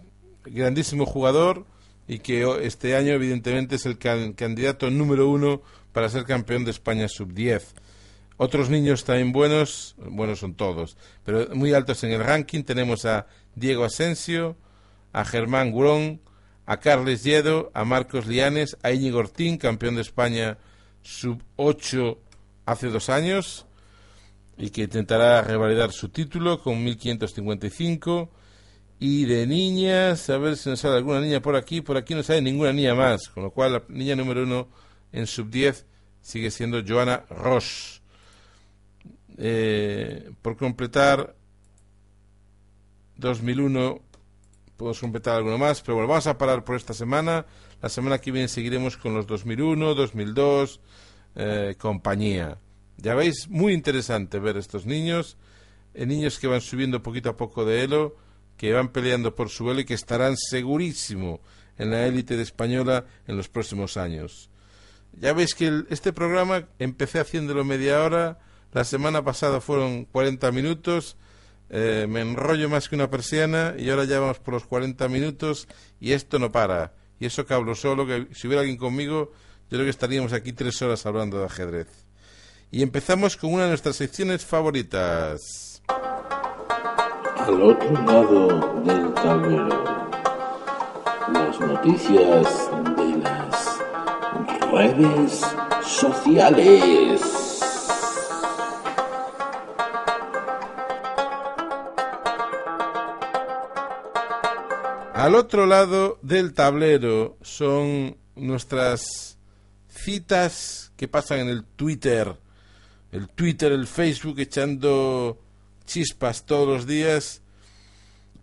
grandísimo 0.46 1.06
jugador 1.06 1.66
y 2.08 2.20
que 2.20 2.46
este 2.62 2.96
año 2.96 3.14
evidentemente 3.14 3.76
es 3.76 3.86
el 3.86 3.98
candidato 3.98 4.90
número 4.92 5.30
uno 5.30 5.62
para 5.92 6.10
ser 6.10 6.26
campeón 6.26 6.66
de 6.66 6.72
España 6.72 7.08
sub-10. 7.08 7.64
Otros 8.38 8.70
niños 8.70 9.06
también 9.06 9.32
buenos, 9.32 9.96
buenos 9.98 10.40
son 10.40 10.56
todos, 10.56 10.98
pero 11.24 11.56
muy 11.56 11.74
altos 11.74 12.04
en 12.04 12.12
el 12.12 12.24
ranking. 12.24 12.64
Tenemos 12.64 13.06
a 13.06 13.28
Diego 13.56 13.86
Asensio, 13.86 14.58
a 15.14 15.24
Germán 15.24 15.72
Gurón, 15.72 16.20
a 16.66 16.78
Carles 16.80 17.24
Lledo, 17.24 17.72
a 17.74 17.86
Marcos 17.86 18.28
Lianes, 18.28 18.78
a 18.84 18.92
Íñigo 18.92 19.20
Ortín, 19.20 19.58
campeón 19.58 19.96
de 19.96 20.02
España 20.02 20.58
sub 21.02 21.42
8 21.56 22.18
hace 22.66 22.88
dos 22.90 23.10
años 23.10 23.66
y 24.58 24.70
que 24.72 24.84
intentará 24.84 25.42
revalidar 25.42 25.92
su 25.92 26.10
título 26.10 26.62
con 26.62 26.84
1555. 26.84 28.30
Y 29.00 29.26
de 29.26 29.46
niñas, 29.46 30.30
a 30.30 30.38
ver 30.38 30.56
si 30.56 30.70
nos 30.70 30.80
sale 30.80 30.98
alguna 30.98 31.20
niña 31.20 31.42
por 31.42 31.56
aquí. 31.56 31.82
Por 31.82 31.98
aquí 31.98 32.16
no 32.16 32.24
sale 32.24 32.42
ninguna 32.42 32.72
niña 32.72 32.96
más, 32.96 33.30
con 33.30 33.44
lo 33.44 33.52
cual 33.52 33.74
la 33.74 33.84
niña 33.90 34.16
número 34.16 34.44
uno 34.44 34.68
en 35.12 35.28
sub 35.28 35.50
10 35.50 35.86
sigue 36.22 36.50
siendo 36.50 36.82
Joana 36.86 37.26
Roche. 37.30 38.02
Eh, 39.38 40.32
por 40.42 40.56
completar 40.56 41.36
2001 43.18 44.02
podemos 44.78 45.00
completar 45.00 45.36
alguno 45.38 45.58
más, 45.58 45.82
pero 45.82 45.96
bueno, 45.96 46.10
vamos 46.10 46.28
a 46.28 46.38
parar 46.38 46.64
por 46.64 46.76
esta 46.76 46.94
semana. 46.94 47.46
La 47.82 47.90
semana 47.90 48.20
que 48.20 48.32
viene 48.32 48.48
seguiremos 48.48 48.98
con 48.98 49.14
los 49.14 49.28
2001, 49.28 49.94
2002, 49.94 50.80
eh, 51.36 51.76
compañía. 51.78 52.58
Ya 52.98 53.16
veis, 53.16 53.48
muy 53.50 53.74
interesante 53.74 54.40
ver 54.40 54.58
estos 54.58 54.86
niños, 54.86 55.38
eh, 55.94 56.06
niños 56.06 56.40
que 56.40 56.48
van 56.48 56.62
subiendo 56.62 57.04
poquito 57.04 57.30
a 57.30 57.38
poco 57.38 57.66
de 57.66 57.84
elo, 57.84 58.16
que 58.58 58.74
van 58.74 58.90
peleando 58.90 59.36
por 59.36 59.50
su 59.50 59.70
elo 59.70 59.82
y 59.82 59.86
que 59.86 59.94
estarán 59.94 60.38
segurísimo 60.38 61.42
en 61.78 61.92
la 61.92 62.06
élite 62.06 62.38
de 62.38 62.44
española 62.44 63.06
en 63.28 63.38
los 63.38 63.50
próximos 63.50 63.98
años. 63.98 64.50
Ya 65.20 65.34
veis 65.34 65.56
que 65.56 65.84
este 65.90 66.14
programa 66.14 66.68
empecé 66.80 67.20
haciéndolo 67.20 67.64
media 67.64 68.04
hora, 68.04 68.40
la 68.74 68.84
semana 68.84 69.24
pasada 69.24 69.62
fueron 69.62 70.06
40 70.06 70.52
minutos, 70.52 71.16
eh, 71.70 72.06
me 72.10 72.22
enrollo 72.22 72.70
más 72.70 72.90
que 72.90 72.96
una 72.96 73.10
persiana 73.10 73.76
y 73.78 73.90
ahora 73.90 74.04
ya 74.04 74.20
vamos 74.20 74.40
por 74.40 74.54
los 74.54 74.66
40 74.66 75.08
minutos 75.08 75.68
y 76.00 76.12
esto 76.12 76.40
no 76.40 76.52
para. 76.52 76.94
Y 77.20 77.26
eso 77.26 77.46
que 77.46 77.54
hablo 77.54 77.76
solo, 77.76 78.06
que 78.06 78.28
si 78.34 78.48
hubiera 78.48 78.62
alguien 78.62 78.78
conmigo, 78.78 79.32
yo 79.70 79.78
creo 79.78 79.86
que 79.86 79.90
estaríamos 79.90 80.34
aquí 80.34 80.52
tres 80.54 80.82
horas 80.82 81.06
hablando 81.06 81.40
de 81.40 81.46
ajedrez. 81.46 81.88
Y 82.72 82.84
empezamos 82.84 83.38
con 83.38 83.54
una 83.54 83.64
de 83.64 83.70
nuestras 83.70 83.96
secciones 83.96 84.46
favoritas. 84.46 85.75
Al 87.48 87.62
otro 87.62 87.92
lado 88.06 88.82
del 88.84 89.14
tablero 89.14 90.06
las 91.32 91.60
noticias 91.60 92.70
de 92.98 93.18
las 93.18 93.80
redes 94.72 95.42
sociales. 95.84 97.22
Al 105.14 105.36
otro 105.36 105.68
lado 105.68 106.18
del 106.24 106.54
tablero 106.54 107.38
son 107.44 108.18
nuestras 108.36 109.38
citas 109.88 110.92
que 110.98 111.08
pasan 111.08 111.40
en 111.42 111.50
el 111.50 111.64
Twitter, 111.64 112.36
el 113.12 113.30
Twitter, 113.30 113.72
el 113.72 113.86
Facebook, 113.86 114.40
echando 114.40 115.45
chispas 115.86 116.46
todos 116.46 116.68
los 116.68 116.88
días. 116.88 117.42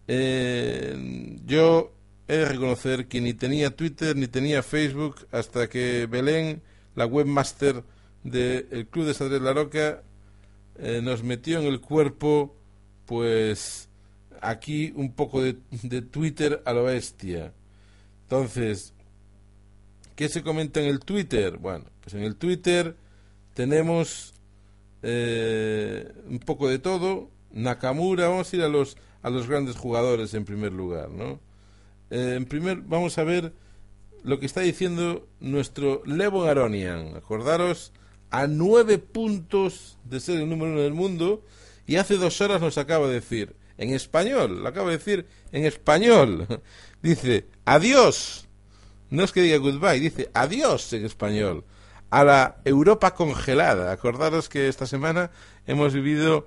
Eh, 0.09 1.39
yo 1.47 1.93
he 2.29 2.37
de 2.37 2.45
reconocer 2.47 3.07
que 3.07 3.21
ni 3.21 3.35
tenía 3.35 3.75
Twitter 3.75 4.17
ni 4.17 4.27
tenía 4.27 4.63
Facebook 4.63 5.27
hasta 5.31 5.69
que 5.69 6.07
Belén, 6.07 6.63
la 6.95 7.07
webmaster 7.07 7.85
del 8.25 8.87
Club 8.89 9.07
de 9.07 9.15
Sadrés 9.15 9.43
La 9.43 9.53
Roca, 9.53 10.03
eh, 10.79 11.01
nos 11.03 11.23
metió 11.23 11.61
en 11.61 11.67
el 11.67 11.81
cuerpo, 11.81 12.57
pues, 13.07 13.89
aquí 14.41 14.93
un 14.97 15.13
poco 15.13 15.43
de, 15.43 15.55
Twitter 16.03 16.63
a 16.65 16.73
lo 16.73 16.85
bestia. 16.85 17.53
Entonces, 18.23 18.95
¿qué 20.17 20.29
se 20.29 20.43
comenta 20.43 20.81
en 20.81 20.87
el 20.87 21.01
Twitter? 21.01 21.59
Bueno, 21.59 21.85
pues 22.01 22.15
en 22.15 22.23
el 22.23 22.37
Twitter 22.37 22.97
tenemos 23.55 24.35
eh, 25.03 26.11
un 26.29 26.39
poco 26.39 26.69
de 26.69 26.79
todo. 26.79 27.31
Nakamura, 27.53 28.29
vamos 28.29 28.53
a 28.53 28.57
ir 28.57 28.63
a 28.63 28.69
los, 28.69 28.97
a 29.23 29.31
los 29.31 29.49
grandes 29.49 29.77
jugadores 29.77 30.33
en 30.35 30.45
primer 30.45 30.73
lugar, 30.73 31.11
¿no? 31.11 31.41
Eh, 32.11 32.35
en 32.37 32.47
primer, 32.47 32.79
vamos 32.83 33.19
a 33.19 33.25
ver 33.25 33.53
lo 34.23 34.39
que 34.39 34.47
está 34.47 34.61
diciendo 34.61 35.29
nuestro 35.41 36.03
Levon 36.07 36.49
Aronian. 36.49 37.17
Acordaros, 37.17 37.93
a 38.31 38.47
nueve 38.47 38.99
puntos 38.99 39.99
de 40.05 40.21
ser 40.21 40.41
el 40.41 40.49
número 40.49 40.73
uno 40.73 40.81
del 40.81 40.95
mundo, 40.95 41.45
y 41.87 41.97
hace 41.97 42.17
dos 42.17 42.41
horas 42.41 42.61
nos 42.61 42.79
acaba 42.79 43.07
de 43.09 43.15
decir, 43.15 43.55
en 43.79 43.91
español, 43.91 44.63
lo 44.63 44.69
acaba 44.69 44.91
de 44.91 44.99
decir 44.99 45.27
en 45.51 45.65
español. 45.65 46.47
Dice, 47.03 47.47
adiós. 47.65 48.47
No 49.11 49.25
es 49.25 49.33
que 49.33 49.43
diga 49.43 49.59
goodbye, 49.59 50.01
dice 50.01 50.31
adiós 50.33 50.91
en 50.95 51.05
español. 51.05 51.65
A 52.13 52.25
la 52.25 52.57
Europa 52.67 53.15
congelada. 53.15 53.91
Acordaros 53.91 54.51
que 54.51 54.69
esta 54.69 54.87
semana 54.87 55.31
hemos 55.67 55.95
vivido 55.95 56.47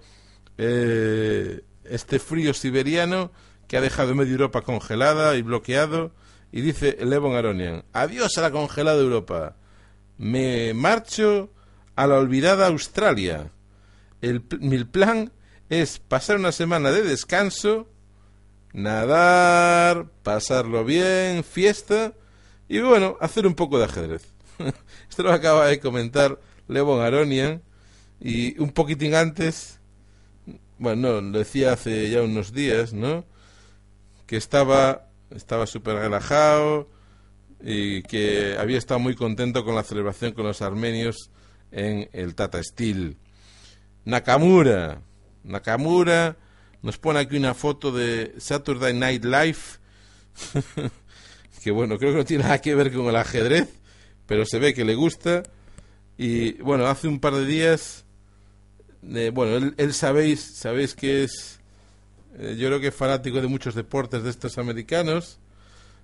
eh, 0.59 1.63
este 1.85 2.19
frío 2.19 2.53
siberiano 2.53 3.31
que 3.67 3.77
ha 3.77 3.81
dejado 3.81 4.13
medio 4.13 4.33
Europa 4.33 4.61
congelada 4.61 5.35
y 5.35 5.41
bloqueado. 5.41 6.11
Y 6.51 6.61
dice 6.61 6.97
Levon 7.03 7.35
Aronian, 7.35 7.83
adiós 7.93 8.37
a 8.37 8.41
la 8.41 8.51
congelada 8.51 9.01
Europa. 9.01 9.55
Me 10.19 10.75
marcho 10.75 11.49
a 11.95 12.05
la 12.05 12.19
olvidada 12.19 12.67
Australia. 12.67 13.51
El, 14.21 14.43
mi 14.59 14.83
plan 14.83 15.31
es 15.69 15.97
pasar 15.97 16.37
una 16.37 16.51
semana 16.51 16.91
de 16.91 17.01
descanso, 17.01 17.89
nadar, 18.71 20.05
pasarlo 20.21 20.85
bien, 20.85 21.43
fiesta 21.43 22.13
y 22.69 22.81
bueno, 22.81 23.17
hacer 23.19 23.47
un 23.47 23.55
poco 23.55 23.79
de 23.79 23.85
ajedrez. 23.85 24.34
Esto 25.09 25.23
lo 25.23 25.31
acaba 25.31 25.67
de 25.67 25.79
comentar 25.79 26.39
Levon 26.67 27.01
Aronian 27.01 27.61
y 28.19 28.59
un 28.59 28.71
poquitín 28.71 29.15
antes, 29.15 29.79
bueno, 30.77 31.21
lo 31.21 31.37
decía 31.37 31.73
hace 31.73 32.09
ya 32.09 32.21
unos 32.21 32.53
días, 32.53 32.93
¿no? 32.93 33.25
que 34.25 34.37
estaba 34.37 35.09
estaba 35.35 35.67
súper 35.67 35.95
relajado 35.95 36.89
y 37.61 38.03
que 38.03 38.55
había 38.59 38.77
estado 38.77 38.99
muy 38.99 39.15
contento 39.15 39.63
con 39.65 39.75
la 39.75 39.83
celebración 39.83 40.33
con 40.33 40.45
los 40.45 40.61
armenios 40.61 41.31
en 41.71 42.09
el 42.13 42.35
Tata 42.35 42.61
Steel. 42.61 43.17
Nakamura, 44.05 45.01
Nakamura 45.43 46.37
nos 46.81 46.97
pone 46.97 47.19
aquí 47.19 47.37
una 47.37 47.53
foto 47.53 47.91
de 47.91 48.35
Saturday 48.37 48.93
Night 48.93 49.25
Live, 49.25 49.57
que 51.63 51.71
bueno, 51.71 51.97
creo 51.97 52.11
que 52.11 52.17
no 52.17 52.25
tiene 52.25 52.43
nada 52.43 52.61
que 52.61 52.75
ver 52.75 52.93
con 52.93 53.07
el 53.07 53.15
ajedrez, 53.15 53.67
pero 54.27 54.45
se 54.45 54.59
ve 54.59 54.73
que 54.73 54.85
le 54.85 54.95
gusta. 54.95 55.43
Y 56.17 56.53
bueno, 56.61 56.87
hace 56.87 57.07
un 57.07 57.19
par 57.19 57.33
de 57.33 57.45
días, 57.45 58.05
eh, 59.03 59.31
bueno, 59.33 59.57
él, 59.57 59.73
él, 59.77 59.93
sabéis, 59.93 60.39
sabéis 60.41 60.95
que 60.95 61.23
es 61.23 61.59
eh, 62.37 62.55
yo 62.57 62.67
creo 62.67 62.79
que 62.79 62.87
es 62.87 62.95
fanático 62.95 63.39
de 63.41 63.47
muchos 63.47 63.75
deportes 63.75 64.23
de 64.23 64.29
estos 64.29 64.57
americanos. 64.57 65.39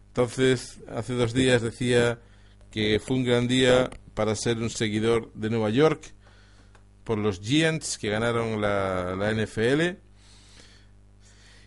Entonces, 0.07 0.79
hace 0.89 1.13
dos 1.13 1.33
días 1.33 1.61
decía 1.61 2.19
que 2.71 2.99
fue 2.99 3.17
un 3.17 3.23
gran 3.25 3.47
día 3.47 3.89
para 4.13 4.35
ser 4.35 4.57
un 4.59 4.69
seguidor 4.69 5.31
de 5.33 5.49
Nueva 5.49 5.69
York 5.69 6.13
por 7.03 7.17
los 7.17 7.39
Giants 7.41 7.97
que 7.97 8.09
ganaron 8.09 8.61
la, 8.61 9.15
la 9.17 9.31
NFL. 9.31 9.97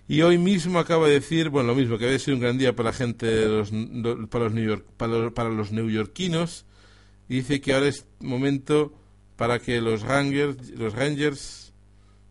Y 0.07 0.21
hoy 0.21 0.37
mismo 0.37 0.79
acaba 0.79 1.07
de 1.07 1.15
decir, 1.15 1.49
bueno, 1.49 1.69
lo 1.69 1.75
mismo, 1.75 1.97
que 1.97 2.05
había 2.05 2.19
sido 2.19 2.37
un 2.37 2.43
gran 2.43 2.59
día 2.59 2.77
para 2.77 2.91
la 2.91 2.93
gente, 2.95 3.47
los, 3.47 3.71
para, 4.29 4.45
los 4.45 4.53
New 4.53 4.83
para, 4.97 5.13
los, 5.13 5.33
para 5.33 5.49
los 5.49 5.73
neoyorquinos. 5.73 6.67
dice 7.29 7.61
que 7.61 7.73
ahora 7.73 7.89
es 7.89 8.07
momento 8.21 8.93
para 9.37 9.59
que 9.61 9.81
los 9.81 10.03
Rangers, 10.03 10.71
los 10.71 10.93
Rangers 10.93 11.73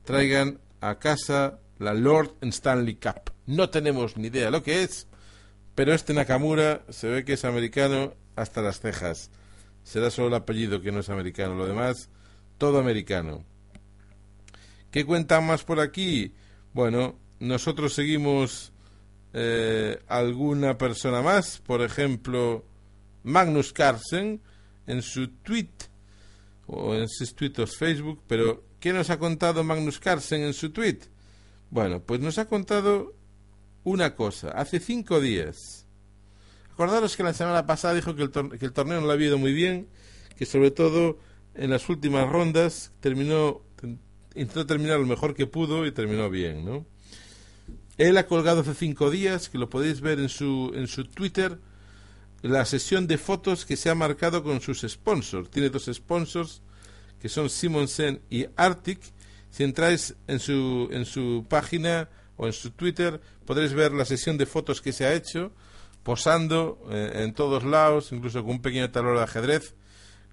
traigan 0.04 0.60
a 0.82 1.00
casa 1.00 1.60
la 1.80 1.94
Lord 1.94 2.36
Stanley 2.42 2.96
Cup. 2.96 3.32
No 3.48 3.70
tenemos 3.70 4.18
ni 4.18 4.28
idea 4.28 4.52
lo 4.52 4.62
que 4.62 4.84
es, 4.84 5.08
pero 5.74 5.94
este 5.94 6.14
Nakamura 6.14 6.84
se 6.90 7.08
ve 7.08 7.26
que 7.26 7.34
es 7.34 7.44
americano 7.44 8.14
hasta 8.36 8.62
las 8.62 8.80
cejas. 8.80 9.32
Será 9.84 10.12
solo 10.12 10.28
el 10.28 10.34
apellido 10.36 10.82
que 10.82 10.92
no 10.92 11.00
es 11.00 11.10
americano, 11.10 11.56
lo 11.56 11.66
demás, 11.66 12.10
todo 12.58 12.78
americano. 12.78 13.44
¿Qué 14.92 15.06
cuentan 15.06 15.46
más 15.48 15.64
por 15.64 15.80
aquí? 15.80 16.34
Bueno, 16.74 17.16
nosotros 17.40 17.94
seguimos 17.94 18.72
eh, 19.34 20.00
alguna 20.08 20.78
persona 20.78 21.22
más, 21.22 21.60
por 21.60 21.82
ejemplo, 21.82 22.66
Magnus 23.24 23.74
Carlsen, 23.74 24.42
en 24.88 25.02
su 25.02 25.28
tweet, 25.30 25.70
o 26.68 26.96
en 26.96 27.08
sus 27.10 27.36
tweets 27.36 27.76
Facebook, 27.76 28.22
pero 28.28 28.64
¿qué 28.80 28.94
nos 28.94 29.10
ha 29.10 29.20
contado 29.20 29.64
Magnus 29.64 30.00
Carlsen 30.00 30.42
en 30.42 30.54
su 30.54 30.72
tweet? 30.72 31.00
Bueno, 31.70 32.02
pues 32.02 32.20
nos 32.20 32.38
ha 32.38 32.48
contado 32.48 33.14
una 33.84 34.16
cosa. 34.16 34.50
Hace 34.50 34.80
cinco 34.80 35.20
días. 35.20 35.88
Acordaros 36.72 37.16
que 37.16 37.24
la 37.24 37.34
semana 37.34 37.66
pasada 37.66 37.94
dijo 37.94 38.16
que 38.16 38.24
el, 38.24 38.32
que 38.32 38.66
el 38.66 38.74
torneo 38.74 39.02
no 39.02 39.08
le 39.08 39.14
había 39.14 39.28
ido 39.28 39.38
muy 39.38 39.54
bien, 39.54 39.88
que 40.38 40.46
sobre 40.46 40.72
todo 40.72 41.20
en 41.54 41.70
las 41.70 41.88
últimas 41.90 42.30
rondas 42.30 42.92
terminó 43.00 43.62
intentó 44.36 44.66
terminar 44.66 45.00
lo 45.00 45.06
mejor 45.06 45.36
que 45.36 45.46
pudo 45.46 45.86
y 45.86 45.92
terminó 45.92 46.30
bien, 46.30 46.66
¿no? 46.66 46.86
Él 47.98 48.18
ha 48.18 48.26
colgado 48.26 48.62
hace 48.62 48.74
cinco 48.74 49.12
días, 49.12 49.50
que 49.50 49.58
lo 49.58 49.70
podéis 49.70 50.02
ver 50.02 50.20
en 50.20 50.30
su, 50.30 50.72
en 50.76 50.88
su 50.88 51.06
Twitter, 51.06 51.60
la 52.42 52.66
sesión 52.66 53.08
de 53.08 53.18
fotos 53.18 53.66
que 53.66 53.78
se 53.78 53.90
ha 53.90 53.96
marcado 53.96 54.44
con 54.44 54.62
sus 54.62 54.82
sponsors. 54.82 55.50
Tiene 55.50 55.70
dos 55.70 55.90
sponsors, 55.92 56.62
que 57.22 57.30
son 57.30 57.50
Simonsen 57.50 58.22
y 58.30 58.48
Arctic, 58.56 59.00
si 59.50 59.64
entráis 59.64 60.16
en 60.28 60.40
su, 60.40 60.90
en 60.92 61.06
su 61.06 61.46
página 61.48 62.10
o 62.38 62.48
en 62.48 62.54
su 62.54 62.72
Twitter, 62.72 63.22
podréis 63.46 63.74
ver 63.74 63.92
la 63.92 64.04
sesión 64.04 64.38
de 64.38 64.48
fotos 64.48 64.82
que 64.82 64.92
se 64.92 65.06
ha 65.06 65.14
hecho, 65.14 65.52
posando 66.02 66.84
eh, 66.90 67.22
en 67.24 67.34
todos 67.34 67.64
lados, 67.64 68.12
incluso 68.12 68.42
con 68.42 68.54
un 68.54 68.62
pequeño 68.62 68.90
tablero 68.90 69.20
de 69.20 69.24
ajedrez, 69.24 69.76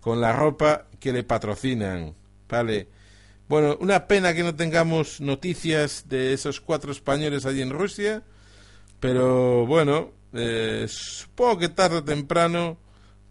con 0.00 0.20
la 0.20 0.32
ropa 0.32 0.86
que 0.98 1.12
le 1.12 1.22
patrocinan. 1.22 2.14
Vale. 2.48 2.88
Bueno, 3.50 3.76
una 3.80 4.06
pena 4.06 4.32
que 4.32 4.44
no 4.44 4.54
tengamos 4.54 5.20
noticias 5.20 6.08
de 6.08 6.32
esos 6.32 6.60
cuatro 6.60 6.92
españoles 6.92 7.46
allí 7.46 7.62
en 7.62 7.70
Rusia, 7.70 8.22
Pero 9.00 9.66
bueno, 9.66 10.12
eh, 10.32 10.86
supongo 10.88 11.58
que 11.58 11.68
tarde 11.68 11.96
o 11.96 12.04
temprano 12.04 12.78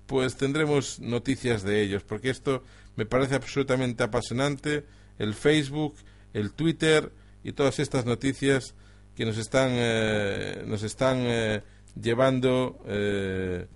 pues 0.08 0.36
tendremos 0.36 1.00
noticias 1.00 1.64
de 1.64 1.82
ellos, 1.82 2.04
porque 2.04 2.32
esto 2.32 2.66
me 2.98 3.06
parece 3.06 3.36
absolutamente 3.36 4.04
apasionante, 4.04 4.84
el 5.20 5.34
Facebook, 5.34 5.96
el 6.34 6.52
Twitter 6.52 7.14
y 7.42 7.54
todas 7.54 7.80
estas 7.80 8.06
noticias 8.06 8.76
que 9.16 9.24
nos 9.24 9.38
están, 9.38 9.70
eh, 9.72 10.66
nos 10.68 10.84
están 10.84 11.20
eh, 11.20 11.62
llevando 11.96 12.84
eh, 12.88 13.68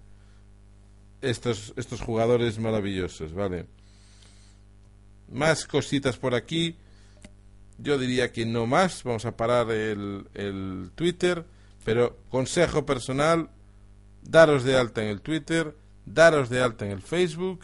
estos, 1.22 1.74
estos 1.78 2.02
jugadores 2.02 2.60
maravillosos, 2.60 3.34
¿vale? 3.34 3.66
Más 5.34 5.66
cositas 5.66 6.18
por 6.18 6.36
aquí. 6.36 6.78
Yo 7.78 7.98
diría 7.98 8.32
que 8.32 8.46
no 8.46 8.66
más. 8.66 9.04
Vamos 9.04 9.26
a 9.26 9.36
parar 9.36 9.70
el, 9.72 10.28
el 10.34 10.92
Twitter. 10.96 11.46
Pero 11.84 12.18
consejo 12.30 12.86
personal, 12.86 13.50
daros 14.22 14.64
de 14.64 14.78
alta 14.78 15.02
en 15.02 15.10
el 15.10 15.22
Twitter, 15.22 15.76
daros 16.06 16.50
de 16.50 16.62
alta 16.62 16.86
en 16.86 16.92
el 16.92 17.02
Facebook, 17.02 17.62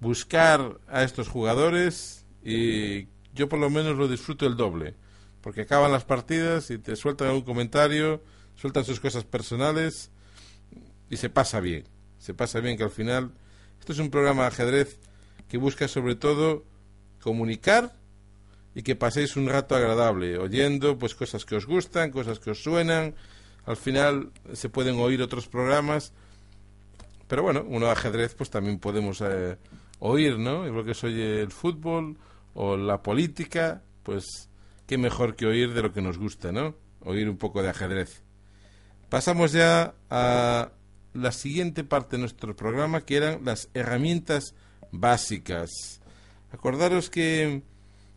buscar 0.00 0.78
a 0.88 1.02
estos 1.02 1.28
jugadores 1.28 2.24
y 2.42 3.06
yo 3.34 3.48
por 3.48 3.58
lo 3.58 3.70
menos 3.70 3.96
lo 3.96 4.08
disfruto 4.08 4.46
el 4.46 4.56
doble. 4.56 4.94
Porque 5.40 5.62
acaban 5.62 5.92
las 5.92 6.04
partidas 6.04 6.70
y 6.70 6.78
te 6.78 6.96
sueltan 6.96 7.28
algún 7.28 7.42
comentario, 7.42 8.22
sueltan 8.56 8.84
sus 8.84 8.98
cosas 8.98 9.24
personales 9.24 10.10
y 11.10 11.16
se 11.16 11.28
pasa 11.28 11.60
bien. 11.60 11.84
Se 12.18 12.32
pasa 12.32 12.60
bien 12.60 12.78
que 12.78 12.84
al 12.84 12.90
final 12.90 13.32
esto 13.78 13.92
es 13.92 13.98
un 13.98 14.10
programa 14.10 14.42
de 14.42 14.48
ajedrez 14.48 14.98
que 15.48 15.58
busca 15.58 15.86
sobre 15.86 16.14
todo 16.14 16.64
comunicar 17.24 17.96
y 18.74 18.82
que 18.82 18.94
paséis 18.94 19.36
un 19.36 19.48
rato 19.48 19.74
agradable, 19.74 20.36
oyendo 20.36 20.98
pues 20.98 21.14
cosas 21.14 21.44
que 21.46 21.56
os 21.56 21.66
gustan, 21.66 22.10
cosas 22.10 22.38
que 22.38 22.50
os 22.50 22.62
suenan. 22.62 23.14
Al 23.64 23.78
final 23.78 24.30
se 24.52 24.68
pueden 24.68 25.00
oír 25.00 25.22
otros 25.22 25.48
programas, 25.48 26.12
pero 27.26 27.42
bueno, 27.42 27.64
uno 27.66 27.86
de 27.86 27.92
ajedrez 27.92 28.34
pues 28.34 28.50
también 28.50 28.78
podemos 28.78 29.22
eh, 29.22 29.56
oír, 30.00 30.38
¿no? 30.38 30.66
Igual 30.66 30.84
que 30.84 30.94
se 30.94 31.06
oye 31.06 31.40
el 31.40 31.50
fútbol 31.50 32.18
o 32.52 32.76
la 32.76 33.02
política, 33.02 33.82
pues 34.02 34.50
qué 34.86 34.98
mejor 34.98 35.34
que 35.34 35.46
oír 35.46 35.72
de 35.72 35.80
lo 35.80 35.92
que 35.94 36.02
nos 36.02 36.18
gusta, 36.18 36.52
¿no? 36.52 36.74
Oír 37.00 37.28
un 37.28 37.38
poco 37.38 37.62
de 37.62 37.70
ajedrez. 37.70 38.22
Pasamos 39.08 39.52
ya 39.52 39.94
a 40.10 40.72
la 41.14 41.32
siguiente 41.32 41.84
parte 41.84 42.16
de 42.16 42.20
nuestro 42.20 42.54
programa, 42.54 43.06
que 43.06 43.16
eran 43.16 43.44
las 43.44 43.70
herramientas 43.72 44.54
básicas. 44.90 46.02
Acordaros 46.54 47.10
que 47.10 47.62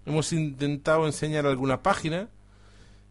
hemos 0.05 0.31
intentado 0.31 1.07
enseñar 1.07 1.47
alguna 1.47 1.81
página 1.81 2.29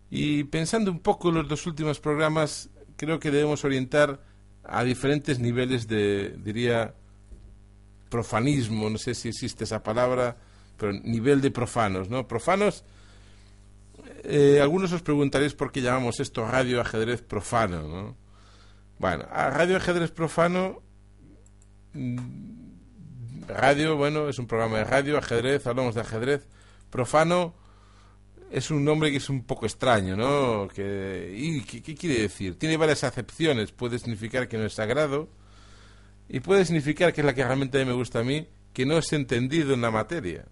y 0.09 0.45
pensando 0.45 0.93
un 0.93 1.01
poco 1.01 1.31
en 1.31 1.35
los 1.35 1.49
dos 1.49 1.67
últimos 1.67 1.99
programas, 1.99 2.71
creo 2.97 3.19
que 3.19 3.33
debemos 3.33 3.65
orientar 3.65 4.21
a 4.63 4.85
diferentes 4.85 5.41
niveles 5.41 5.89
de, 5.89 6.37
diría, 6.39 6.95
profanismo, 8.09 8.89
no 8.89 8.99
sé 8.99 9.17
si 9.17 9.29
existe 9.29 9.65
esa 9.65 9.83
palabra, 9.83 10.37
pero 10.77 10.93
nivel 10.93 11.41
de 11.41 11.51
profanos, 11.51 12.09
¿no? 12.09 12.29
Profanos, 12.29 12.85
eh, 14.23 14.61
algunos 14.63 14.93
os 14.93 15.03
preguntaréis 15.03 15.55
por 15.55 15.73
qué 15.73 15.83
llamamos 15.83 16.21
esto 16.21 16.47
radio 16.47 16.81
ajedrez 16.81 17.23
profano, 17.23 17.83
¿no? 17.83 18.17
Bueno, 19.01 19.27
a 19.31 19.51
radio 19.51 19.77
ajedrez 19.77 20.13
profano, 20.13 20.83
mm, 21.95 22.56
radio, 23.55 23.97
bueno, 23.97 24.29
es 24.29 24.39
un 24.39 24.47
programa 24.47 24.79
de 24.79 24.85
radio, 24.85 25.19
ajedrez, 25.19 25.67
hablamos 25.67 25.95
de 25.95 26.01
ajedrez, 26.01 26.47
profano 26.91 27.55
es 28.51 28.71
un 28.71 28.85
nombre 28.85 29.11
que 29.11 29.17
es 29.17 29.29
un 29.29 29.45
poco 29.45 29.67
extraño, 29.67 30.17
¿no? 30.17 30.69
Que, 30.69 31.35
¿Y 31.37 31.63
qué, 31.63 31.95
quiere 31.95 32.23
decir? 32.23 32.59
Tiene 32.59 32.77
varias 32.77 33.05
acepciones, 33.05 33.73
puede 33.73 33.99
significar 33.99 34.49
que 34.49 34.57
no 34.57 34.65
es 34.65 34.75
sagrado 34.75 35.29
y 36.29 36.41
puede 36.41 36.65
significar 36.65 37.13
que 37.13 37.21
es 37.21 37.25
la 37.25 37.35
que 37.35 37.45
realmente 37.45 37.85
me 37.85 37.93
gusta 37.93 38.21
a 38.21 38.25
mí, 38.25 38.49
que 38.73 38.87
no 38.87 38.99
es 38.99 39.13
entendido 39.13 39.75
en 39.75 39.81
la 39.81 39.91
materia. 39.91 40.47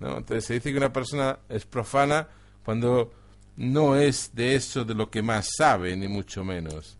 ¿no? 0.00 0.18
Entonces 0.18 0.44
se 0.44 0.54
dice 0.54 0.70
que 0.72 0.78
una 0.78 0.92
persona 0.92 1.38
es 1.48 1.64
profana 1.64 2.28
cuando 2.64 3.12
no 3.56 3.96
es 3.96 4.34
de 4.34 4.54
eso 4.54 4.84
de 4.84 4.94
lo 4.94 5.10
que 5.10 5.22
más 5.22 5.48
sabe, 5.56 5.96
ni 5.96 6.08
mucho 6.08 6.44
menos. 6.44 6.98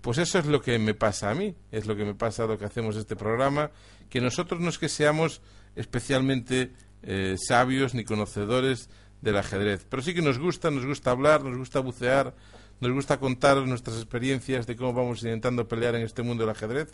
Pues 0.00 0.18
eso 0.18 0.38
es 0.38 0.46
lo 0.46 0.60
que 0.60 0.78
me 0.78 0.94
pasa 0.94 1.30
a 1.30 1.34
mí, 1.34 1.54
es 1.70 1.86
lo 1.86 1.96
que 1.96 2.04
me 2.04 2.14
pasa 2.14 2.44
a 2.44 2.46
lo 2.46 2.58
que 2.58 2.64
hacemos 2.64 2.96
este 2.96 3.16
programa, 3.16 3.70
que 4.08 4.20
nosotros 4.20 4.60
no 4.60 4.68
es 4.68 4.78
que 4.78 4.88
seamos 4.88 5.40
especialmente 5.76 6.72
eh, 7.02 7.36
sabios 7.38 7.94
ni 7.94 8.04
conocedores 8.04 8.88
del 9.20 9.36
ajedrez, 9.36 9.86
pero 9.88 10.02
sí 10.02 10.14
que 10.14 10.22
nos 10.22 10.38
gusta, 10.38 10.70
nos 10.70 10.86
gusta 10.86 11.10
hablar, 11.10 11.42
nos 11.44 11.56
gusta 11.56 11.80
bucear, 11.80 12.34
nos 12.80 12.92
gusta 12.92 13.18
contar 13.18 13.58
nuestras 13.58 13.96
experiencias 13.96 14.66
de 14.66 14.76
cómo 14.76 14.92
vamos 14.92 15.22
intentando 15.22 15.68
pelear 15.68 15.94
en 15.94 16.02
este 16.02 16.22
mundo 16.22 16.44
del 16.44 16.50
ajedrez, 16.50 16.88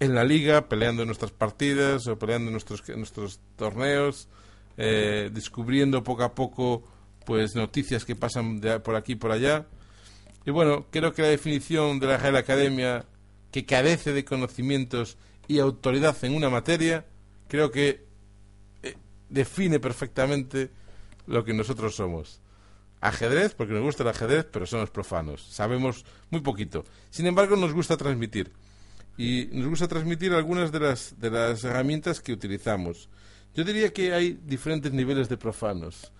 en 0.00 0.14
la 0.14 0.24
liga, 0.24 0.68
peleando 0.68 1.04
nuestras 1.04 1.30
partidas 1.30 2.06
o 2.08 2.18
peleando 2.18 2.50
nuestros, 2.50 2.82
nuestros 2.96 3.40
torneos, 3.56 4.28
eh, 4.76 5.30
descubriendo 5.32 6.02
poco 6.02 6.24
a 6.24 6.34
poco 6.34 6.82
pues 7.24 7.54
noticias 7.54 8.04
que 8.04 8.16
pasan 8.16 8.60
por 8.82 8.96
aquí 8.96 9.12
y 9.12 9.16
por 9.16 9.32
allá. 9.32 9.66
Y 10.46 10.50
bueno, 10.50 10.86
creo 10.90 11.12
que 11.12 11.22
la 11.22 11.28
definición 11.28 11.98
de 12.00 12.06
la 12.06 12.18
Real 12.18 12.36
Academia, 12.36 13.04
que 13.50 13.64
carece 13.64 14.12
de 14.12 14.24
conocimientos 14.24 15.16
y 15.48 15.58
autoridad 15.58 16.16
en 16.22 16.34
una 16.34 16.50
materia, 16.50 17.06
creo 17.48 17.70
que 17.70 18.04
eh, 18.82 18.94
define 19.28 19.80
perfectamente 19.80 20.70
lo 21.26 21.44
que 21.44 21.54
nosotros 21.54 21.94
somos. 21.94 22.40
Ajedrez, 23.00 23.54
porque 23.54 23.74
nos 23.74 23.82
gusta 23.82 24.02
el 24.02 24.08
ajedrez, 24.10 24.46
pero 24.50 24.66
somos 24.66 24.90
profanos. 24.90 25.42
Sabemos 25.42 26.04
muy 26.30 26.40
poquito. 26.40 26.84
Sin 27.10 27.26
embargo, 27.26 27.56
nos 27.56 27.72
gusta 27.72 27.96
transmitir. 27.96 28.50
Y 29.16 29.48
nos 29.52 29.68
gusta 29.68 29.88
transmitir 29.88 30.32
algunas 30.32 30.72
de 30.72 30.80
las, 30.80 31.20
de 31.20 31.30
las 31.30 31.62
herramientas 31.64 32.20
que 32.20 32.32
utilizamos. 32.32 33.08
Yo 33.54 33.62
diría 33.62 33.92
que 33.92 34.12
hay 34.12 34.38
diferentes 34.44 34.92
niveles 34.92 35.28
de 35.28 35.36
profanos. 35.36 36.12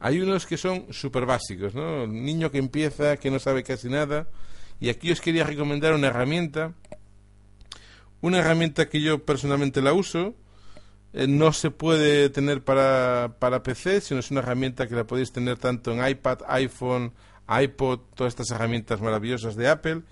Hay 0.00 0.20
unos 0.20 0.46
que 0.46 0.56
son 0.56 0.92
súper 0.92 1.26
básicos, 1.26 1.74
¿no? 1.74 2.04
Un 2.04 2.24
niño 2.24 2.50
que 2.50 2.58
empieza, 2.58 3.16
que 3.16 3.30
no 3.30 3.38
sabe 3.38 3.62
casi 3.62 3.88
nada. 3.88 4.28
Y 4.80 4.88
aquí 4.88 5.10
os 5.10 5.20
quería 5.20 5.44
recomendar 5.44 5.94
una 5.94 6.08
herramienta. 6.08 6.72
Una 8.20 8.38
herramienta 8.38 8.88
que 8.88 9.00
yo 9.00 9.24
personalmente 9.24 9.80
la 9.80 9.92
uso. 9.92 10.34
Eh, 11.12 11.26
no 11.28 11.52
se 11.52 11.70
puede 11.70 12.28
tener 12.28 12.64
para, 12.64 13.36
para 13.38 13.62
PC, 13.62 14.00
sino 14.00 14.20
es 14.20 14.30
una 14.30 14.40
herramienta 14.40 14.88
que 14.88 14.96
la 14.96 15.04
podéis 15.04 15.32
tener 15.32 15.58
tanto 15.58 15.92
en 15.92 16.06
iPad, 16.06 16.40
iPhone, 16.48 17.12
iPod, 17.48 18.00
todas 18.14 18.32
estas 18.32 18.50
herramientas 18.50 19.00
maravillosas 19.00 19.54
de 19.56 19.68
Apple. 19.68 20.02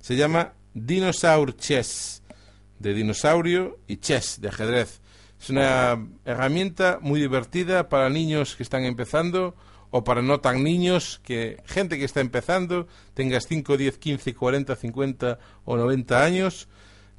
Se 0.00 0.16
llama 0.16 0.52
Dinosaur 0.74 1.56
Chess, 1.56 2.22
de 2.78 2.94
dinosaurio, 2.94 3.78
y 3.86 3.98
chess, 3.98 4.40
de 4.40 4.48
ajedrez. 4.48 5.01
Es 5.42 5.50
una 5.50 5.98
herramienta 6.24 7.00
muy 7.02 7.20
divertida 7.20 7.88
para 7.88 8.08
niños 8.08 8.54
que 8.54 8.62
están 8.62 8.84
empezando 8.84 9.56
o 9.90 10.04
para 10.04 10.22
no 10.22 10.38
tan 10.38 10.62
niños, 10.62 11.20
que 11.24 11.60
gente 11.66 11.98
que 11.98 12.04
está 12.04 12.20
empezando, 12.20 12.86
tengas 13.14 13.48
5, 13.48 13.76
10, 13.76 13.98
15, 13.98 14.34
40, 14.36 14.76
50 14.76 15.38
o 15.64 15.76
90 15.76 16.22
años, 16.22 16.68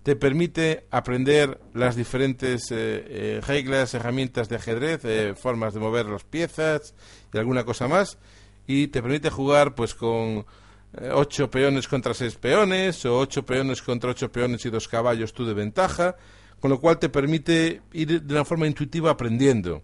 te 0.03 0.15
permite 0.15 0.85
aprender 0.89 1.59
las 1.73 1.97
diferentes 1.97 2.71
eh, 2.71 2.75
eh, 2.77 3.41
reglas, 3.45 3.93
herramientas 3.93 4.47
de 4.47 4.55
ajedrez, 4.55 5.01
eh, 5.03 5.33
formas 5.35 5.73
de 5.73 5.81
mover 5.81 6.05
las 6.05 6.23
piezas 6.23 6.95
y 7.33 7.37
alguna 7.37 7.65
cosa 7.65 7.89
más, 7.89 8.19
y 8.65 8.87
te 8.87 9.01
permite 9.01 9.31
jugar 9.31 9.75
pues 9.75 9.93
con 9.93 10.45
ocho 11.11 11.51
peones 11.51 11.89
contra 11.89 12.13
seis 12.13 12.35
peones 12.35 13.03
o 13.05 13.19
ocho 13.19 13.45
peones 13.45 13.81
contra 13.81 14.11
ocho 14.11 14.31
peones 14.31 14.65
y 14.65 14.69
dos 14.69 14.87
caballos 14.87 15.33
tú 15.33 15.45
de 15.45 15.53
ventaja 15.53 16.15
con 16.63 16.71
lo 16.71 16.79
cual 16.79 16.97
te 16.97 17.09
permite 17.09 17.81
ir 17.91 18.21
de 18.21 18.33
una 18.33 18.45
forma 18.45 18.65
intuitiva 18.65 19.11
aprendiendo. 19.11 19.83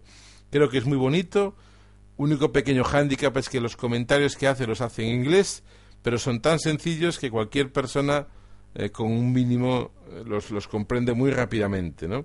Creo 0.50 0.70
que 0.70 0.78
es 0.78 0.86
muy 0.86 0.96
bonito. 0.96 1.54
Único 2.16 2.52
pequeño 2.52 2.84
hándicap 2.84 3.36
es 3.36 3.50
que 3.50 3.60
los 3.60 3.76
comentarios 3.76 4.34
que 4.34 4.48
hace 4.48 4.66
los 4.66 4.80
hace 4.80 5.02
en 5.02 5.20
inglés, 5.20 5.62
pero 6.00 6.18
son 6.18 6.40
tan 6.40 6.58
sencillos 6.58 7.18
que 7.18 7.30
cualquier 7.30 7.70
persona 7.70 8.28
eh, 8.74 8.88
con 8.88 9.12
un 9.12 9.30
mínimo 9.30 9.90
eh, 10.08 10.22
los, 10.24 10.50
los, 10.50 10.68
comprende 10.68 11.12
muy 11.12 11.30
rápidamente, 11.30 12.08
¿no? 12.08 12.24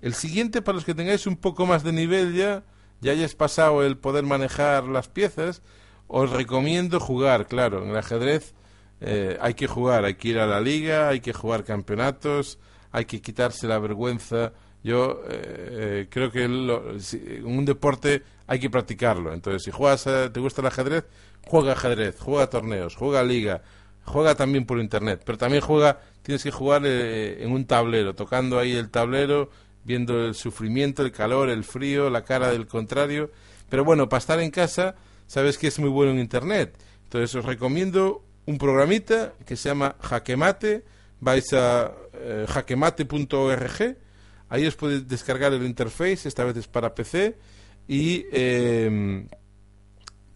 El 0.00 0.14
siguiente, 0.14 0.62
para 0.62 0.76
los 0.76 0.86
que 0.86 0.94
tengáis 0.94 1.26
un 1.26 1.36
poco 1.36 1.66
más 1.66 1.84
de 1.84 1.92
nivel 1.92 2.32
ya, 2.32 2.64
ya 3.02 3.12
hayas 3.12 3.34
pasado 3.34 3.84
el 3.84 3.98
poder 3.98 4.24
manejar 4.24 4.84
las 4.84 5.08
piezas, 5.08 5.60
os 6.06 6.30
recomiendo 6.30 7.00
jugar, 7.00 7.46
claro, 7.46 7.84
en 7.84 7.90
el 7.90 7.98
ajedrez 7.98 8.54
eh, 9.02 9.36
hay 9.42 9.52
que 9.52 9.66
jugar, 9.66 10.06
hay 10.06 10.14
que 10.14 10.28
ir 10.28 10.38
a 10.38 10.46
la 10.46 10.62
liga, 10.62 11.10
hay 11.10 11.20
que 11.20 11.34
jugar 11.34 11.64
campeonatos, 11.64 12.58
hay 12.92 13.04
que 13.04 13.20
quitarse 13.20 13.66
la 13.66 13.78
vergüenza. 13.78 14.52
Yo 14.82 15.22
eh, 15.28 16.06
creo 16.10 16.30
que 16.30 16.44
en 16.44 17.46
un 17.46 17.64
deporte 17.64 18.22
hay 18.46 18.58
que 18.58 18.70
practicarlo. 18.70 19.32
Entonces, 19.32 19.62
si 19.62 19.70
juegas, 19.70 20.04
te 20.04 20.40
gusta 20.40 20.60
el 20.60 20.68
ajedrez, 20.68 21.04
juega 21.46 21.72
ajedrez, 21.72 22.16
juega 22.18 22.48
torneos, 22.48 22.94
juega 22.96 23.22
liga, 23.22 23.62
juega 24.04 24.34
también 24.34 24.66
por 24.66 24.78
internet, 24.78 25.22
pero 25.24 25.38
también 25.38 25.62
juega, 25.62 26.00
tienes 26.22 26.42
que 26.42 26.50
jugar 26.50 26.82
eh, 26.84 27.42
en 27.42 27.52
un 27.52 27.66
tablero, 27.66 28.14
tocando 28.14 28.58
ahí 28.58 28.72
el 28.72 28.90
tablero, 28.90 29.50
viendo 29.84 30.26
el 30.26 30.34
sufrimiento, 30.34 31.02
el 31.02 31.12
calor, 31.12 31.50
el 31.50 31.64
frío, 31.64 32.10
la 32.10 32.24
cara 32.24 32.50
del 32.50 32.66
contrario. 32.66 33.30
Pero 33.68 33.84
bueno, 33.84 34.08
para 34.08 34.18
estar 34.18 34.40
en 34.40 34.50
casa, 34.50 34.94
sabes 35.26 35.58
que 35.58 35.68
es 35.68 35.78
muy 35.78 35.90
bueno 35.90 36.12
en 36.12 36.18
internet. 36.18 36.78
Entonces 37.04 37.34
os 37.34 37.44
recomiendo 37.44 38.24
un 38.46 38.58
programita 38.58 39.34
que 39.46 39.56
se 39.56 39.68
llama 39.68 39.96
Jaquemate. 40.00 40.84
Vais 41.20 41.52
a 41.52 41.92
eh, 42.20 42.46
jaquemate.org. 42.48 43.96
Ahí 44.50 44.66
os 44.66 44.76
podéis 44.76 45.06
descargar 45.06 45.52
el 45.52 45.64
interface, 45.64 46.26
esta 46.28 46.44
vez 46.44 46.56
es 46.56 46.68
para 46.68 46.94
PC. 46.94 47.36
Y 47.86 48.26
em, 48.32 49.28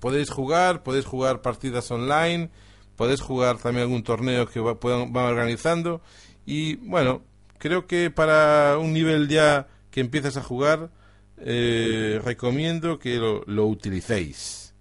podéis 0.01 0.31
jugar, 0.31 0.83
podéis 0.83 1.07
jugar 1.07 1.43
partidas 1.43 1.91
online, 1.91 2.51
podéis 2.97 3.21
jugar 3.21 3.59
también 3.59 3.85
algún 3.85 4.03
torneo 4.03 4.47
que 4.47 4.61
va, 4.61 4.79
puedan, 4.79 5.13
van 5.13 5.27
organizando. 5.27 6.03
Y 6.45 6.77
bueno, 6.77 7.23
creo 7.59 7.87
que 7.87 8.11
para 8.11 8.79
un 8.79 8.93
nivel 8.93 9.29
ya 9.29 9.69
que 9.91 10.01
empiezas 10.01 10.37
a 10.37 10.43
jugar, 10.43 10.91
eh, 11.39 12.21
recomiendo 12.25 12.99
que 12.99 13.17
lo, 13.17 13.43
lo 13.47 13.67
utilicéis. 13.67 14.75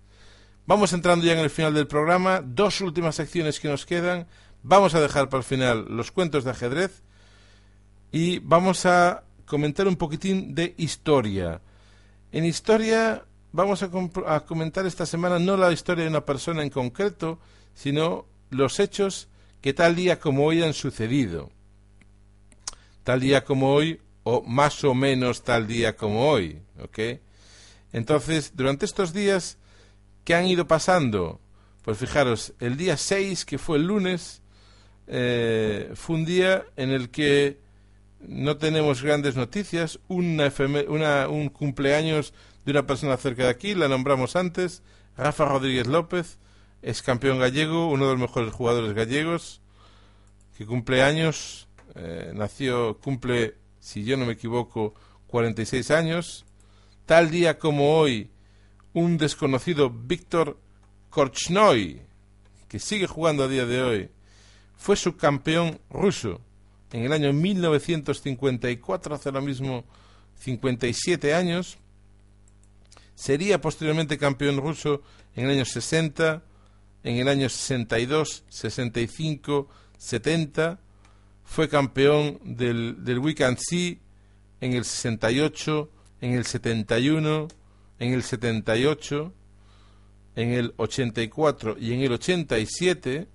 Vamos 0.66 0.93
entrando 0.93 1.26
ya 1.26 1.34
en 1.34 1.39
el 1.39 1.49
final 1.49 1.74
del 1.74 1.88
programa. 1.88 2.41
Dos 2.45 2.82
últimas 2.82 3.16
secciones 3.16 3.60
que 3.60 3.68
nos 3.68 3.86
quedan. 3.86 4.28
Vamos 4.64 4.93
a 4.93 5.01
dejar 5.01 5.30
para 5.30 5.39
el 5.39 5.45
final 5.45 5.86
los 5.89 6.12
cuentos 6.12 6.43
de 6.43 6.51
ajedrez 6.51 7.01
y 8.12 8.39
vamos 8.39 8.86
a 8.86 9.24
comentar 9.45 9.88
un 9.88 9.95
poquitín 9.95 10.53
de 10.53 10.76
historia. 10.78 11.62
En 12.32 12.45
historia 12.45 13.26
vamos 13.51 13.82
a, 13.84 13.89
a, 14.28 14.39
comentar 14.41 14.86
esta 14.86 15.05
semana 15.05 15.39
no 15.39 15.57
la 15.57 15.72
historia 15.72 16.03
de 16.03 16.09
una 16.09 16.26
persona 16.26 16.62
en 16.62 16.70
concreto, 16.70 17.39
sino 17.74 18.26
los 18.49 18.80
hechos 18.80 19.30
que 19.62 19.74
tal 19.74 19.95
día 19.95 20.20
como 20.20 20.45
hoy 20.45 20.62
han 20.62 20.74
sucedido. 20.74 21.49
Tal 23.03 23.20
día 23.20 23.43
como 23.43 23.74
hoy, 23.74 23.99
o 24.24 24.43
más 24.43 24.84
o 24.84 24.93
menos 24.93 25.43
tal 25.43 25.66
día 25.68 25.95
como 25.95 26.30
hoy, 26.30 26.62
¿ok? 26.84 27.20
Entonces, 27.93 28.51
durante 28.55 28.86
estos 28.86 29.12
días, 29.12 29.57
¿qué 30.24 30.36
han 30.36 30.45
ido 30.45 30.68
pasando? 30.68 31.39
Pues 31.84 31.97
fijaros, 31.97 32.53
el 32.59 32.78
día 32.78 32.95
6, 32.95 33.43
que 33.45 33.57
fue 33.57 33.78
el 33.78 33.88
lunes, 33.88 34.40
eh, 35.08 35.91
fue 35.95 36.16
un 36.18 36.26
día 36.26 36.64
en 36.76 36.91
el 36.91 37.10
que 37.10 37.60
no 38.20 38.58
tenemos 38.58 39.02
grandes 39.02 39.36
noticias, 39.36 39.99
un 40.08 40.38
cumpleaños 41.54 42.34
de 42.66 42.72
una 42.72 42.86
persona 42.86 43.18
cerca 43.18 43.43
de 43.43 43.49
aquí, 43.49 43.74
la 43.74 43.88
nombramos 43.88 44.36
antes, 44.36 44.84
Rafa 45.18 45.45
Rodríguez 45.45 45.88
López, 45.88 46.38
es 46.82 47.02
campeón 47.02 47.39
gallego, 47.39 47.89
uno 47.89 48.06
de 48.06 48.12
los 48.12 48.22
mejores 48.22 48.54
jugadores 48.54 48.93
gallegos, 48.93 49.62
que 50.58 50.66
cumple 50.66 51.02
años, 51.04 51.68
eh, 51.95 52.32
nació, 52.34 52.97
cumple 52.99 53.56
si 53.80 54.04
yo 54.04 54.16
no 54.16 54.26
me 54.26 54.34
equivoco, 54.34 54.93
46 55.28 55.91
años. 55.91 56.45
Tal 57.06 57.32
día 57.32 57.58
como 57.58 57.97
hoy, 57.97 58.30
un 58.93 59.18
desconocido 59.18 59.89
Víctor 59.89 60.58
Korchnoi, 61.10 62.02
que 62.68 62.80
sigue 62.80 63.08
jugando 63.08 63.43
a 63.43 63.47
día 63.47 63.66
de 63.66 63.82
hoy, 63.82 64.10
fue 64.82 64.95
subcampeón 64.95 65.79
ruso 65.91 66.41
en 66.91 67.03
el 67.03 67.13
año 67.13 67.32
1954, 67.32 69.13
hace 69.13 69.32
lo 69.32 69.39
mismo 69.39 69.86
57 70.39 71.36
años. 71.36 71.77
Sería 73.13 73.61
posteriormente 73.61 74.17
campeón 74.17 74.57
ruso 74.57 75.03
en 75.36 75.45
el 75.45 75.51
año 75.51 75.65
60, 75.65 76.41
en 77.03 77.15
el 77.17 77.27
año 77.27 77.47
62, 77.47 78.43
65, 78.49 79.69
70 79.99 80.79
fue 81.43 81.69
campeón 81.69 82.39
del, 82.43 83.05
del 83.05 83.19
Weekend 83.19 83.59
Sea 83.59 83.97
en 84.61 84.73
el 84.73 84.84
68, 84.84 85.91
en 86.21 86.34
el 86.34 86.45
71, 86.47 87.47
en 87.99 88.13
el 88.13 88.23
78, 88.23 89.32
en 90.38 90.49
el 90.53 90.73
84 90.77 91.77
y 91.79 91.93
en 91.93 92.01
el 92.01 92.13
87 92.13 93.27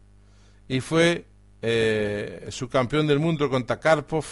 y 0.66 0.80
fue 0.80 1.26
eh, 1.68 2.46
su 2.50 2.68
campeón 2.68 3.08
del 3.08 3.18
mundo 3.18 3.50
contra 3.50 3.80
Karpov 3.80 4.24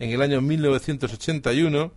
en 0.00 0.10
el 0.10 0.20
año 0.20 0.40
1981 0.40 1.92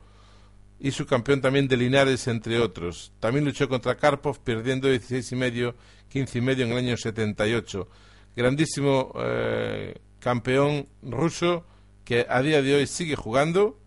y 0.79 0.91
su 0.91 1.07
campeón 1.07 1.41
también 1.41 1.67
de 1.67 1.77
Linares, 1.77 2.27
entre 2.27 2.59
otros. 2.59 3.11
También 3.19 3.43
luchó 3.43 3.67
contra 3.67 3.97
Karpov, 3.97 4.39
perdiendo 4.41 4.87
16 4.87 5.31
y 5.31 5.35
medio, 5.35 5.75
15 6.09 6.37
y 6.37 6.41
medio 6.41 6.65
en 6.65 6.73
el 6.73 6.77
año 6.77 6.95
78. 6.95 7.89
Grandísimo 8.35 9.13
eh, 9.19 9.95
campeón 10.19 10.87
ruso 11.01 11.65
que 12.05 12.27
a 12.29 12.43
día 12.43 12.61
de 12.61 12.75
hoy 12.75 12.85
sigue 12.85 13.15
jugando. 13.15 13.79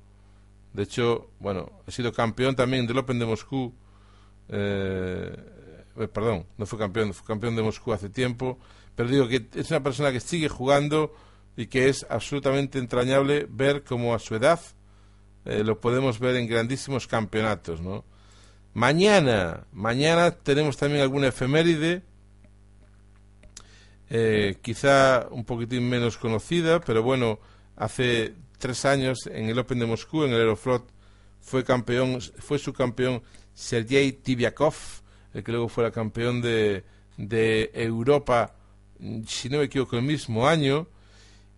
De 0.72 0.82
hecho, 0.82 1.30
bueno, 1.38 1.70
ha 1.86 1.91
sido 1.93 2.12
campeón 2.12 2.57
también 2.57 2.88
del 2.88 2.99
Open 2.99 3.20
de 3.20 3.26
Moscú. 3.26 3.72
Eh, 4.49 5.36
eh, 6.01 6.09
perdón, 6.09 6.47
no 6.59 6.66
fue 6.66 6.80
campeón, 6.80 7.14
fue 7.14 7.24
campeón 7.28 7.55
de 7.55 7.62
Moscú 7.62 7.93
hace 7.93 8.09
tiempo. 8.09 8.59
Pero 8.95 9.09
digo 9.09 9.28
que 9.28 9.49
es 9.55 9.70
una 9.70 9.82
persona 9.82 10.12
que 10.12 10.20
sigue 10.20 10.49
jugando 10.49 11.14
y 11.57 11.66
que 11.66 11.88
es 11.88 12.07
absolutamente 12.09 12.78
entrañable 12.78 13.47
ver 13.49 13.84
cómo 13.84 14.14
a 14.14 14.18
su 14.18 14.34
edad 14.34 14.61
eh, 15.45 15.64
lo 15.64 15.80
podemos 15.80 16.18
ver 16.18 16.36
en 16.36 16.47
grandísimos 16.47 17.07
campeonatos, 17.07 17.80
¿no? 17.80 18.05
Mañana, 18.74 19.64
mañana 19.72 20.30
tenemos 20.30 20.76
también 20.76 21.03
alguna 21.03 21.28
efeméride 21.28 22.03
eh, 24.11 24.59
quizá 24.61 25.28
un 25.30 25.45
poquitín 25.45 25.88
menos 25.88 26.18
conocida, 26.18 26.80
pero 26.80 27.03
bueno, 27.03 27.38
hace 27.76 28.34
tres 28.59 28.84
años 28.84 29.26
en 29.26 29.49
el 29.49 29.59
Open 29.59 29.78
de 29.78 29.86
Moscú, 29.86 30.24
en 30.24 30.32
el 30.32 30.41
Aeroflot, 30.41 30.84
fue 31.41 31.64
campeón, 31.64 32.20
fue 32.20 32.59
su 32.59 32.72
campeón 32.72 33.22
Sergei 33.55 34.12
Tibiakov, 34.12 34.74
el 35.32 35.45
que 35.45 35.53
luego 35.53 35.68
fuera 35.68 35.91
campeón 35.93 36.43
de, 36.43 36.84
de 37.16 37.70
Europa, 37.72 38.55
si 39.26 39.48
no 39.48 39.59
me 39.59 39.64
equivoco, 39.64 39.96
el 39.96 40.03
mismo 40.03 40.48
año. 40.48 40.86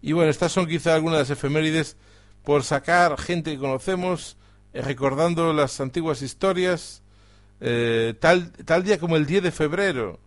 Y 0.01 0.13
bueno, 0.13 0.31
estas 0.31 0.53
son 0.53 0.67
quizá 0.67 0.95
algunas 0.95 1.19
de 1.19 1.23
las 1.23 1.31
efemérides 1.31 1.97
por 2.43 2.65
sacar 2.65 3.19
gente 3.19 3.53
que 3.53 3.59
conocemos, 3.59 4.37
eh, 4.73 4.83
recordando 4.83 5.53
las 5.53 5.81
antiguas 5.81 6.23
historias. 6.23 7.03
Eh, 7.61 8.15
tal, 8.19 8.51
tal 8.53 8.83
día 8.83 8.99
como 8.99 9.17
el 9.17 9.27
10 9.27 9.45
de 9.45 9.53
febrero 9.53 10.19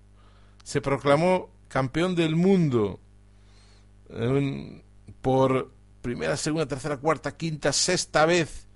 se 0.64 0.82
proclamó 0.82 1.50
campeón 1.68 2.16
del 2.16 2.36
mundo 2.36 3.00
por 5.22 5.72
primera, 6.02 6.38
segunda, 6.38 6.68
tercera, 6.68 6.98
cuarta, 6.98 7.36
quinta, 7.36 7.74
sexta 7.74 8.26
vez 8.26 8.68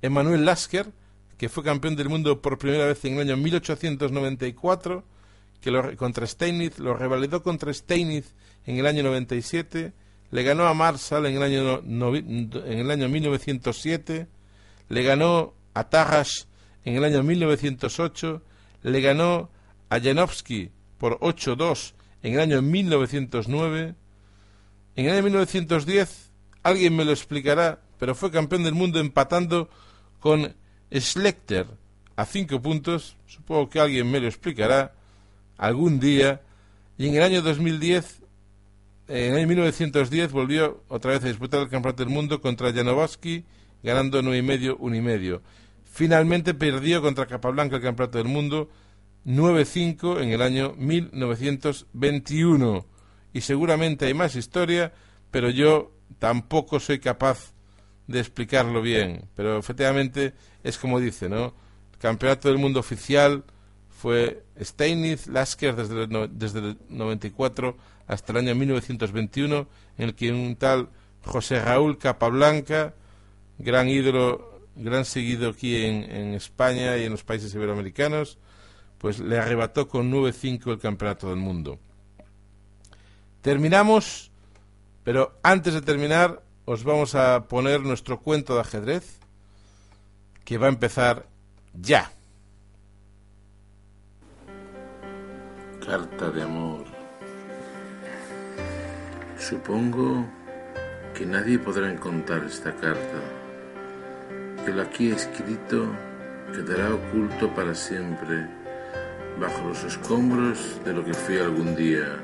Emanuel 0.00 0.44
Lasker, 0.44 0.92
que 1.36 1.48
fue 1.48 1.62
campeón 1.62 1.96
del 1.96 2.08
mundo 2.08 2.40
por 2.40 2.58
primera 2.58 2.86
vez 2.86 3.04
en 3.04 3.14
el 3.14 3.20
año 3.20 3.36
1894, 3.36 5.04
que 5.64 5.70
lo, 5.70 5.96
contra 5.96 6.26
Steinitz, 6.26 6.78
lo 6.78 6.92
revalidó 6.92 7.42
contra 7.42 7.72
Steinitz 7.72 8.34
en 8.66 8.76
el 8.76 8.86
año 8.86 9.02
97, 9.02 9.94
le 10.30 10.42
ganó 10.42 10.66
a 10.66 10.74
Marsal 10.74 11.24
en 11.24 11.36
el 11.36 11.42
año, 11.42 11.80
en 11.80 12.78
el 12.78 12.90
año 12.90 13.08
1907, 13.08 14.26
le 14.90 15.02
ganó 15.02 15.54
a 15.72 15.88
Tarrasch 15.88 16.44
en 16.84 16.96
el 16.96 17.04
año 17.04 17.22
1908, 17.22 18.42
le 18.82 19.00
ganó 19.00 19.48
a 19.88 19.98
Janowski 19.98 20.70
por 20.98 21.18
8-2 21.20 21.94
en 22.22 22.34
el 22.34 22.40
año 22.40 22.60
1909. 22.60 23.94
En 24.96 25.06
el 25.06 25.12
año 25.12 25.22
1910, 25.22 26.30
alguien 26.62 26.94
me 26.94 27.06
lo 27.06 27.12
explicará, 27.12 27.80
pero 27.98 28.14
fue 28.14 28.30
campeón 28.30 28.64
del 28.64 28.74
mundo 28.74 29.00
empatando 29.00 29.70
con 30.20 30.54
Schlechter 30.92 31.66
a 32.16 32.26
cinco 32.26 32.60
puntos. 32.60 33.16
Supongo 33.26 33.70
que 33.70 33.80
alguien 33.80 34.10
me 34.10 34.20
lo 34.20 34.28
explicará 34.28 34.92
algún 35.56 36.00
día. 36.00 36.42
Y 36.96 37.08
en 37.08 37.16
el 37.16 37.22
año 37.22 37.42
2010, 37.42 38.22
en 39.08 39.32
el 39.32 39.38
año 39.38 39.48
1910, 39.48 40.32
volvió 40.32 40.82
otra 40.88 41.12
vez 41.12 41.24
a 41.24 41.28
disputar 41.28 41.60
el 41.60 41.68
campeonato 41.68 42.04
del 42.04 42.12
mundo 42.12 42.40
contra 42.40 42.72
Janowski, 42.72 43.44
ganando 43.82 44.22
nueve 44.22 44.38
y 44.38 44.42
medio, 44.42 44.76
uno 44.78 44.96
y 44.96 45.00
medio. 45.00 45.42
Finalmente 45.84 46.54
perdió 46.54 47.02
contra 47.02 47.26
Capablanca 47.26 47.76
el 47.76 47.82
campeonato 47.82 48.18
del 48.18 48.26
mundo 48.26 48.68
9-5 49.26 50.22
en 50.22 50.30
el 50.30 50.42
año 50.42 50.74
1921. 50.76 52.86
Y 53.32 53.40
seguramente 53.40 54.06
hay 54.06 54.14
más 54.14 54.36
historia, 54.36 54.92
pero 55.30 55.50
yo 55.50 55.92
tampoco 56.18 56.80
soy 56.80 56.98
capaz 56.98 57.52
de 58.06 58.20
explicarlo 58.20 58.82
bien. 58.82 59.28
Pero 59.34 59.58
efectivamente 59.58 60.34
es 60.62 60.78
como 60.78 61.00
dice, 61.00 61.28
¿no? 61.28 61.54
Campeonato 61.98 62.48
del 62.48 62.58
mundo 62.58 62.80
oficial 62.80 63.44
fue 64.04 64.44
Steinitz, 64.60 65.28
Lasker 65.28 65.74
desde 65.74 66.02
el, 66.02 66.38
desde 66.38 66.58
el 66.58 66.78
94 66.90 67.74
hasta 68.06 68.32
el 68.32 68.38
año 68.40 68.54
1921, 68.54 69.66
en 69.96 70.04
el 70.04 70.14
que 70.14 70.30
un 70.30 70.56
tal 70.56 70.90
José 71.24 71.58
Raúl 71.58 71.96
Capablanca, 71.96 72.92
gran 73.56 73.88
ídolo, 73.88 74.60
gran 74.76 75.06
seguido 75.06 75.48
aquí 75.48 75.86
en, 75.86 76.02
en 76.02 76.34
España 76.34 76.98
y 76.98 77.04
en 77.04 77.12
los 77.12 77.24
países 77.24 77.54
iberoamericanos, 77.54 78.36
pues 78.98 79.20
le 79.20 79.38
arrebató 79.38 79.88
con 79.88 80.12
9-5 80.12 80.72
el 80.72 80.78
campeonato 80.78 81.30
del 81.30 81.38
mundo. 81.38 81.78
Terminamos, 83.40 84.30
pero 85.02 85.38
antes 85.42 85.72
de 85.72 85.80
terminar 85.80 86.42
os 86.66 86.84
vamos 86.84 87.14
a 87.14 87.48
poner 87.48 87.80
nuestro 87.80 88.20
cuento 88.20 88.54
de 88.54 88.60
ajedrez 88.60 89.18
que 90.44 90.58
va 90.58 90.66
a 90.66 90.68
empezar 90.76 91.26
ya. 91.72 92.12
Carta 95.86 96.30
de 96.30 96.42
amor. 96.42 96.84
Supongo 99.38 100.26
que 101.14 101.26
nadie 101.26 101.58
podrá 101.58 101.92
encontrar 101.92 102.42
esta 102.44 102.72
carta, 102.72 103.20
que 104.64 104.72
lo 104.72 104.80
aquí 104.80 105.10
escrito 105.10 105.86
quedará 106.54 106.94
oculto 106.94 107.54
para 107.54 107.74
siempre 107.74 108.48
bajo 109.38 109.68
los 109.68 109.84
escombros 109.84 110.80
de 110.86 110.94
lo 110.94 111.04
que 111.04 111.12
fui 111.12 111.36
algún 111.36 111.76
día, 111.76 112.18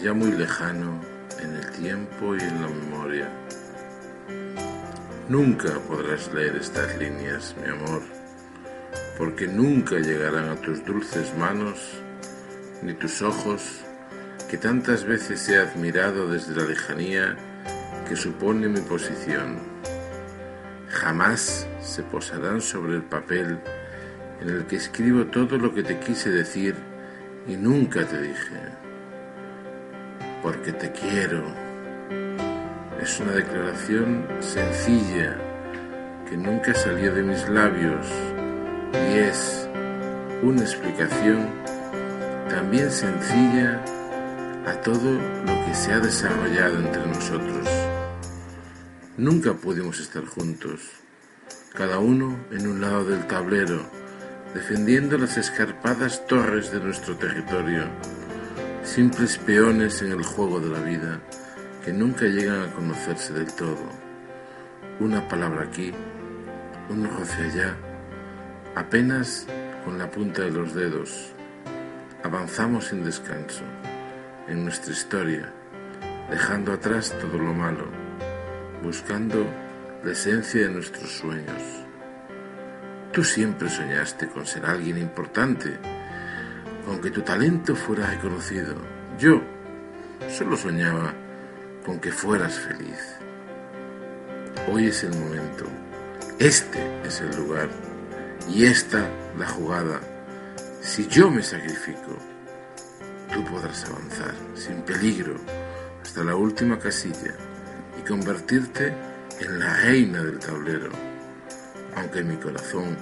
ya 0.00 0.12
muy 0.12 0.32
lejano 0.32 1.00
en 1.40 1.54
el 1.54 1.70
tiempo 1.70 2.34
y 2.34 2.40
en 2.40 2.60
la 2.60 2.68
memoria. 2.68 3.30
Nunca 5.28 5.78
podrás 5.86 6.34
leer 6.34 6.56
estas 6.56 6.98
líneas, 6.98 7.54
mi 7.62 7.70
amor, 7.70 8.02
porque 9.16 9.46
nunca 9.46 10.00
llegarán 10.00 10.48
a 10.48 10.56
tus 10.56 10.84
dulces 10.84 11.32
manos 11.38 12.03
ni 12.84 12.92
tus 12.92 13.22
ojos 13.22 13.80
que 14.50 14.58
tantas 14.58 15.04
veces 15.04 15.48
he 15.48 15.58
admirado 15.58 16.28
desde 16.28 16.54
la 16.54 16.66
lejanía 16.66 17.34
que 18.06 18.14
supone 18.14 18.68
mi 18.68 18.80
posición. 18.80 19.58
Jamás 20.88 21.66
se 21.80 22.02
posarán 22.02 22.60
sobre 22.60 22.96
el 22.96 23.02
papel 23.02 23.58
en 24.40 24.48
el 24.48 24.66
que 24.66 24.76
escribo 24.76 25.24
todo 25.26 25.56
lo 25.56 25.74
que 25.74 25.82
te 25.82 25.98
quise 25.98 26.30
decir 26.30 26.76
y 27.48 27.56
nunca 27.56 28.06
te 28.06 28.20
dije. 28.20 28.60
Porque 30.42 30.72
te 30.72 30.92
quiero. 30.92 31.42
Es 33.00 33.18
una 33.18 33.32
declaración 33.32 34.26
sencilla 34.40 35.36
que 36.28 36.36
nunca 36.36 36.74
salió 36.74 37.14
de 37.14 37.22
mis 37.22 37.48
labios 37.48 38.06
y 38.92 39.18
es 39.18 39.68
una 40.42 40.60
explicación 40.60 41.48
también 42.54 42.88
sencilla 42.88 43.82
a 44.64 44.74
todo 44.80 45.12
lo 45.12 45.66
que 45.66 45.74
se 45.74 45.92
ha 45.92 45.98
desarrollado 45.98 46.78
entre 46.78 47.04
nosotros. 47.04 47.68
Nunca 49.16 49.54
pudimos 49.54 49.98
estar 49.98 50.24
juntos, 50.24 50.80
cada 51.74 51.98
uno 51.98 52.38
en 52.52 52.68
un 52.68 52.80
lado 52.80 53.06
del 53.06 53.26
tablero, 53.26 53.84
defendiendo 54.54 55.18
las 55.18 55.36
escarpadas 55.36 56.28
torres 56.28 56.70
de 56.70 56.78
nuestro 56.78 57.16
territorio, 57.16 57.86
simples 58.84 59.36
peones 59.38 60.00
en 60.02 60.12
el 60.12 60.22
juego 60.22 60.60
de 60.60 60.70
la 60.70 60.78
vida 60.78 61.20
que 61.84 61.92
nunca 61.92 62.26
llegan 62.26 62.62
a 62.62 62.72
conocerse 62.72 63.32
del 63.32 63.52
todo. 63.52 63.90
Una 65.00 65.26
palabra 65.26 65.64
aquí, 65.64 65.92
un 66.88 67.04
roce 67.04 67.42
allá, 67.50 67.74
apenas 68.76 69.44
con 69.84 69.98
la 69.98 70.08
punta 70.08 70.42
de 70.42 70.52
los 70.52 70.72
dedos. 70.72 71.33
Avanzamos 72.24 72.86
sin 72.86 73.04
descanso 73.04 73.64
en 74.48 74.64
nuestra 74.64 74.94
historia, 74.94 75.52
dejando 76.30 76.72
atrás 76.72 77.14
todo 77.20 77.36
lo 77.36 77.52
malo, 77.52 77.84
buscando 78.82 79.46
la 80.02 80.12
esencia 80.12 80.62
de 80.62 80.70
nuestros 80.70 81.10
sueños. 81.10 81.62
Tú 83.12 83.22
siempre 83.24 83.68
soñaste 83.68 84.26
con 84.28 84.46
ser 84.46 84.64
alguien 84.64 84.96
importante, 84.96 85.78
con 86.86 86.98
que 87.02 87.10
tu 87.10 87.20
talento 87.20 87.76
fuera 87.76 88.06
reconocido. 88.06 88.74
Yo 89.18 89.42
solo 90.30 90.56
soñaba 90.56 91.12
con 91.84 92.00
que 92.00 92.10
fueras 92.10 92.58
feliz. 92.58 93.18
Hoy 94.72 94.86
es 94.86 95.04
el 95.04 95.14
momento, 95.14 95.66
este 96.38 97.02
es 97.06 97.20
el 97.20 97.36
lugar 97.36 97.68
y 98.48 98.64
esta 98.64 99.10
la 99.38 99.46
jugada. 99.46 100.13
Si 100.84 101.08
yo 101.08 101.30
me 101.30 101.42
sacrifico, 101.42 102.14
tú 103.32 103.42
podrás 103.46 103.86
avanzar 103.86 104.34
sin 104.54 104.82
peligro 104.82 105.34
hasta 106.02 106.22
la 106.22 106.36
última 106.36 106.78
casilla 106.78 107.34
y 107.98 108.06
convertirte 108.06 108.92
en 109.40 109.58
la 109.58 109.74
reina 109.78 110.22
del 110.22 110.38
tablero 110.38 110.90
aunque 111.96 112.22
mi 112.22 112.36
corazón 112.36 112.96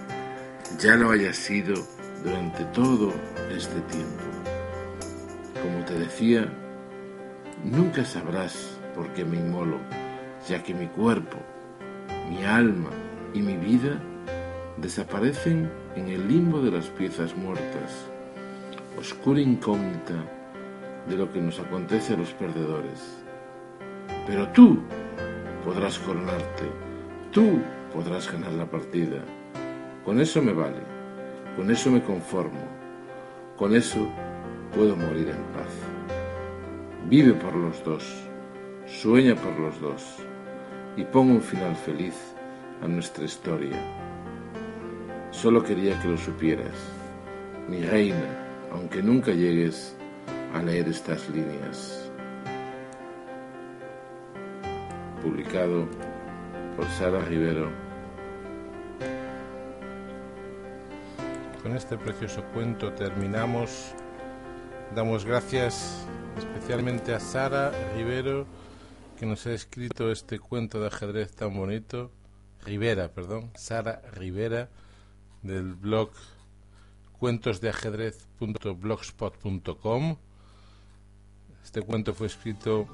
ya 0.78 0.95
lo 0.95 1.11
haya 1.11 1.33
sido 1.33 1.74
durante 2.22 2.64
todo 2.66 3.12
este 3.51 3.80
tiempo. 3.91 4.22
Como 5.61 5.85
te 5.85 5.99
decía, 5.99 6.49
nunca 7.64 8.05
sabrás 8.05 8.78
por 8.95 9.12
qué 9.14 9.24
me 9.24 9.39
inmolo, 9.39 9.78
ya 10.49 10.62
que 10.62 10.72
mi 10.72 10.87
cuerpo, 10.87 11.39
mi 12.30 12.45
alma 12.45 12.91
y 13.35 13.43
mi 13.43 13.57
vida 13.57 14.01
desaparecen 14.76 15.68
en 15.97 16.09
el 16.09 16.26
limbo 16.26 16.61
de 16.61 16.70
las 16.70 16.86
piezas 16.86 17.36
muertas, 17.36 18.07
oscura 18.99 19.40
incógnita 19.40 20.14
de 21.09 21.16
lo 21.16 21.30
que 21.32 21.40
nos 21.40 21.59
acontece 21.59 22.14
a 22.14 22.16
los 22.16 22.32
perdedores. 22.32 23.22
Pero 24.26 24.49
tú 24.49 24.78
podrás 25.64 25.99
coronarte, 25.99 26.64
tú 27.30 27.61
podrás 27.93 28.30
ganar 28.32 28.53
la 28.53 28.66
partida. 28.66 29.22
Con 30.05 30.20
eso 30.20 30.40
me 30.43 30.53
vale, 30.53 30.82
con 31.57 31.70
eso 31.70 31.90
me 31.90 32.03
conformo, 32.03 32.66
con 33.57 33.74
eso 33.74 34.09
puedo 34.74 34.97
morir 34.97 35.28
en 35.28 35.43
paz. 35.53 35.72
Vive 37.09 37.34
por 37.34 37.55
los 37.55 37.84
dos, 37.84 38.05
sueña 38.86 39.34
por 39.34 39.59
los 39.59 39.80
dos 39.80 40.16
y 40.97 41.05
ponga 41.05 41.34
un 41.34 41.43
final 41.43 41.76
feliz 41.76 42.14
a 42.82 42.88
nuestra 42.88 43.24
historia. 43.24 44.02
Solo 45.33 45.64
quería 45.64 45.99
que 46.01 46.09
lo 46.09 46.18
supieras, 46.18 46.76
mi 47.66 47.83
reina, 47.83 48.68
aunque 48.70 49.03
nunca 49.03 49.33
llegues 49.33 49.97
a 50.55 50.62
leer 50.62 50.87
estas 50.87 51.28
líneas. 51.30 52.11
Publicado 55.22 55.89
por 56.76 56.87
Sara 56.91 57.20
Rivero. 57.20 57.70
Con 61.62 61.76
este 61.76 61.97
precioso 61.97 62.45
cuento 62.53 62.93
terminamos. 62.93 63.95
Damos 64.95 65.24
gracias 65.24 66.07
especialmente 66.37 67.14
a 67.14 67.20
Sara 67.20 67.72
Rivero 67.97 68.47
que 69.18 69.24
nos 69.24 69.47
ha 69.47 69.55
escrito 69.55 70.12
este 70.12 70.39
cuento 70.39 70.78
de 70.80 70.89
ajedrez 70.89 71.33
tan 71.35 71.57
bonito. 71.57 72.11
Rivera, 72.64 73.09
perdón, 73.09 73.51
Sara 73.55 74.03
Rivera 74.12 74.68
del 75.43 75.74
blog 75.74 76.11
cuentosdeajedrez.blogspot.com. 77.18 80.16
Este 81.62 81.82
cuento 81.82 82.14
fue 82.14 82.26
escrito 82.26 82.88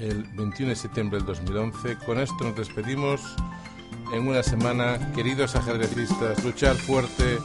el 0.00 0.24
21 0.34 0.70
de 0.70 0.76
septiembre 0.76 1.18
del 1.18 1.26
2011. 1.26 1.98
Con 2.04 2.18
esto 2.18 2.44
nos 2.44 2.56
despedimos 2.56 3.20
en 4.12 4.26
una 4.26 4.42
semana. 4.42 5.12
Queridos 5.12 5.54
ajedrecistas, 5.56 6.42
luchar 6.44 6.76
fuerte 6.76 7.38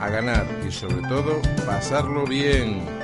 a 0.00 0.08
ganar 0.08 0.46
y 0.66 0.72
sobre 0.72 1.06
todo 1.08 1.40
pasarlo 1.66 2.24
bien. 2.24 2.97